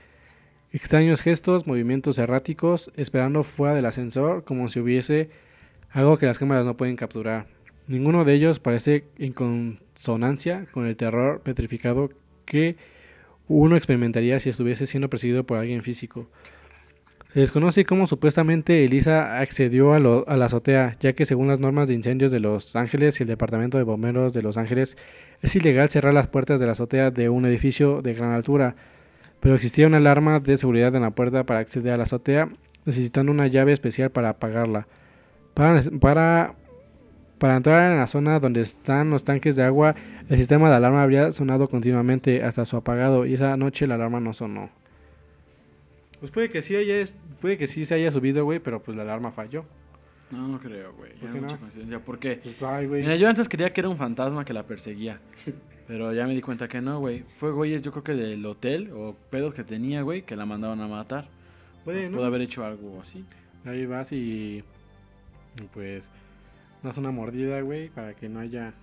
Extraños 0.71 1.21
gestos, 1.21 1.65
movimientos 1.65 2.19
erráticos, 2.19 2.91
esperando 2.95 3.41
fuera 3.43 3.73
del 3.73 3.87
ascensor 3.87 4.43
como 4.43 4.69
si 4.69 4.79
hubiese 4.79 5.29
algo 5.89 6.17
que 6.17 6.27
las 6.27 6.37
cámaras 6.37 6.63
no 6.63 6.77
pueden 6.77 6.95
capturar. 6.95 7.47
Ninguno 7.87 8.23
de 8.23 8.35
ellos 8.35 8.59
parece 8.59 9.05
en 9.17 9.33
consonancia 9.33 10.67
con 10.71 10.85
el 10.85 10.95
terror 10.95 11.41
petrificado 11.41 12.11
que 12.45 12.75
uno 13.47 13.75
experimentaría 13.75 14.39
si 14.39 14.51
estuviese 14.51 14.85
siendo 14.85 15.09
perseguido 15.09 15.43
por 15.43 15.57
alguien 15.57 15.81
físico. 15.81 16.29
Se 17.33 17.39
desconoce 17.39 17.83
cómo 17.83 18.05
supuestamente 18.05 18.85
Elisa 18.85 19.39
accedió 19.39 19.93
a, 19.93 19.97
a 19.97 20.37
la 20.37 20.45
azotea, 20.45 20.95
ya 20.99 21.13
que 21.13 21.25
según 21.25 21.47
las 21.47 21.59
normas 21.59 21.87
de 21.87 21.95
incendios 21.95 22.31
de 22.31 22.39
Los 22.39 22.75
Ángeles 22.75 23.19
y 23.19 23.23
el 23.23 23.27
Departamento 23.27 23.79
de 23.79 23.83
Bomberos 23.83 24.33
de 24.33 24.43
Los 24.43 24.57
Ángeles, 24.57 24.97
es 25.41 25.55
ilegal 25.55 25.89
cerrar 25.89 26.13
las 26.13 26.27
puertas 26.27 26.59
de 26.59 26.67
la 26.67 26.73
azotea 26.73 27.09
de 27.09 27.29
un 27.29 27.45
edificio 27.45 28.03
de 28.03 28.13
gran 28.13 28.33
altura, 28.33 28.75
pero 29.39 29.55
existía 29.55 29.87
una 29.87 29.97
alarma 29.97 30.39
de 30.39 30.57
seguridad 30.57 30.95
en 30.95 31.01
la 31.01 31.11
puerta 31.11 31.45
para 31.45 31.59
acceder 31.59 31.93
a 31.93 31.97
la 31.97 32.03
azotea, 32.03 32.49
necesitando 32.85 33.31
una 33.31 33.47
llave 33.47 33.71
especial 33.71 34.11
para 34.11 34.29
apagarla. 34.29 34.87
Para, 35.53 36.55
entrar 37.41 37.91
en 37.91 37.97
la 37.97 38.07
zona 38.07 38.39
donde 38.39 38.61
están 38.61 39.09
los 39.09 39.23
tanques 39.23 39.55
de 39.55 39.63
agua, 39.63 39.95
el 40.29 40.37
sistema 40.37 40.69
de 40.69 40.75
alarma 40.75 41.03
habría 41.03 41.31
sonado 41.31 41.67
continuamente 41.67 42.43
hasta 42.43 42.65
su 42.65 42.77
apagado 42.77 43.25
y 43.25 43.33
esa 43.33 43.55
noche 43.57 43.87
la 43.87 43.95
alarma 43.95 44.19
no 44.19 44.33
sonó. 44.33 44.69
Pues 46.19 46.31
puede 46.31 46.49
que 46.49 46.61
sí 46.61 46.75
haya, 46.75 46.95
puede 47.39 47.57
que 47.57 47.67
sí 47.67 47.85
se 47.85 47.95
haya 47.95 48.11
subido, 48.11 48.43
güey, 48.43 48.59
pero 48.59 48.81
pues 48.81 48.97
la 48.97 49.03
alarma 49.03 49.31
falló. 49.31 49.63
No, 50.31 50.47
no 50.47 50.59
creo, 50.59 50.93
güey. 50.93 51.13
¿Por 51.13 51.29
Ya 51.29 51.33
qué 51.33 51.41
mucha 51.41 51.55
no? 51.55 51.59
coincidencia. 51.61 51.99
¿Por 51.99 52.19
qué? 52.19 52.39
Pues 52.43 52.61
ay, 52.63 52.85
güey. 52.87 53.01
Mira, 53.01 53.15
yo 53.15 53.27
antes 53.27 53.49
creía 53.49 53.71
que 53.71 53.81
era 53.81 53.89
un 53.89 53.97
fantasma 53.97 54.45
que 54.45 54.53
la 54.53 54.63
perseguía. 54.65 55.19
Pero 55.87 56.13
ya 56.13 56.27
me 56.27 56.35
di 56.35 56.41
cuenta 56.41 56.67
que 56.67 56.81
no, 56.81 56.99
güey. 56.99 57.23
Fue 57.23 57.51
güeyes, 57.51 57.81
yo 57.81 57.91
creo 57.91 58.03
que 58.03 58.13
del 58.13 58.45
hotel 58.45 58.91
o 58.93 59.15
pedos 59.31 59.53
que 59.55 59.63
tenía, 59.63 60.03
güey, 60.03 60.21
que 60.21 60.35
la 60.35 60.45
mandaban 60.45 60.79
a 60.81 60.87
matar. 60.87 61.27
Puede, 61.83 62.09
¿no? 62.09 62.17
Pudo 62.17 62.27
haber 62.27 62.41
hecho 62.41 62.63
algo 62.63 62.99
así. 63.01 63.25
Ahí 63.65 63.85
vas 63.87 64.11
y, 64.11 64.63
y 65.59 65.63
pues 65.73 66.11
das 66.83 66.97
una 66.97 67.09
mordida, 67.11 67.59
güey, 67.61 67.89
para 67.89 68.13
que 68.13 68.29
no 68.29 68.39
haya... 68.39 68.73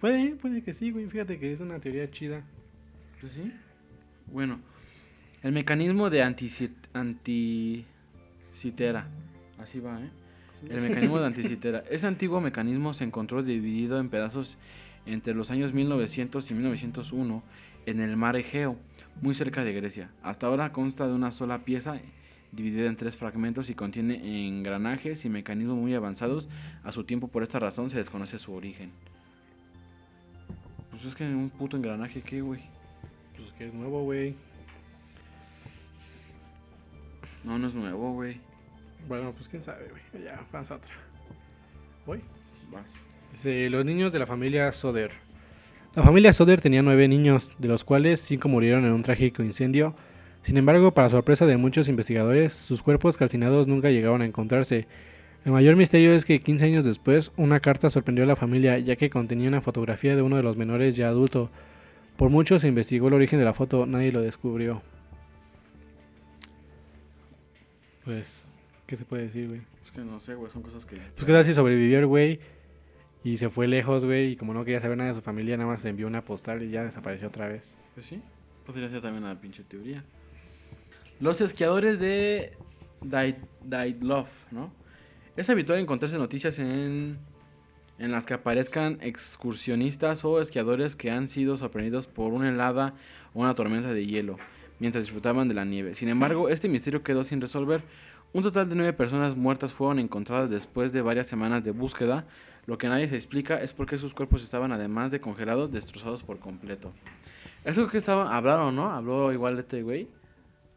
Puede, 0.00 0.36
puede 0.36 0.62
que 0.62 0.72
sí, 0.72 0.92
güey. 0.92 1.06
Fíjate 1.06 1.38
que 1.40 1.52
es 1.52 1.58
una 1.60 1.80
teoría 1.80 2.08
chida. 2.10 2.42
Pues 3.20 3.32
sí. 3.32 3.52
Bueno, 4.26 4.60
El 5.42 5.50
mecanismo 5.52 6.10
de 6.10 6.22
anticit 6.22 6.72
anticitera. 6.94 9.08
Así 9.60 9.80
va, 9.80 10.00
¿eh? 10.00 10.10
El 10.68 10.80
mecanismo 10.80 11.18
de 11.18 11.26
anticitera. 11.26 11.82
Ese 11.90 12.06
antiguo 12.06 12.40
mecanismo 12.40 12.92
se 12.92 13.04
encontró 13.04 13.42
dividido 13.42 13.98
en 13.98 14.08
pedazos 14.08 14.58
entre 15.06 15.34
los 15.34 15.50
años 15.50 15.72
1900 15.72 16.50
y 16.50 16.54
1901 16.54 17.42
en 17.86 18.00
el 18.00 18.16
mar 18.16 18.36
Egeo, 18.36 18.76
muy 19.22 19.34
cerca 19.34 19.64
de 19.64 19.72
Grecia. 19.72 20.10
Hasta 20.22 20.46
ahora 20.46 20.72
consta 20.72 21.06
de 21.06 21.14
una 21.14 21.30
sola 21.30 21.64
pieza 21.64 22.00
dividida 22.52 22.88
en 22.88 22.96
tres 22.96 23.16
fragmentos 23.16 23.70
y 23.70 23.74
contiene 23.74 24.48
engranajes 24.48 25.24
y 25.24 25.28
mecanismos 25.28 25.76
muy 25.76 25.94
avanzados. 25.94 26.48
A 26.84 26.92
su 26.92 27.04
tiempo, 27.04 27.28
por 27.28 27.42
esta 27.42 27.58
razón, 27.58 27.90
se 27.90 27.96
desconoce 27.96 28.38
su 28.38 28.52
origen. 28.52 28.90
Pues 30.90 31.04
es 31.04 31.14
que 31.14 31.24
un 31.24 31.50
puto 31.50 31.76
engranaje, 31.76 32.20
¿qué, 32.20 32.40
güey? 32.42 32.60
Pues 33.36 33.52
que 33.52 33.66
es 33.66 33.74
nuevo, 33.74 34.04
güey. 34.04 34.34
No, 37.44 37.58
no 37.58 37.66
es 37.66 37.74
nuevo, 37.74 38.12
güey. 38.12 38.49
Bueno, 39.08 39.32
pues 39.32 39.48
quién 39.48 39.62
sabe, 39.62 39.88
güey. 39.88 40.24
Ya, 40.24 40.40
pasa 40.50 40.76
otra. 40.76 40.92
Voy. 42.06 42.20
Vas. 42.70 43.04
Dice, 43.30 43.68
los 43.70 43.84
niños 43.84 44.12
de 44.12 44.18
la 44.18 44.26
familia 44.26 44.70
Soder. 44.72 45.10
La 45.94 46.02
familia 46.02 46.32
Soder 46.32 46.60
tenía 46.60 46.82
nueve 46.82 47.08
niños, 47.08 47.54
de 47.58 47.68
los 47.68 47.84
cuales 47.84 48.20
cinco 48.20 48.48
murieron 48.48 48.84
en 48.84 48.92
un 48.92 49.02
trágico 49.02 49.42
incendio. 49.42 49.94
Sin 50.42 50.56
embargo, 50.56 50.94
para 50.94 51.08
sorpresa 51.08 51.46
de 51.46 51.56
muchos 51.56 51.88
investigadores, 51.88 52.52
sus 52.52 52.82
cuerpos 52.82 53.16
calcinados 53.16 53.66
nunca 53.66 53.90
llegaron 53.90 54.22
a 54.22 54.26
encontrarse. 54.26 54.86
El 55.44 55.52
mayor 55.52 55.76
misterio 55.76 56.12
es 56.12 56.24
que 56.24 56.40
15 56.40 56.64
años 56.66 56.84
después, 56.84 57.32
una 57.36 57.60
carta 57.60 57.88
sorprendió 57.88 58.24
a 58.24 58.28
la 58.28 58.36
familia 58.36 58.78
ya 58.78 58.96
que 58.96 59.10
contenía 59.10 59.48
una 59.48 59.62
fotografía 59.62 60.14
de 60.14 60.22
uno 60.22 60.36
de 60.36 60.42
los 60.42 60.56
menores 60.56 60.96
ya 60.96 61.08
adulto. 61.08 61.50
Por 62.16 62.30
mucho 62.30 62.58
se 62.58 62.68
investigó 62.68 63.08
el 63.08 63.14
origen 63.14 63.38
de 63.38 63.46
la 63.46 63.54
foto, 63.54 63.86
nadie 63.86 64.12
lo 64.12 64.20
descubrió. 64.20 64.82
Pues, 68.04 68.49
¿qué 68.90 68.96
se 68.96 69.04
puede 69.04 69.22
decir, 69.22 69.46
güey? 69.46 69.60
Es 69.84 69.92
que 69.92 70.00
no 70.00 70.18
sé, 70.18 70.34
güey, 70.34 70.50
son 70.50 70.62
cosas 70.62 70.84
que... 70.84 70.96
Pues 70.96 71.24
qué 71.24 71.32
tal 71.32 71.44
si 71.44 71.54
sobrevivió 71.54 72.00
el 72.00 72.06
güey 72.06 72.40
y 73.22 73.36
se 73.36 73.48
fue 73.48 73.68
lejos, 73.68 74.04
güey, 74.04 74.32
y 74.32 74.36
como 74.36 74.52
no 74.52 74.64
quería 74.64 74.80
saber 74.80 74.98
nada 74.98 75.10
de 75.10 75.14
su 75.14 75.20
familia, 75.20 75.56
nada 75.56 75.70
más 75.70 75.84
envió 75.84 76.08
una 76.08 76.24
postal 76.24 76.60
y 76.64 76.70
ya 76.70 76.82
desapareció 76.82 77.28
otra 77.28 77.46
vez. 77.46 77.78
Pues 77.94 78.06
sí, 78.06 78.20
podría 78.66 78.90
ser 78.90 79.00
también 79.00 79.22
una 79.22 79.40
pinche 79.40 79.62
teoría. 79.62 80.02
Los 81.20 81.40
esquiadores 81.40 82.00
de 82.00 82.56
Love, 84.00 84.28
¿no? 84.50 84.72
Es 85.36 85.48
habitual 85.48 85.78
encontrarse 85.78 86.18
noticias 86.18 86.58
en, 86.58 87.16
en 88.00 88.10
las 88.10 88.26
que 88.26 88.34
aparezcan 88.34 88.98
excursionistas 89.02 90.24
o 90.24 90.40
esquiadores 90.40 90.96
que 90.96 91.12
han 91.12 91.28
sido 91.28 91.56
sorprendidos 91.56 92.08
por 92.08 92.32
una 92.32 92.48
helada 92.48 92.94
o 93.34 93.42
una 93.42 93.54
tormenta 93.54 93.94
de 93.94 94.04
hielo 94.04 94.36
mientras 94.80 95.04
disfrutaban 95.04 95.46
de 95.46 95.54
la 95.54 95.64
nieve. 95.64 95.94
Sin 95.94 96.08
embargo, 96.08 96.48
este 96.48 96.68
misterio 96.68 97.04
quedó 97.04 97.22
sin 97.22 97.40
resolver. 97.40 97.82
Un 98.32 98.44
total 98.44 98.68
de 98.68 98.76
nueve 98.76 98.92
personas 98.92 99.36
muertas 99.36 99.72
fueron 99.72 99.98
encontradas 99.98 100.48
después 100.48 100.92
de 100.92 101.02
varias 101.02 101.26
semanas 101.26 101.64
de 101.64 101.72
búsqueda. 101.72 102.26
Lo 102.66 102.78
que 102.78 102.88
nadie 102.88 103.08
se 103.08 103.16
explica 103.16 103.60
es 103.60 103.72
por 103.72 103.86
qué 103.86 103.98
sus 103.98 104.14
cuerpos 104.14 104.44
estaban, 104.44 104.70
además 104.70 105.10
de 105.10 105.20
congelados, 105.20 105.72
destrozados 105.72 106.22
por 106.22 106.38
completo. 106.38 106.92
Eso 107.64 107.88
que 107.88 107.98
estaba, 107.98 108.36
hablaron, 108.36 108.76
¿no? 108.76 108.88
Habló 108.88 109.32
igual 109.32 109.56
de 109.56 109.62
este 109.62 109.82
güey. 109.82 110.08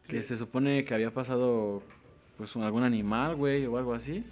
Que 0.08 0.24
se 0.24 0.36
supone 0.36 0.84
que 0.84 0.94
había 0.94 1.14
pasado, 1.14 1.80
pues, 2.36 2.56
algún 2.56 2.82
animal, 2.82 3.36
güey, 3.36 3.66
o 3.66 3.78
algo 3.78 3.94
así. 3.94 4.24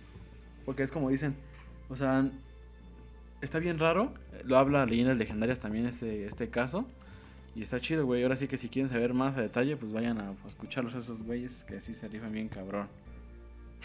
Porque 0.64 0.82
es 0.82 0.90
como 0.90 1.08
dicen, 1.08 1.36
o 1.88 1.94
sea, 1.94 2.28
está 3.40 3.60
bien 3.60 3.78
raro. 3.78 4.12
Lo 4.44 4.58
habla 4.58 4.84
leyendas 4.84 5.16
legendarias 5.16 5.60
también 5.60 5.86
este, 5.86 6.26
este 6.26 6.50
caso. 6.50 6.86
Y 7.54 7.62
está 7.62 7.78
chido, 7.78 8.04
güey. 8.04 8.24
Ahora 8.24 8.34
sí 8.34 8.48
que 8.48 8.56
si 8.56 8.68
quieren 8.68 8.88
saber 8.88 9.14
más 9.14 9.36
a 9.36 9.42
detalle, 9.42 9.76
pues 9.76 9.92
vayan 9.92 10.18
a, 10.18 10.34
escucharlos 10.44 10.96
a 10.96 10.98
esos 10.98 11.22
güeyes 11.22 11.62
que 11.62 11.76
así 11.76 11.94
se 11.94 12.08
rifan 12.08 12.32
bien 12.32 12.48
cabrón. 12.48 12.88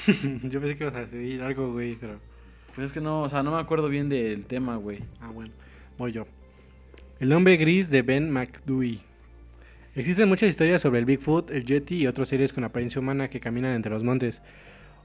Yo 0.44 0.60
pensé 0.60 0.78
que 0.78 0.84
ibas 0.84 0.96
a 0.96 1.02
decir 1.02 1.42
algo, 1.42 1.72
güey, 1.72 1.96
pero... 1.96 2.20
Es 2.78 2.92
que 2.92 3.02
no, 3.02 3.24
o 3.24 3.30
sea, 3.30 3.42
no 3.42 3.52
me 3.52 3.60
acuerdo 3.60 3.90
bien 3.90 4.08
del 4.08 4.46
tema, 4.46 4.76
güey. 4.76 5.00
Ah, 5.20 5.32
bueno. 5.34 5.52
Voy 5.98 6.12
yo. 6.12 6.28
El 7.20 7.30
nombre 7.30 7.58
gris 7.58 7.90
de 7.90 8.04
Ben 8.04 8.30
McDewey. 8.30 9.02
Existen 9.96 10.30
muchas 10.30 10.50
historias 10.50 10.84
sobre 10.84 11.00
el 11.00 11.06
Bigfoot, 11.06 11.50
el 11.50 11.66
Yeti 11.66 11.96
y 11.96 12.06
otros 12.06 12.28
seres 12.28 12.54
con 12.54 12.64
apariencia 12.64 13.02
humana 13.02 13.30
que 13.30 13.40
caminan 13.40 13.74
entre 13.74 13.92
los 13.92 14.04
montes. 14.04 14.44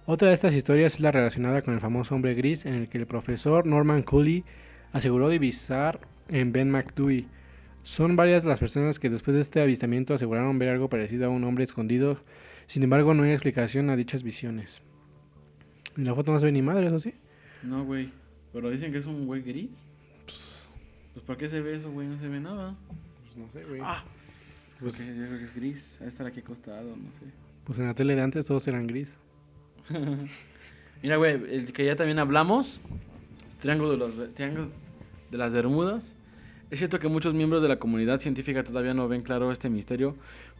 Otra 0.04 0.28
de 0.28 0.34
estas 0.34 0.52
historias 0.54 0.94
es 0.94 1.00
la 1.00 1.12
relacionada 1.12 1.62
con 1.62 1.72
el 1.72 1.80
famoso 1.80 2.14
hombre 2.14 2.34
gris 2.34 2.66
en 2.66 2.74
el 2.74 2.88
que 2.90 2.98
el 2.98 3.06
profesor 3.06 3.64
Norman 3.64 4.02
Cooley 4.02 4.44
aseguró 4.92 5.30
divisar 5.30 6.00
en 6.28 6.52
Ben 6.52 6.70
McDewey. 6.70 7.26
Son 7.82 8.16
varias 8.16 8.44
las 8.44 8.60
personas 8.60 8.98
que 8.98 9.08
después 9.08 9.34
de 9.34 9.40
este 9.40 9.62
avistamiento 9.62 10.12
aseguraron 10.12 10.58
ver 10.58 10.68
algo 10.68 10.90
parecido 10.90 11.24
a 11.24 11.30
un 11.30 11.42
hombre 11.44 11.64
escondido. 11.64 12.18
Sin 12.72 12.82
embargo, 12.82 13.12
no 13.12 13.24
hay 13.24 13.32
explicación 13.32 13.90
a 13.90 13.96
dichas 13.96 14.22
visiones. 14.22 14.80
¿En 15.98 16.06
la 16.06 16.14
foto 16.14 16.32
no 16.32 16.40
se 16.40 16.46
ve 16.46 16.52
ni 16.52 16.62
madre, 16.62 16.86
eso 16.86 16.98
sí? 16.98 17.12
No, 17.62 17.84
güey. 17.84 18.10
Pero 18.50 18.70
dicen 18.70 18.90
que 18.90 18.96
es 18.96 19.04
un 19.04 19.26
güey 19.26 19.42
gris. 19.42 19.68
Pues, 20.24 20.74
pues 21.12 21.26
¿para 21.26 21.38
qué 21.38 21.50
se 21.50 21.60
ve 21.60 21.76
eso, 21.76 21.92
güey? 21.92 22.08
No 22.08 22.18
se 22.18 22.28
ve 22.28 22.40
nada. 22.40 22.74
Pues 23.24 23.36
no 23.36 23.50
sé, 23.50 23.62
güey. 23.66 23.82
Ah, 23.84 24.02
pues 24.80 25.06
yo 25.06 25.14
creo 25.14 25.36
que 25.36 25.44
es 25.44 25.54
gris. 25.54 26.00
A 26.00 26.06
estar 26.06 26.26
aquí 26.26 26.40
acostado, 26.40 26.96
no 26.96 27.12
sé. 27.12 27.26
Pues 27.64 27.78
en 27.78 27.84
la 27.84 27.94
tele 27.94 28.14
de 28.14 28.22
antes 28.22 28.46
todos 28.46 28.66
eran 28.66 28.86
gris. 28.86 29.18
Mira, 31.02 31.16
güey, 31.16 31.34
el 31.54 31.74
que 31.74 31.84
ya 31.84 31.94
también 31.94 32.20
hablamos. 32.20 32.80
Triángulo 33.60 33.90
de, 33.90 33.96
los, 33.98 34.32
Triángulo 34.32 34.68
de 35.30 35.36
las 35.36 35.52
Bermudas. 35.52 36.16
Es 36.70 36.78
cierto 36.78 36.98
que 36.98 37.08
muchos 37.08 37.34
miembros 37.34 37.60
de 37.60 37.68
la 37.68 37.78
comunidad 37.78 38.18
científica 38.18 38.64
todavía 38.64 38.94
no 38.94 39.06
ven 39.08 39.20
claro 39.20 39.52
este 39.52 39.68
misterio 39.68 40.16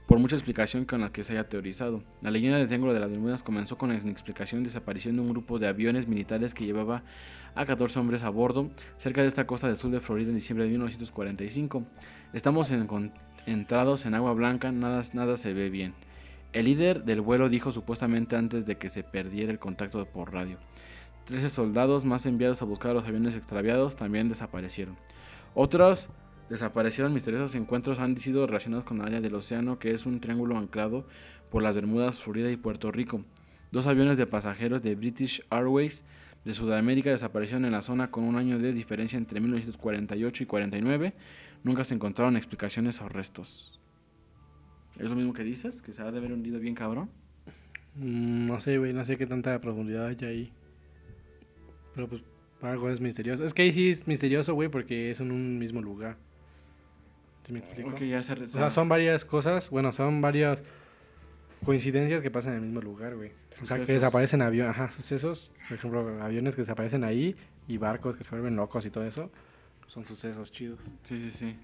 por 0.06 0.18
mucha 0.18 0.36
explicación 0.36 0.84
con 0.84 1.00
la 1.00 1.10
que 1.10 1.24
se 1.24 1.32
haya 1.32 1.48
teorizado. 1.48 2.02
La 2.20 2.30
leyenda 2.30 2.58
del 2.58 2.66
Triángulo 2.66 2.92
de 2.92 3.00
las 3.00 3.10
Bermudas 3.10 3.42
comenzó 3.42 3.76
con 3.76 3.90
la 3.90 3.96
explicación 3.96 4.62
de 4.62 4.68
desaparición 4.68 5.14
de 5.14 5.22
un 5.22 5.28
grupo 5.28 5.58
de 5.58 5.68
aviones 5.68 6.08
militares 6.08 6.54
que 6.54 6.64
llevaba 6.64 7.02
a 7.54 7.66
14 7.66 7.98
hombres 7.98 8.22
a 8.22 8.30
bordo 8.30 8.70
cerca 8.96 9.22
de 9.22 9.28
esta 9.28 9.46
costa 9.46 9.68
del 9.68 9.76
sur 9.76 9.90
de 9.90 10.00
Florida 10.00 10.28
en 10.28 10.34
diciembre 10.34 10.64
de 10.64 10.70
1945. 10.70 11.84
Estamos 12.32 12.70
en, 12.70 13.12
entrados 13.46 14.06
en 14.06 14.14
agua 14.14 14.32
blanca, 14.32 14.72
nada, 14.72 15.02
nada 15.14 15.36
se 15.36 15.52
ve 15.52 15.70
bien. 15.70 15.94
El 16.52 16.66
líder 16.66 17.04
del 17.04 17.20
vuelo 17.20 17.48
dijo 17.48 17.72
supuestamente 17.72 18.36
antes 18.36 18.66
de 18.66 18.76
que 18.76 18.88
se 18.88 19.02
perdiera 19.02 19.52
el 19.52 19.58
contacto 19.58 20.04
por 20.04 20.32
radio. 20.32 20.58
Trece 21.24 21.48
soldados 21.48 22.04
más 22.04 22.26
enviados 22.26 22.60
a 22.60 22.64
buscar 22.64 22.90
a 22.90 22.94
los 22.94 23.06
aviones 23.06 23.36
extraviados 23.36 23.96
también 23.96 24.28
desaparecieron. 24.28 24.96
Otros 25.54 26.10
desaparecieron 26.52 27.14
misteriosos 27.14 27.54
encuentros 27.54 27.98
han 27.98 28.18
sido 28.18 28.46
relacionados 28.46 28.84
con 28.84 28.98
el 29.00 29.06
área 29.06 29.20
del 29.22 29.34
océano, 29.34 29.78
que 29.78 29.92
es 29.92 30.04
un 30.04 30.20
triángulo 30.20 30.58
anclado 30.58 31.06
por 31.50 31.62
las 31.62 31.74
Bermudas, 31.74 32.20
Florida 32.20 32.50
y 32.50 32.58
Puerto 32.58 32.92
Rico. 32.92 33.24
Dos 33.70 33.86
aviones 33.86 34.18
de 34.18 34.26
pasajeros 34.26 34.82
de 34.82 34.94
British 34.94 35.42
Airways 35.48 36.04
de 36.44 36.52
Sudamérica 36.52 37.08
desaparecieron 37.08 37.64
en 37.64 37.72
la 37.72 37.80
zona 37.80 38.10
con 38.10 38.24
un 38.24 38.36
año 38.36 38.58
de 38.58 38.74
diferencia 38.74 39.16
entre 39.16 39.40
1948 39.40 40.42
y 40.42 40.46
49. 40.46 41.14
Nunca 41.64 41.84
se 41.84 41.94
encontraron 41.94 42.36
explicaciones 42.36 43.00
o 43.00 43.08
restos. 43.08 43.80
¿Es 44.98 45.08
lo 45.08 45.16
mismo 45.16 45.32
que 45.32 45.44
dices? 45.44 45.80
¿Que 45.80 45.94
se 45.94 46.02
ha 46.02 46.12
de 46.12 46.18
haber 46.18 46.34
hundido 46.34 46.60
bien 46.60 46.74
cabrón? 46.74 47.08
Mm, 47.94 48.46
no 48.46 48.60
sé, 48.60 48.76
güey, 48.76 48.92
no 48.92 49.06
sé 49.06 49.16
qué 49.16 49.26
tanta 49.26 49.58
profundidad 49.58 50.06
hay 50.06 50.18
ahí. 50.26 50.52
Pero 51.94 52.10
pues 52.10 52.22
algo 52.60 52.90
es 52.90 53.00
misterioso. 53.00 53.42
Es 53.42 53.54
que 53.54 53.62
ahí 53.62 53.72
sí 53.72 53.88
es 53.88 54.06
misterioso, 54.06 54.52
güey, 54.52 54.68
porque 54.68 55.10
es 55.10 55.22
en 55.22 55.30
un 55.30 55.58
mismo 55.58 55.80
lugar. 55.80 56.18
¿Sí 57.44 57.52
me 57.52 57.58
explico? 57.58 57.96
ya 57.98 58.22
se 58.22 58.34
o 58.34 58.46
sea, 58.46 58.70
son 58.70 58.88
varias 58.88 59.24
cosas, 59.24 59.70
bueno, 59.70 59.92
son 59.92 60.20
varias 60.20 60.62
coincidencias 61.64 62.22
que 62.22 62.30
pasan 62.30 62.52
en 62.52 62.58
el 62.58 62.64
mismo 62.66 62.80
lugar, 62.80 63.16
güey. 63.16 63.32
O 63.60 63.66
sea, 63.66 63.84
que 63.84 63.92
desaparecen 63.92 64.42
aviones, 64.42 64.70
ajá, 64.70 64.90
sucesos, 64.90 65.52
por 65.68 65.76
ejemplo, 65.76 66.22
aviones 66.22 66.54
que 66.54 66.62
desaparecen 66.62 67.04
ahí 67.04 67.36
y 67.68 67.78
barcos 67.78 68.16
que 68.16 68.24
se 68.24 68.30
vuelven 68.30 68.56
locos 68.56 68.86
y 68.86 68.90
todo 68.90 69.04
eso. 69.04 69.30
Son 69.86 70.06
sucesos 70.06 70.50
chidos. 70.50 70.80
Sí, 71.02 71.20
sí, 71.20 71.30
sí. 71.30 71.56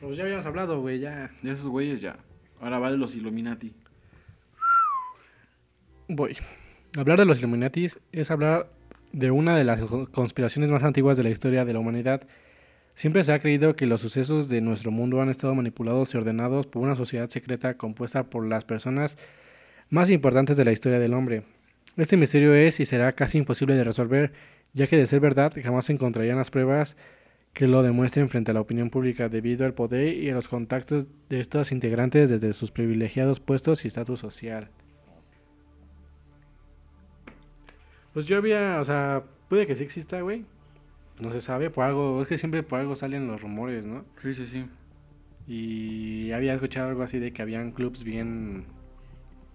Pues 0.00 0.16
ya 0.16 0.24
habíamos 0.24 0.46
hablado, 0.46 0.80
güey, 0.80 1.00
ya. 1.00 1.30
De 1.42 1.52
esos 1.52 1.68
güeyes 1.68 2.00
ya. 2.00 2.16
Ahora 2.60 2.78
va 2.78 2.90
de 2.90 2.96
los 2.96 3.14
Illuminati. 3.14 3.74
Voy. 6.08 6.36
Hablar 6.96 7.18
de 7.18 7.24
los 7.24 7.38
Illuminati 7.38 7.88
es 8.12 8.30
hablar 8.30 8.70
de 9.12 9.30
una 9.30 9.56
de 9.56 9.64
las 9.64 9.82
conspiraciones 10.12 10.70
más 10.70 10.82
antiguas 10.82 11.16
de 11.16 11.24
la 11.24 11.30
historia 11.30 11.64
de 11.64 11.72
la 11.72 11.78
humanidad. 11.78 12.26
Siempre 12.94 13.24
se 13.24 13.32
ha 13.32 13.40
creído 13.40 13.74
que 13.74 13.86
los 13.86 14.00
sucesos 14.00 14.48
de 14.48 14.60
nuestro 14.60 14.92
mundo 14.92 15.20
han 15.20 15.28
estado 15.28 15.54
manipulados 15.54 16.14
y 16.14 16.16
ordenados 16.16 16.66
por 16.66 16.82
una 16.82 16.94
sociedad 16.94 17.28
secreta 17.28 17.76
compuesta 17.76 18.30
por 18.30 18.46
las 18.46 18.64
personas 18.64 19.18
más 19.90 20.10
importantes 20.10 20.56
de 20.56 20.64
la 20.64 20.72
historia 20.72 21.00
del 21.00 21.14
hombre. 21.14 21.42
Este 21.96 22.16
misterio 22.16 22.54
es 22.54 22.78
y 22.80 22.86
será 22.86 23.12
casi 23.12 23.38
imposible 23.38 23.74
de 23.74 23.84
resolver, 23.84 24.32
ya 24.72 24.86
que 24.86 24.96
de 24.96 25.06
ser 25.06 25.20
verdad 25.20 25.52
jamás 25.62 25.90
encontrarían 25.90 26.38
las 26.38 26.50
pruebas 26.50 26.96
que 27.52 27.68
lo 27.68 27.82
demuestren 27.82 28.28
frente 28.28 28.50
a 28.50 28.54
la 28.54 28.60
opinión 28.60 28.90
pública 28.90 29.28
debido 29.28 29.64
al 29.66 29.74
poder 29.74 30.14
y 30.14 30.30
a 30.30 30.34
los 30.34 30.48
contactos 30.48 31.06
de 31.28 31.40
estos 31.40 31.72
integrantes 31.72 32.30
desde 32.30 32.52
sus 32.52 32.70
privilegiados 32.70 33.38
puestos 33.40 33.84
y 33.84 33.88
estatus 33.88 34.20
social. 34.20 34.70
Pues 38.12 38.26
yo 38.26 38.36
había, 38.36 38.80
o 38.80 38.84
sea, 38.84 39.24
puede 39.48 39.66
que 39.66 39.74
sí 39.74 39.84
exista, 39.84 40.20
güey. 40.20 40.44
No 41.20 41.30
se 41.30 41.40
sabe, 41.40 41.70
por 41.70 41.84
algo, 41.84 42.20
es 42.22 42.28
que 42.28 42.38
siempre 42.38 42.62
por 42.62 42.80
algo 42.80 42.96
salen 42.96 43.26
los 43.28 43.40
rumores, 43.40 43.84
¿no? 43.86 44.04
Sí, 44.20 44.34
sí, 44.34 44.46
sí. 44.46 44.66
Y 45.46 46.32
había 46.32 46.54
escuchado 46.54 46.88
algo 46.88 47.02
así 47.02 47.18
de 47.18 47.32
que 47.32 47.42
habían 47.42 47.72
clubs 47.72 48.02
bien 48.02 48.64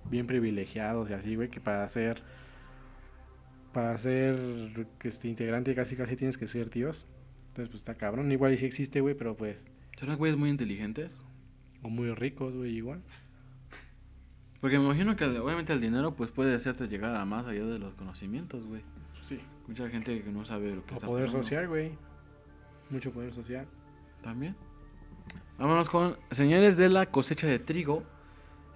bien 0.10 0.26
privilegiados 0.26 1.10
y 1.10 1.14
así, 1.14 1.36
güey, 1.36 1.49
que 1.49 1.60
para 1.60 1.88
ser 1.88 2.22
para 3.74 3.95
ser 3.97 4.88
este 5.03 5.28
integrante 5.28 5.76
casi 5.76 5.95
casi 5.95 6.16
tienes 6.16 6.38
que 6.38 6.47
ser 6.47 6.70
tíos. 6.70 7.07
Entonces, 7.49 7.70
pues 7.70 7.82
está 7.82 7.95
cabrón. 7.95 8.32
Igual 8.32 8.53
y 8.53 8.57
sí 8.57 8.66
existe, 8.66 9.01
güey, 9.01 9.16
pero 9.16 9.36
pues 9.36 9.68
¿Serán 9.99 10.18
güeyes 10.18 10.38
muy 10.38 10.49
inteligentes? 10.49 11.26
o 11.82 11.89
muy 11.89 12.14
ricos, 12.14 12.53
güey, 12.55 12.76
igual. 12.76 13.01
Porque 14.62 14.78
me 14.78 14.86
imagino 14.86 15.16
que 15.16 15.26
obviamente 15.26 15.72
el 15.72 15.80
dinero 15.82 16.16
pues 16.16 16.32
puede 16.32 16.53
hacerte 16.53 16.88
llegar 16.88 17.16
a 17.16 17.26
más 17.26 17.45
allá 17.47 17.66
de 17.66 17.80
los 17.80 17.95
conocimientos, 17.95 18.66
güey. 18.66 18.82
Mucha 19.70 19.88
gente 19.88 20.22
que 20.24 20.32
no 20.32 20.43
sabe 20.43 20.76
lo 20.76 20.84
que 20.84 20.93
O 20.93 20.95
está 20.95 21.05
poder 21.07 21.26
pasando. 21.26 21.43
social, 21.43 21.67
güey. 21.67 21.91
Mucho 22.89 23.11
poder 23.11 23.32
social. 23.34 23.67
También. 24.24 24.55
Vámonos 25.59 25.89
con 25.89 26.17
señales 26.32 26.76
de 26.76 26.89
la 26.89 27.05
cosecha 27.05 27.45
de 27.45 27.59
trigo. 27.59 28.01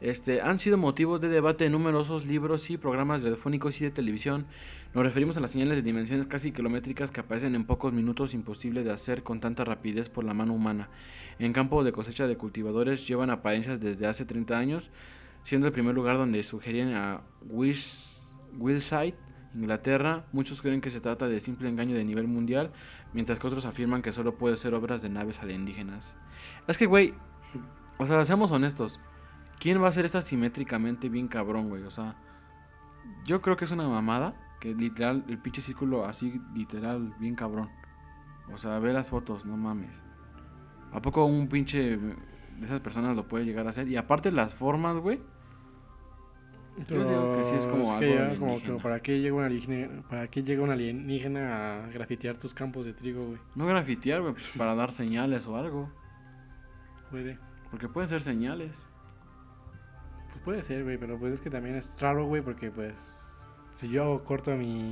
Este, 0.01 0.41
han 0.41 0.59
sido 0.59 0.77
motivos 0.77 1.19
de 1.19 1.29
debate 1.29 1.65
en 1.65 1.71
numerosos 1.71 2.27
libros 2.27 2.69
y 2.69 2.77
programas 2.77 3.23
radiofónicos 3.23 3.81
y 3.81 3.85
de 3.85 3.91
televisión. 3.91 4.45
Nos 4.93 5.03
referimos 5.03 5.35
a 5.37 5.39
las 5.39 5.49
señales 5.49 5.77
de 5.77 5.81
dimensiones 5.81 6.27
casi 6.27 6.51
kilométricas 6.51 7.09
que 7.09 7.21
aparecen 7.21 7.55
en 7.55 7.63
pocos 7.65 7.91
minutos, 7.91 8.35
imposible 8.35 8.83
de 8.83 8.91
hacer 8.91 9.23
con 9.23 9.39
tanta 9.39 9.63
rapidez 9.65 10.09
por 10.09 10.25
la 10.25 10.35
mano 10.35 10.53
humana. 10.53 10.89
En 11.39 11.53
campos 11.53 11.85
de 11.85 11.91
cosecha 11.91 12.27
de 12.27 12.37
cultivadores 12.37 13.07
llevan 13.07 13.31
apariencias 13.31 13.79
desde 13.81 14.05
hace 14.05 14.25
30 14.25 14.59
años, 14.59 14.91
siendo 15.41 15.65
el 15.65 15.73
primer 15.73 15.95
lugar 15.95 16.17
donde 16.17 16.43
sugerían 16.43 16.93
a 16.93 17.21
Wish- 17.49 18.31
Willside, 18.59 19.15
Inglaterra. 19.54 20.26
Muchos 20.32 20.62
creen 20.62 20.82
que 20.82 20.89
se 20.89 21.01
trata 21.01 21.28
de 21.28 21.39
simple 21.39 21.70
engaño 21.70 21.95
de 21.95 22.04
nivel 22.04 22.28
mundial, 22.28 22.72
mientras 23.14 23.39
que 23.39 23.47
otros 23.47 23.66
afirman 23.66 24.01
que 24.01 24.12
solo 24.12 24.38
puede 24.38 24.58
ser 24.58 24.74
obras 24.74 25.01
de 25.01 25.10
naves 25.10 25.41
alienígenas. 25.41 26.18
Es 26.68 26.78
que, 26.78 26.86
güey, 26.86 27.14
o 27.97 28.06
sea, 28.06 28.24
seamos 28.26 28.51
honestos. 28.51 28.99
¿Quién 29.60 29.82
va 29.82 29.86
a 29.86 29.89
hacer 29.89 30.06
esta 30.06 30.22
simétricamente 30.22 31.10
bien 31.10 31.28
cabrón, 31.28 31.70
güey? 31.70 31.84
O 31.84 31.91
sea, 31.91 32.16
yo 33.26 33.41
creo 33.41 33.56
que 33.56 33.66
es 33.66 33.72
una 33.72 33.88
mamada. 33.88 34.36
Que 34.60 34.74
literal, 34.74 35.26
el 35.28 35.39
pinche 35.39 35.62
círculo 35.62 36.06
así, 36.06 36.41
literal, 36.54 37.14
bien 37.20 37.36
cabrón. 37.36 37.70
O 38.54 38.58
sea, 38.58 38.80
ve 38.80 38.93
las 38.93 39.10
fotos, 39.10 39.45
no 39.45 39.58
mames. 39.58 40.01
¿A 40.93 41.01
poco 41.01 41.26
un 41.26 41.47
pinche 41.47 41.97
de 41.97 42.16
esas 42.62 42.80
personas 42.80 43.16
lo 43.16 43.28
puede 43.28 43.45
llegar 43.45 43.66
a 43.66 43.70
hacer? 43.70 43.89
Y 43.89 43.97
aparte 43.97 44.32
las 44.32 44.56
formas, 44.56 44.97
güey. 44.97 45.22
Yo 46.88 47.07
digo 47.07 47.38
que 47.38 47.43
sí 47.43 47.55
es 47.55 47.67
como 47.67 47.99
que 47.99 48.17
algo 48.17 48.34
ya, 48.34 48.39
como 48.39 48.53
alienígena. 48.53 48.78
que 48.78 48.84
¿para 48.84 48.99
qué 48.99 49.19
llega 49.19 49.36
un 49.36 49.43
alienígena, 49.43 50.01
para 50.09 50.28
qué 50.28 50.43
llega 50.43 50.63
un 50.63 50.71
alienígena 50.71 51.84
a 51.84 51.88
grafitear 51.88 52.38
tus 52.38 52.53
campos 52.53 52.86
de 52.86 52.93
trigo, 52.93 53.26
güey? 53.28 53.39
No 53.55 53.67
grafitear, 53.67 54.21
güey, 54.21 54.34
pues 54.34 54.53
para 54.57 54.74
dar 54.74 54.91
señales 54.91 55.45
o 55.47 55.55
algo. 55.55 55.91
Puede. 57.11 57.38
Porque 57.69 57.88
pueden 57.88 58.07
ser 58.07 58.21
señales. 58.21 58.88
Pues 60.30 60.43
puede 60.43 60.63
ser, 60.63 60.84
güey, 60.84 60.97
pero 60.97 61.19
pues 61.19 61.34
es 61.34 61.41
que 61.41 61.51
también 61.51 61.76
es 61.76 61.95
raro, 61.99 62.26
güey, 62.26 62.41
porque 62.41 62.71
pues 62.71 63.47
si 63.76 63.89
yo 63.89 64.24
corto 64.24 64.55
mi, 64.55 64.84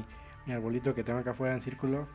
mi 0.46 0.54
arbolito 0.54 0.94
que 0.94 1.04
tengo 1.04 1.20
acá 1.20 1.32
afuera 1.32 1.56
en 1.56 1.62
círculo. 1.62 2.08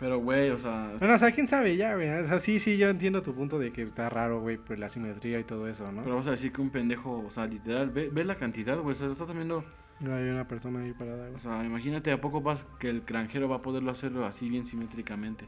Pero, 0.00 0.18
güey, 0.18 0.48
o 0.50 0.58
sea, 0.58 0.94
Bueno, 0.98 1.14
o 1.14 1.18
sea, 1.18 1.30
quién 1.30 1.46
sabe 1.46 1.76
ya, 1.76 1.94
güey. 1.94 2.08
O 2.08 2.24
sea, 2.26 2.38
sí, 2.38 2.58
sí, 2.58 2.78
yo 2.78 2.88
entiendo 2.88 3.22
tu 3.22 3.34
punto 3.34 3.58
de 3.58 3.70
que 3.70 3.82
está 3.82 4.08
raro, 4.08 4.40
güey, 4.40 4.56
por 4.56 4.78
la 4.78 4.88
simetría 4.88 5.38
y 5.38 5.44
todo 5.44 5.68
eso, 5.68 5.92
¿no? 5.92 6.02
pero 6.02 6.16
vas 6.16 6.26
a 6.26 6.30
decir 6.30 6.52
que 6.52 6.62
un 6.62 6.70
pendejo, 6.70 7.18
o 7.20 7.30
sea, 7.30 7.46
literal, 7.46 7.90
ve, 7.90 8.08
ve 8.10 8.24
la 8.24 8.34
cantidad, 8.34 8.78
güey. 8.78 8.92
O 8.92 8.94
sea, 8.94 9.08
estás 9.10 9.32
viendo, 9.34 9.62
No 10.00 10.14
hay 10.14 10.24
una 10.30 10.48
persona 10.48 10.80
ahí 10.80 10.92
parada, 10.94 11.26
o 11.26 11.30
güey. 11.32 11.40
sea, 11.40 11.62
imagínate 11.64 12.10
a 12.12 12.20
poco 12.20 12.40
vas 12.40 12.64
que 12.78 12.88
el 12.88 13.02
granjero 13.02 13.46
va 13.48 13.56
a 13.56 13.62
poderlo 13.62 13.90
hacerlo 13.90 14.24
así 14.24 14.48
bien 14.48 14.64
simétricamente. 14.64 15.46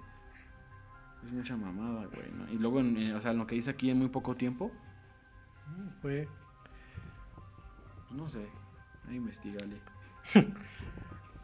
Es 1.24 1.32
mucha 1.32 1.56
mamada, 1.56 2.06
güey, 2.14 2.30
¿no? 2.36 2.52
Y 2.52 2.58
luego, 2.58 2.80
en- 2.80 2.96
en- 2.98 3.14
o 3.14 3.20
sea, 3.22 3.32
lo 3.32 3.46
que 3.46 3.54
dice 3.54 3.70
aquí 3.70 3.88
en 3.88 3.98
muy 3.98 4.08
poco 4.10 4.34
tiempo, 4.36 4.70
pues 6.02 6.28
no 8.10 8.28
sé, 8.28 8.46
ahí 9.08 9.16
investigale. 9.16 9.80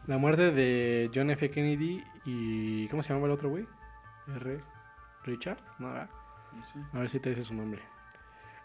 La 0.09 0.17
muerte 0.17 0.49
de 0.51 1.11
John 1.13 1.29
F. 1.29 1.51
Kennedy 1.51 2.03
y. 2.25 2.87
¿Cómo 2.87 3.03
se 3.03 3.09
llamaba 3.09 3.27
el 3.27 3.33
otro, 3.33 3.51
güey? 3.51 3.67
R. 4.37 4.59
Richard, 5.23 5.59
¿no? 5.77 5.93
sé. 6.63 6.79
A 6.93 6.97
ver 6.97 7.09
si 7.11 7.19
te 7.19 7.29
dice 7.29 7.43
su 7.43 7.53
nombre. 7.53 7.83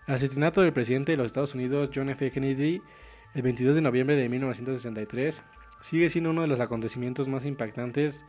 El 0.06 0.14
asesinato 0.14 0.62
del 0.62 0.72
presidente 0.72 1.12
de 1.12 1.18
los 1.18 1.26
Estados 1.26 1.54
Unidos, 1.54 1.90
John 1.94 2.08
F. 2.08 2.30
Kennedy, 2.30 2.80
el 3.34 3.42
22 3.42 3.76
de 3.76 3.82
noviembre 3.82 4.16
de 4.16 4.26
1963, 4.30 5.42
sigue 5.82 6.08
siendo 6.08 6.30
uno 6.30 6.40
de 6.40 6.48
los 6.48 6.60
acontecimientos 6.60 7.28
más 7.28 7.44
impactantes 7.44 8.24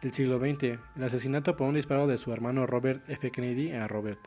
del 0.00 0.14
siglo 0.14 0.38
XX. 0.38 0.78
El 0.96 1.04
asesinato 1.04 1.56
por 1.56 1.68
un 1.68 1.74
disparo 1.74 2.06
de 2.06 2.16
su 2.16 2.32
hermano 2.32 2.66
Robert 2.66 3.06
F. 3.10 3.30
Kennedy 3.32 3.72
a 3.72 3.86
Robert. 3.86 4.20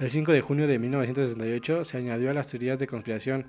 El 0.00 0.10
5 0.10 0.32
de 0.32 0.40
junio 0.40 0.66
de 0.66 0.80
1968 0.80 1.84
se 1.84 1.98
añadió 1.98 2.32
a 2.32 2.34
las 2.34 2.48
teorías 2.48 2.80
de 2.80 2.88
conspiración. 2.88 3.46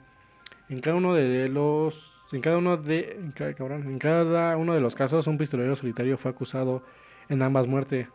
En 0.69 0.79
cada 0.81 0.95
uno 0.95 1.15
de 1.15 1.49
los 1.49 2.14
en 2.31 2.41
cada 2.41 2.57
uno 2.57 2.77
de 2.77 3.17
en 3.19 3.31
cada, 3.31 3.53
cabrón, 3.53 3.83
en 3.83 3.99
cada 3.99 4.57
uno 4.57 4.73
de 4.73 4.81
los 4.81 4.95
casos 4.95 5.27
un 5.27 5.37
pistolero 5.37 5.75
solitario 5.75 6.17
fue 6.17 6.31
acusado 6.31 6.83
en 7.29 7.41
ambas 7.41 7.67
muerte- 7.67 8.07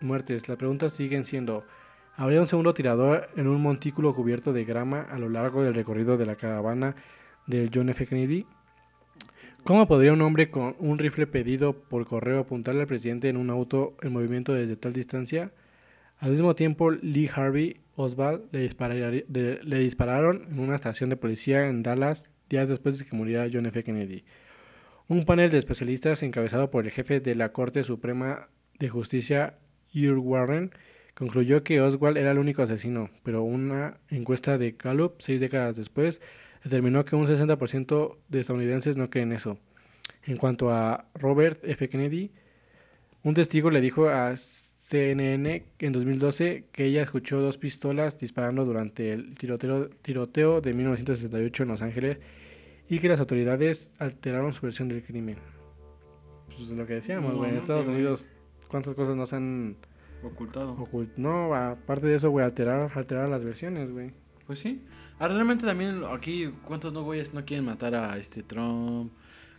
muertes. 0.00 0.48
Las 0.48 0.58
preguntas 0.58 0.92
siguen 0.92 1.24
siendo 1.24 1.64
Habría 2.20 2.40
un 2.40 2.48
segundo 2.48 2.74
tirador 2.74 3.28
en 3.36 3.46
un 3.46 3.62
montículo 3.62 4.12
cubierto 4.12 4.52
de 4.52 4.64
grama 4.64 5.02
a 5.02 5.20
lo 5.20 5.28
largo 5.28 5.62
del 5.62 5.72
recorrido 5.72 6.16
de 6.16 6.26
la 6.26 6.34
caravana 6.34 6.96
del 7.46 7.70
John 7.72 7.90
F. 7.90 8.08
Kennedy. 8.08 8.44
¿Cómo 9.62 9.86
podría 9.86 10.12
un 10.12 10.20
hombre 10.22 10.50
con 10.50 10.74
un 10.80 10.98
rifle 10.98 11.28
pedido 11.28 11.74
por 11.74 12.08
correo 12.08 12.40
apuntarle 12.40 12.80
al 12.80 12.86
presidente 12.88 13.28
en 13.28 13.36
un 13.36 13.50
auto 13.50 13.96
en 14.02 14.12
movimiento 14.12 14.52
desde 14.52 14.74
tal 14.74 14.94
distancia? 14.94 15.52
Al 16.18 16.30
mismo 16.30 16.56
tiempo, 16.56 16.90
Lee 16.90 17.30
Harvey 17.32 17.80
Oswald 17.94 18.48
le 18.50 19.78
dispararon 19.78 20.44
en 20.50 20.58
una 20.58 20.74
estación 20.74 21.10
de 21.10 21.16
policía 21.16 21.68
en 21.68 21.84
Dallas 21.84 22.30
días 22.48 22.68
después 22.68 22.98
de 22.98 23.04
que 23.04 23.16
muriera 23.16 23.48
John 23.52 23.66
F. 23.66 23.84
Kennedy. 23.84 24.24
Un 25.08 25.24
panel 25.24 25.50
de 25.50 25.58
especialistas 25.58 26.22
encabezado 26.22 26.70
por 26.70 26.84
el 26.84 26.90
jefe 26.90 27.20
de 27.20 27.34
la 27.34 27.52
Corte 27.52 27.82
Suprema 27.82 28.48
de 28.78 28.88
Justicia, 28.88 29.58
Earl 29.94 30.18
Warren, 30.18 30.70
concluyó 31.14 31.64
que 31.64 31.80
Oswald 31.80 32.16
era 32.16 32.30
el 32.30 32.38
único 32.38 32.62
asesino, 32.62 33.10
pero 33.22 33.42
una 33.42 33.98
encuesta 34.08 34.58
de 34.58 34.76
Gallup 34.78 35.14
seis 35.18 35.40
décadas 35.40 35.76
después 35.76 36.20
determinó 36.62 37.04
que 37.04 37.16
un 37.16 37.26
60% 37.26 38.16
de 38.28 38.40
estadounidenses 38.40 38.96
no 38.96 39.10
creen 39.10 39.32
eso. 39.32 39.58
En 40.24 40.36
cuanto 40.36 40.70
a 40.70 41.06
Robert 41.14 41.60
F. 41.64 41.88
Kennedy, 41.88 42.30
un 43.22 43.34
testigo 43.34 43.70
le 43.70 43.80
dijo 43.80 44.08
a 44.08 44.32
CNN 44.92 45.64
en 45.80 45.92
2012 45.92 46.64
que 46.72 46.86
ella 46.86 47.02
escuchó 47.02 47.42
dos 47.42 47.58
pistolas 47.58 48.18
disparando 48.18 48.64
durante 48.64 49.10
el 49.10 49.36
tiroteo, 49.36 49.90
tiroteo 50.00 50.62
de 50.62 50.72
1968 50.72 51.62
en 51.64 51.68
Los 51.68 51.82
Ángeles 51.82 52.18
y 52.88 52.98
que 52.98 53.08
las 53.10 53.20
autoridades 53.20 53.92
alteraron 53.98 54.54
su 54.54 54.62
versión 54.62 54.88
del 54.88 55.02
crimen. 55.02 55.36
Pues 56.46 56.60
es 56.60 56.70
lo 56.70 56.86
que 56.86 56.94
decíamos, 56.94 57.32
No, 57.32 57.36
güey. 57.38 57.50
en 57.50 57.56
Estados 57.58 57.86
Unidos, 57.88 58.30
¿cuántas 58.68 58.94
cosas 58.94 59.14
nos 59.14 59.34
han 59.34 59.76
Ocultado. 60.22 60.74
ocult- 60.78 61.12
No, 61.18 61.54
aparte 61.54 62.06
de 62.06 62.14
eso, 62.14 62.30
güey, 62.30 62.46
alterar, 62.46 62.90
alterar 62.94 63.28
las 63.28 63.44
versiones, 63.44 63.90
güey. 63.92 64.12
Pues 64.46 64.58
sí. 64.58 64.82
Ah, 65.18 65.28
realmente 65.28 65.66
también 65.66 66.00
aquí, 66.10 66.50
¿cuántos 66.64 66.94
no 66.94 67.02
güeyes 67.04 67.34
no 67.34 67.44
quieren 67.44 67.66
matar 67.66 67.94
a 67.94 68.16
este 68.16 68.42
Trump? 68.42 69.12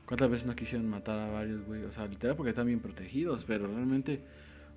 ¿Cuántas 0.08 0.28
veces 0.32 0.48
no 0.48 0.56
quisieron 0.56 0.90
matar 0.90 1.20
a 1.20 1.30
varios 1.30 1.64
güey? 1.68 1.84
O 1.84 1.92
sea, 1.92 2.08
literal 2.08 2.36
porque 2.36 2.50
están 2.50 2.66
bien 2.66 2.80
protegidos, 2.80 3.44
pero 3.46 3.68
realmente, 3.68 4.22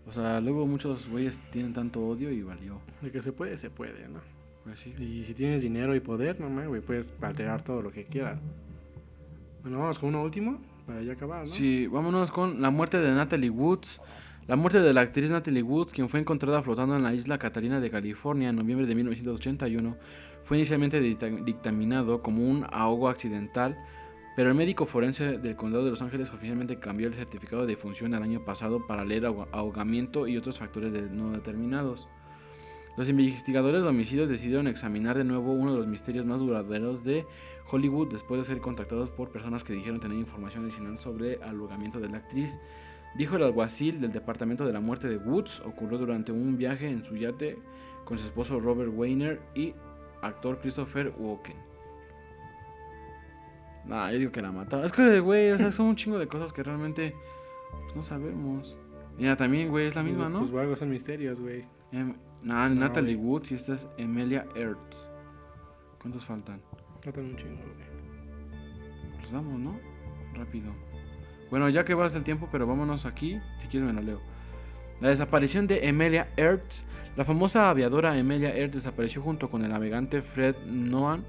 o 0.07 0.13
sea, 0.13 0.41
luego 0.41 0.67
muchos 0.67 1.09
güeyes 1.09 1.41
tienen 1.51 1.73
tanto 1.73 2.01
odio 2.07 2.31
y 2.31 2.43
valió. 2.43 2.81
De 3.01 3.11
que 3.11 3.23
se 3.23 3.33
puede, 3.33 3.57
se 3.57 3.71
puede, 3.71 4.09
¿no? 4.09 4.21
Pues 4.65 4.79
sí. 4.81 4.95
Y 4.99 5.23
si 5.25 5.35
tienes 5.35 5.63
dinero 5.63 5.95
y 5.95 6.01
poder, 6.01 6.41
no 6.41 6.49
mames, 6.49 6.69
güey, 6.69 6.81
puedes 6.81 7.13
alterar 7.21 7.63
todo 7.63 7.83
lo 7.83 7.91
que 7.91 8.05
quieras. 8.05 8.39
Bueno, 9.63 9.79
vamos 9.79 9.99
con 9.99 10.09
uno 10.11 10.23
último 10.23 10.61
para 10.87 11.03
ya 11.03 11.13
acabar, 11.13 11.41
¿no? 11.41 11.47
Sí, 11.47 11.87
vámonos 11.87 12.31
con 12.31 12.61
la 12.61 12.71
muerte 12.71 12.99
de 12.99 13.13
Natalie 13.15 13.51
Woods. 13.51 14.01
La 14.49 14.57
muerte 14.57 14.81
de 14.81 14.93
la 14.93 15.03
actriz 15.03 15.31
Natalie 15.31 15.63
Woods, 15.63 15.93
quien 15.93 16.09
fue 16.09 16.19
encontrada 16.19 16.63
flotando 16.63 16.97
en 16.97 17.05
la 17.05 17.15
isla 17.15 17.39
Catalina 17.39 17.79
de 17.81 17.91
California 17.91 18.49
en 18.49 18.57
noviembre 18.57 18.87
de 18.89 18.95
1981, 18.97 19.97
fue 20.43 20.57
inicialmente 20.57 21.01
dicta- 21.01 21.29
dictaminado 21.45 22.19
como 22.19 22.43
un 22.49 22.67
ahogo 22.73 23.09
accidental, 23.09 23.79
pero 24.37 24.49
el 24.49 24.55
médico 24.55 24.87
forense 24.87 25.39
del 25.39 25.57
condado 25.57 25.85
de 25.85 25.91
Los 25.91 26.03
Ángeles 26.03 26.31
oficialmente 26.31 26.79
cambió 26.79 27.07
el 27.07 27.15
certificado 27.15 27.63
de 27.63 27.69
defunción 27.69 28.15
el 28.15 28.23
año 28.23 28.45
pasado 28.45 28.87
para 28.87 29.05
leer 29.05 29.27
ahoga- 29.27 29.49
ahogamiento 29.53 30.27
y 30.27 30.37
otros 30.37 30.59
factores 30.59 30.95
no 31.11 31.33
determinados. 31.33 32.09
Los 32.97 33.09
investigadores 33.09 33.85
de 33.85 33.89
homicidios 33.89 34.29
decidieron 34.29 34.67
examinar 34.67 35.17
de 35.17 35.25
nuevo 35.25 35.53
uno 35.53 35.73
de 35.73 35.79
los 35.79 35.87
misterios 35.87 36.27
más 36.27 36.41
duraderos 36.41 37.03
de 37.05 37.25
Hollywood 37.71 38.11
después 38.13 38.39
de 38.41 38.45
ser 38.45 38.61
contactados 38.61 39.09
por 39.11 39.31
personas 39.31 39.65
que 39.65 39.73
dijeron 39.73 39.99
tener 39.99 40.19
información 40.19 40.65
adicional 40.65 40.99
sobre 40.99 41.35
el 41.35 41.43
ahogamiento 41.43 42.01
de 42.01 42.11
la 42.11 42.19
actriz. 42.19 42.59
Dijo 43.15 43.37
el 43.37 43.45
alguacil 43.45 44.01
del 44.01 44.13
departamento 44.13 44.67
de 44.67 44.75
la 44.75 44.81
muerte 44.81 45.09
de 45.09 45.17
Woods 45.17 45.61
ocurrió 45.65 45.97
durante 45.99 46.33
un 46.33 46.57
viaje 46.59 46.87
en 46.89 47.05
su 47.05 47.17
yate 47.17 47.59
con 48.05 48.19
su 48.19 48.27
esposo 48.27 48.61
Robert 48.61 48.91
Weiner 48.95 49.41
y 49.55 49.75
actor 50.21 50.59
Christopher 50.61 51.15
Walken. 51.19 51.72
Nah, 53.87 54.11
yo 54.11 54.19
digo 54.19 54.33
que 54.33 54.43
la 54.43 54.53
mataron. 54.53 54.85
Es 54.85 54.93
que, 54.93 55.21
güey, 55.21 55.51
o 55.51 55.59
sea, 55.59 55.73
son 55.73 55.87
un 55.87 55.97
chingo 55.97 56.19
de 56.19 56.29
cosas 56.29 56.53
que 56.53 56.63
realmente 56.63 57.15
pues, 57.71 57.97
no 57.97 58.03
sabemos. 58.03 58.77
Mira, 59.19 59.37
también, 59.37 59.69
güey, 59.69 59.87
es 59.87 59.97
la 59.97 60.03
misma, 60.03 60.29
¿no? 60.29 60.41
Pues 60.41 60.55
algo 60.55 60.77
son 60.77 60.91
misterios, 60.91 61.41
güey. 61.41 61.65
Em, 61.91 62.15
nah, 62.43 62.69
No, 62.69 62.81
Natalie 62.81 63.15
güey. 63.15 63.27
Woods 63.27 63.53
y 63.53 63.55
esta 63.55 63.75
es 63.75 63.89
Emilia 63.99 64.47
Ertz. 64.55 65.11
¿Cuántos 66.01 66.25
faltan? 66.25 66.61
Faltan 67.03 67.25
un 67.25 67.37
chingo, 67.37 67.57
güey. 67.57 69.21
Los 69.21 69.33
damos, 69.33 69.59
¿no? 69.59 69.79
Rápido. 70.35 70.73
Bueno, 71.51 71.69
ya 71.69 71.85
que 71.85 71.95
vas 71.95 72.15
el 72.15 72.25
tiempo, 72.25 72.49
pero 72.51 72.67
vámonos 72.67 73.05
aquí. 73.05 73.39
Si 73.61 73.69
quieres 73.69 73.87
me 73.87 73.93
la 73.93 74.01
leo. 74.01 74.21
La 75.01 75.09
desaparición 75.09 75.67
de 75.67 75.87
Emilia 75.89 76.29
Ertz. 76.37 76.87
La 77.17 77.25
famosa 77.25 77.69
aviadora 77.69 78.17
Emilia 78.17 78.57
Ertz 78.57 78.77
desapareció 78.77 79.21
junto 79.21 79.51
con 79.51 79.63
el 79.65 79.71
navegante 79.71 80.23
Fred 80.23 80.57
Noan 80.65 81.25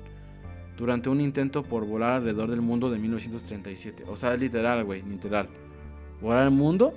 durante 0.78 1.10
un 1.10 1.22
intento 1.22 1.64
por 1.64 1.86
volar 1.86 2.14
alrededor 2.14 2.50
del 2.50 2.62
mundo 2.62 2.90
de 2.90 3.00
1937. 3.00 4.06
O 4.08 4.16
sea, 4.16 4.34
es 4.34 4.40
literal, 4.40 4.84
güey, 4.84 5.02
literal. 5.04 5.50
¿Volar 6.22 6.46
el 6.46 6.52
mundo? 6.52 6.94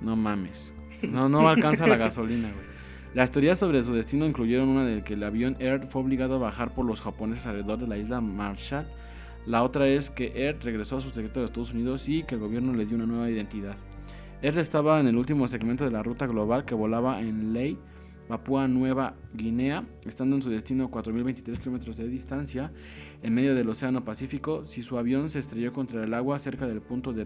No 0.00 0.16
mames. 0.16 0.72
No, 1.10 1.28
no 1.28 1.48
alcanza 1.48 1.86
la 1.86 1.96
gasolina, 1.96 2.50
güey. 2.52 2.76
Las 3.14 3.30
teorías 3.30 3.58
sobre 3.58 3.82
su 3.82 3.94
destino 3.94 4.26
incluyeron 4.26 4.68
una 4.68 4.84
de 4.84 5.02
que 5.02 5.14
el 5.14 5.22
avión 5.22 5.56
Air 5.58 5.86
fue 5.86 6.02
obligado 6.02 6.34
a 6.34 6.38
bajar 6.38 6.74
por 6.74 6.84
los 6.84 7.00
japoneses 7.00 7.46
alrededor 7.46 7.78
de 7.78 7.86
la 7.86 7.96
isla 7.96 8.20
Marshall. 8.20 8.86
La 9.46 9.62
otra 9.62 9.88
es 9.88 10.10
que 10.10 10.32
Air 10.34 10.58
regresó 10.62 10.98
a 10.98 11.00
su 11.00 11.08
secreto 11.08 11.40
de 11.40 11.46
Estados 11.46 11.72
Unidos 11.72 12.08
y 12.10 12.24
que 12.24 12.34
el 12.34 12.42
gobierno 12.42 12.74
le 12.74 12.84
dio 12.84 12.96
una 12.96 13.06
nueva 13.06 13.30
identidad. 13.30 13.76
Air 14.42 14.58
estaba 14.58 15.00
en 15.00 15.06
el 15.06 15.16
último 15.16 15.48
segmento 15.48 15.84
de 15.84 15.92
la 15.92 16.02
ruta 16.02 16.26
global 16.26 16.66
que 16.66 16.74
volaba 16.74 17.22
en 17.22 17.54
Ley, 17.54 17.78
Papúa 18.28 18.68
Nueva 18.68 19.14
Guinea, 19.32 19.82
estando 20.04 20.36
en 20.36 20.42
su 20.42 20.50
destino 20.50 20.84
a 20.84 20.90
4.023 20.90 21.58
kilómetros 21.58 21.96
de 21.96 22.08
distancia 22.08 22.70
en 23.26 23.34
medio 23.34 23.54
del 23.56 23.68
Océano 23.68 24.04
Pacífico. 24.04 24.64
Si 24.66 24.82
su 24.82 24.98
avión 24.98 25.28
se 25.30 25.40
estrelló 25.40 25.72
contra 25.72 26.04
el 26.04 26.14
agua 26.14 26.38
cerca 26.38 26.66
del 26.66 26.80
punto 26.80 27.12
de 27.12 27.24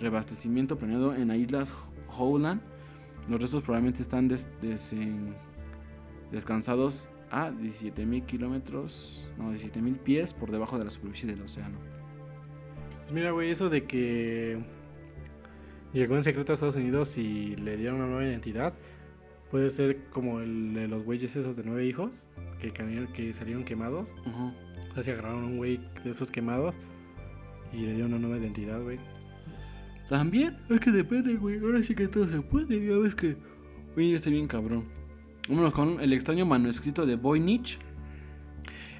reabastecimiento 0.00 0.76
planeado 0.78 1.14
en 1.14 1.28
las 1.28 1.36
islas 1.38 1.74
Howland, 2.18 2.60
los 3.28 3.40
restos 3.40 3.62
probablemente 3.62 4.02
están 4.02 4.26
des- 4.28 4.50
desen- 4.60 5.32
descansados 6.32 7.10
a 7.30 7.50
17.000 7.50 8.24
kilómetros, 8.26 9.30
no, 9.38 9.52
17.000 9.52 9.96
pies 9.98 10.34
por 10.34 10.50
debajo 10.50 10.78
de 10.78 10.84
la 10.84 10.90
superficie 10.90 11.28
del 11.28 11.40
océano. 11.42 11.78
Pues 13.02 13.12
mira, 13.12 13.30
güey, 13.30 13.50
eso 13.50 13.68
de 13.68 13.84
que 13.84 14.58
llegó 15.92 16.16
en 16.16 16.24
secreto 16.24 16.52
a 16.52 16.54
Estados 16.54 16.76
Unidos 16.76 17.16
y 17.18 17.54
le 17.56 17.76
dieron 17.76 17.96
una 18.00 18.06
nueva 18.06 18.24
identidad, 18.24 18.74
puede 19.50 19.70
ser 19.70 20.04
como 20.10 20.40
el 20.40 20.74
de 20.74 20.88
los 20.88 21.04
güeyes 21.04 21.34
esos 21.36 21.54
de 21.56 21.62
nueve 21.64 21.86
hijos 21.86 22.28
que, 22.60 22.70
que 23.12 23.32
salieron 23.32 23.64
quemados. 23.64 24.12
O 24.12 24.52
sea, 24.64 24.65
se 25.02 25.12
agarraron 25.12 25.44
a 25.44 25.46
un 25.46 25.56
güey 25.56 25.80
de 26.04 26.10
esos 26.10 26.30
quemados 26.30 26.74
y 27.72 27.78
le 27.78 27.94
dieron 27.94 28.12
una 28.14 28.26
nueva 28.26 28.38
identidad, 28.42 28.80
güey. 28.82 28.98
También, 30.08 30.56
es 30.68 30.80
que 30.80 30.92
depende, 30.92 31.34
güey. 31.34 31.58
Ahora 31.58 31.82
sí 31.82 31.94
que 31.94 32.06
todo 32.08 32.28
se 32.28 32.40
puede. 32.40 32.84
Ya 32.86 32.96
ves 32.96 33.14
que. 33.14 33.36
Oye, 33.96 34.14
está 34.14 34.30
bien 34.30 34.46
cabrón. 34.46 34.84
Vámonos 35.48 35.72
con 35.72 36.00
el 36.00 36.12
extraño 36.12 36.46
manuscrito 36.46 37.06
de 37.06 37.16
Voynich. 37.16 37.78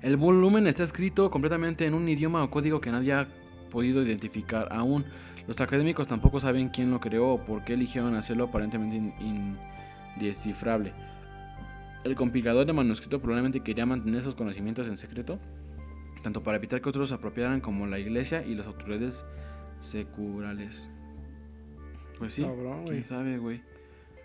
El 0.03 0.17
volumen 0.17 0.67
está 0.67 0.83
escrito 0.83 1.31
completamente 1.31 1.87
en 1.87 1.95
un 1.95 2.09
idioma 2.09 2.43
o 2.43 2.51
código 2.51 2.81
que 2.81 2.91
nadie 2.91 3.13
ha 3.13 3.27
podido 3.71 4.03
identificar 4.03 4.69
aún. 4.73 5.05
Los 5.47 5.61
académicos 5.61 6.09
tampoco 6.09 6.41
saben 6.41 6.69
quién 6.71 6.91
lo 6.91 6.99
creó 7.01 7.35
o 7.35 7.45
por 7.45 7.65
qué 7.65 7.75
eligieron 7.75 8.15
hacerlo 8.17 8.45
aparentemente 8.45 8.97
in- 8.97 9.57
indescifrable. 10.17 10.93
El 12.05 12.15
compilador 12.15 12.67
de 12.67 12.73
manuscrito 12.73 13.21
probablemente 13.21 13.61
quería 13.61 13.87
mantener 13.87 14.21
esos 14.21 14.35
conocimientos 14.35 14.87
en 14.89 14.97
secreto, 14.97 15.39
tanto 16.23 16.43
para 16.43 16.57
evitar 16.57 16.81
que 16.81 16.89
otros 16.89 17.09
se 17.11 17.15
apropiaran 17.15 17.61
como 17.61 17.87
la 17.87 17.99
iglesia 17.99 18.45
y 18.45 18.55
las 18.55 18.67
autoridades 18.67 19.25
seculares. 19.81 20.89
Pues 22.19 22.33
sí, 22.33 22.43
Cabrón, 22.43 22.85
quién 22.87 23.05
sabe, 23.05 23.39
güey. 23.39 23.63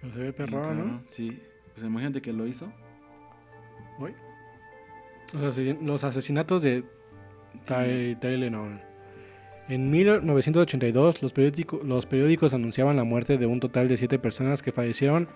Pero 0.02 0.14
se 0.14 0.20
ve 0.20 0.34
perrón, 0.34 0.88
¿no? 0.88 1.02
Sí. 1.10 1.40
Pues 1.74 1.86
imagínate 1.86 2.22
que 2.22 2.34
lo 2.34 2.48
hizo. 2.48 2.72
Güey. 4.00 4.14
Los, 5.34 5.58
asesin- 5.58 5.82
los 5.82 6.04
asesinatos 6.04 6.62
de 6.64 6.84
Ty- 7.66 8.16
Tylenol. 8.20 8.82
En 9.70 9.90
1982, 9.92 11.22
los, 11.22 11.34
periódico- 11.34 11.82
los 11.84 12.06
periódicos 12.06 12.54
anunciaban 12.54 12.96
la 12.98 13.04
muerte 13.04 13.38
de 13.38 13.46
un 13.46 13.60
total 13.60 13.88
de 13.88 13.96
7 13.98 14.20
personas 14.20 14.62
que 14.62 14.72
fallecieron 14.72 15.30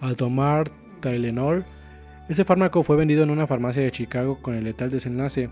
al 0.00 0.16
tomar 0.16 0.70
Tylenol. 1.00 1.64
Este 2.28 2.44
fármaco 2.44 2.82
fue 2.82 2.96
vendido 2.96 3.22
en 3.22 3.30
una 3.30 3.46
farmacia 3.46 3.82
de 3.82 3.90
Chicago 3.90 4.38
con 4.42 4.54
el 4.54 4.64
letal 4.64 4.90
desenlace. 4.90 5.48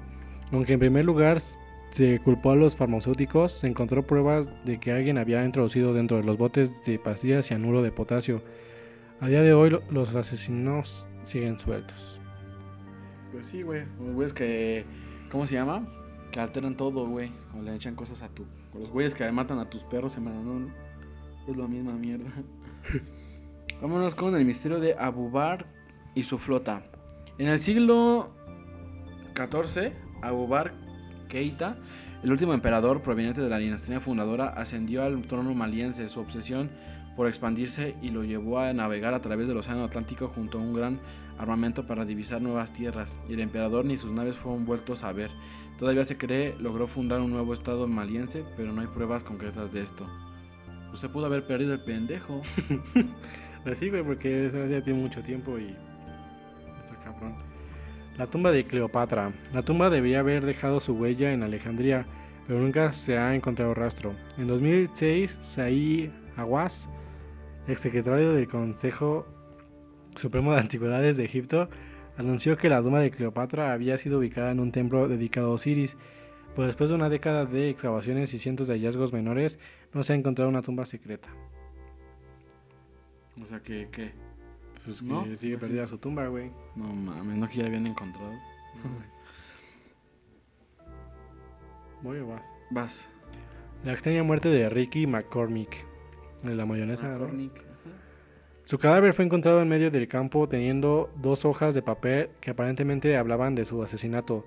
Aunque 0.52 0.74
en 0.74 0.80
primer 0.80 1.04
lugar 1.04 1.38
se 1.90 2.18
culpó 2.20 2.50
a 2.50 2.56
los 2.56 2.76
farmacéuticos, 2.76 3.52
se 3.52 3.66
encontró 3.66 4.06
pruebas 4.06 4.50
de 4.64 4.78
que 4.78 4.92
alguien 4.92 5.16
había 5.18 5.44
introducido 5.44 5.94
dentro 5.94 6.18
de 6.18 6.24
los 6.24 6.36
botes 6.36 6.84
de 6.84 6.98
pastillas 6.98 7.46
cianuro 7.46 7.82
de 7.82 7.92
potasio. 7.92 8.42
A 9.20 9.28
día 9.28 9.40
de 9.42 9.54
hoy 9.54 9.70
lo- 9.70 9.82
los 9.90 10.14
asesinos 10.14 11.06
siguen 11.24 11.58
sueltos. 11.58 12.20
Pues 13.32 13.46
sí, 13.46 13.62
güey. 13.62 13.84
Los 14.04 14.14
güeyes 14.14 14.32
que. 14.34 14.84
¿Cómo 15.30 15.46
se 15.46 15.54
llama? 15.54 15.88
Que 16.30 16.40
alteran 16.40 16.76
todo, 16.76 17.08
güey. 17.08 17.32
O 17.58 17.62
le 17.62 17.74
echan 17.74 17.94
cosas 17.94 18.22
a 18.22 18.28
tu. 18.28 18.44
Los 18.78 18.90
güeyes 18.90 19.14
que 19.14 19.30
matan 19.32 19.58
a 19.58 19.64
tus 19.64 19.82
perros 19.84 20.12
se 20.12 20.20
mandan. 20.20 20.72
Es 21.48 21.56
la 21.56 21.66
misma 21.66 21.92
mierda. 21.92 22.30
Vámonos 23.80 24.14
con 24.14 24.36
el 24.36 24.44
misterio 24.44 24.78
de 24.80 24.94
Abubar 24.98 25.66
y 26.16 26.24
su 26.24 26.38
flota. 26.38 26.82
En 27.38 27.46
el 27.46 27.60
siglo 27.60 28.32
XIV, 29.36 29.92
Abubar 30.22 30.74
Keita, 31.28 31.76
el 32.24 32.32
último 32.32 32.54
emperador 32.54 33.02
proveniente 33.02 33.42
de 33.42 33.48
la 33.48 33.58
dinastía 33.58 34.00
fundadora, 34.00 34.48
ascendió 34.48 35.04
al 35.04 35.22
trono 35.22 35.54
maliense. 35.54 36.08
Su 36.08 36.20
obsesión 36.20 36.70
por 37.14 37.28
expandirse 37.28 37.94
y 38.02 38.10
lo 38.10 38.24
llevó 38.24 38.58
a 38.58 38.72
navegar 38.72 39.14
a 39.14 39.20
través 39.20 39.46
del 39.46 39.58
Océano 39.58 39.84
Atlántico 39.84 40.28
junto 40.28 40.58
a 40.58 40.62
un 40.62 40.74
gran 40.74 41.00
armamento 41.38 41.86
para 41.86 42.04
divisar 42.04 42.40
nuevas 42.40 42.72
tierras, 42.72 43.14
y 43.28 43.34
el 43.34 43.40
emperador 43.40 43.84
ni 43.84 43.98
sus 43.98 44.10
naves 44.10 44.36
fueron 44.36 44.64
vueltos 44.64 45.04
a 45.04 45.12
ver. 45.12 45.30
Todavía 45.78 46.04
se 46.04 46.16
cree 46.16 46.54
logró 46.58 46.86
fundar 46.86 47.20
un 47.20 47.30
nuevo 47.30 47.52
estado 47.52 47.86
maliense, 47.86 48.42
pero 48.56 48.72
no 48.72 48.80
hay 48.80 48.86
pruebas 48.86 49.22
concretas 49.22 49.70
de 49.70 49.82
esto. 49.82 50.06
Pues 50.88 51.00
se 51.00 51.10
pudo 51.10 51.26
haber 51.26 51.46
perdido 51.46 51.74
el 51.74 51.80
pendejo. 51.80 52.42
Pues 53.66 53.80
sí, 53.80 53.90
güey, 53.90 54.04
porque 54.04 54.48
ya 54.70 54.80
tiene 54.80 55.00
mucho 55.00 55.24
tiempo 55.24 55.58
y 55.58 55.74
La 58.18 58.26
tumba 58.26 58.50
de 58.50 58.64
Cleopatra. 58.64 59.32
La 59.52 59.62
tumba 59.62 59.90
debería 59.90 60.20
haber 60.20 60.46
dejado 60.46 60.80
su 60.80 60.94
huella 60.94 61.32
en 61.32 61.42
Alejandría, 61.42 62.06
pero 62.46 62.60
nunca 62.60 62.90
se 62.92 63.18
ha 63.18 63.34
encontrado 63.34 63.74
rastro. 63.74 64.14
En 64.38 64.46
2006, 64.46 65.38
Saí 65.40 66.10
Awas, 66.36 66.88
exsecretario 67.68 68.32
del 68.32 68.48
Consejo 68.48 69.26
Supremo 70.14 70.54
de 70.54 70.60
Antigüedades 70.60 71.18
de 71.18 71.24
Egipto, 71.24 71.68
anunció 72.16 72.56
que 72.56 72.70
la 72.70 72.80
tumba 72.80 73.00
de 73.00 73.10
Cleopatra 73.10 73.72
había 73.72 73.98
sido 73.98 74.18
ubicada 74.18 74.50
en 74.50 74.60
un 74.60 74.72
templo 74.72 75.08
dedicado 75.08 75.48
a 75.48 75.54
Osiris. 75.54 75.98
Pues 76.54 76.68
después 76.68 76.88
de 76.88 76.96
una 76.96 77.10
década 77.10 77.44
de 77.44 77.68
excavaciones 77.68 78.32
y 78.32 78.38
cientos 78.38 78.66
de 78.66 78.74
hallazgos 78.74 79.12
menores, 79.12 79.58
no 79.92 80.02
se 80.02 80.14
ha 80.14 80.16
encontrado 80.16 80.48
una 80.48 80.62
tumba 80.62 80.86
secreta. 80.86 81.28
O 83.38 83.44
sea 83.44 83.60
que, 83.60 83.88
¿qué? 83.92 84.12
Pues 84.86 85.00
que 85.00 85.04
No, 85.04 85.26
sigue 85.34 85.54
no 85.54 85.60
perdida 85.60 85.86
su 85.86 85.98
tumba, 85.98 86.28
güey. 86.28 86.52
No 86.76 86.86
mames, 86.86 87.36
no 87.36 87.48
que 87.48 87.56
ya 87.56 87.62
la 87.62 87.68
habían 87.68 87.88
encontrado. 87.88 88.32
Voy 92.02 92.18
o 92.18 92.28
vas. 92.28 92.52
Vas. 92.70 93.08
La 93.84 93.92
extraña 93.92 94.22
muerte 94.22 94.48
de 94.48 94.70
Ricky 94.70 95.08
McCormick. 95.08 95.84
De 96.44 96.54
la 96.54 96.64
mayonesa, 96.66 97.08
¿no? 97.08 97.18
McCormick. 97.18 97.64
Su 98.62 98.78
cadáver 98.78 99.12
fue 99.12 99.24
encontrado 99.24 99.60
en 99.60 99.68
medio 99.68 99.90
del 99.90 100.06
campo 100.06 100.48
teniendo 100.48 101.12
dos 101.16 101.44
hojas 101.44 101.74
de 101.74 101.82
papel 101.82 102.30
que 102.40 102.50
aparentemente 102.50 103.16
hablaban 103.16 103.56
de 103.56 103.64
su 103.64 103.82
asesinato, 103.82 104.46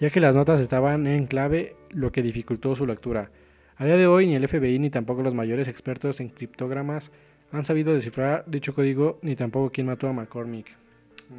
ya 0.00 0.10
que 0.10 0.20
las 0.20 0.36
notas 0.36 0.60
estaban 0.60 1.06
en 1.06 1.26
clave, 1.26 1.76
lo 1.90 2.12
que 2.12 2.22
dificultó 2.22 2.74
su 2.76 2.86
lectura. 2.86 3.30
A 3.76 3.84
día 3.84 3.96
de 3.96 4.06
hoy 4.06 4.26
ni 4.26 4.34
el 4.34 4.46
FBI 4.46 4.78
ni 4.78 4.90
tampoco 4.90 5.22
los 5.22 5.34
mayores 5.34 5.66
expertos 5.66 6.20
en 6.20 6.28
criptogramas 6.28 7.10
han 7.52 7.64
sabido 7.64 7.92
descifrar 7.92 8.44
dicho 8.46 8.74
código, 8.74 9.18
ni 9.22 9.36
tampoco 9.36 9.70
quién 9.70 9.86
mató 9.86 10.08
a 10.08 10.12
McCormick. 10.12 10.76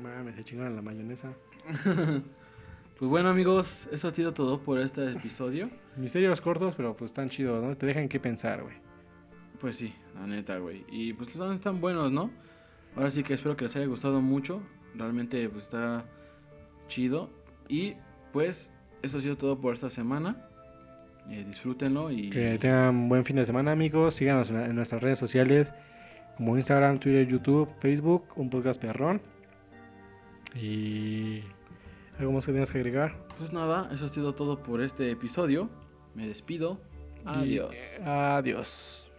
Mames, 0.03 0.35
se 0.35 0.43
chingaron 0.43 0.75
la 0.75 0.81
mayonesa. 0.81 1.33
Pues 3.01 3.09
bueno 3.09 3.29
amigos, 3.29 3.89
eso 3.91 4.09
ha 4.09 4.11
sido 4.11 4.31
todo 4.31 4.61
por 4.61 4.77
este 4.77 5.09
episodio. 5.09 5.71
Misterios 5.97 6.39
cortos, 6.39 6.75
pero 6.75 6.95
pues 6.95 7.09
están 7.09 7.29
chidos, 7.29 7.63
¿no? 7.63 7.73
Te 7.73 7.87
dejan 7.87 8.07
qué 8.07 8.19
pensar, 8.19 8.61
güey. 8.61 8.75
Pues 9.59 9.75
sí, 9.75 9.95
la 10.13 10.27
neta, 10.27 10.59
güey. 10.59 10.85
Y 10.87 11.13
pues 11.13 11.29
están, 11.29 11.53
están 11.53 11.81
buenos, 11.81 12.11
¿no? 12.11 12.29
Ahora 12.95 13.09
sí 13.09 13.23
que 13.23 13.33
espero 13.33 13.57
que 13.57 13.63
les 13.63 13.75
haya 13.75 13.87
gustado 13.87 14.21
mucho. 14.21 14.61
Realmente 14.93 15.49
pues 15.49 15.63
está 15.63 16.05
chido. 16.87 17.31
Y 17.67 17.95
pues 18.31 18.71
eso 19.01 19.17
ha 19.17 19.21
sido 19.21 19.35
todo 19.35 19.59
por 19.59 19.73
esta 19.73 19.89
semana. 19.89 20.47
Eh, 21.27 21.43
disfrútenlo 21.43 22.11
y... 22.11 22.29
Que 22.29 22.59
tengan 22.59 23.09
buen 23.09 23.25
fin 23.25 23.37
de 23.37 23.45
semana, 23.45 23.71
amigos. 23.71 24.13
Síganos 24.13 24.51
en, 24.51 24.57
en 24.57 24.75
nuestras 24.75 25.01
redes 25.01 25.17
sociales 25.17 25.73
como 26.41 26.57
Instagram, 26.57 26.97
Twitter, 26.97 27.27
YouTube, 27.27 27.69
Facebook, 27.79 28.23
un 28.35 28.49
podcast 28.49 28.81
perrón. 28.81 29.21
Y 30.55 31.43
algo 32.17 32.31
más 32.31 32.47
que 32.47 32.51
tengas 32.51 32.71
que 32.71 32.79
agregar. 32.79 33.13
Pues 33.37 33.53
nada, 33.53 33.87
eso 33.93 34.05
ha 34.05 34.07
sido 34.07 34.33
todo 34.33 34.63
por 34.63 34.81
este 34.81 35.11
episodio. 35.11 35.69
Me 36.15 36.25
despido. 36.27 36.81
Y- 37.23 37.27
Adiós. 37.29 38.01
adiós. 38.03 39.10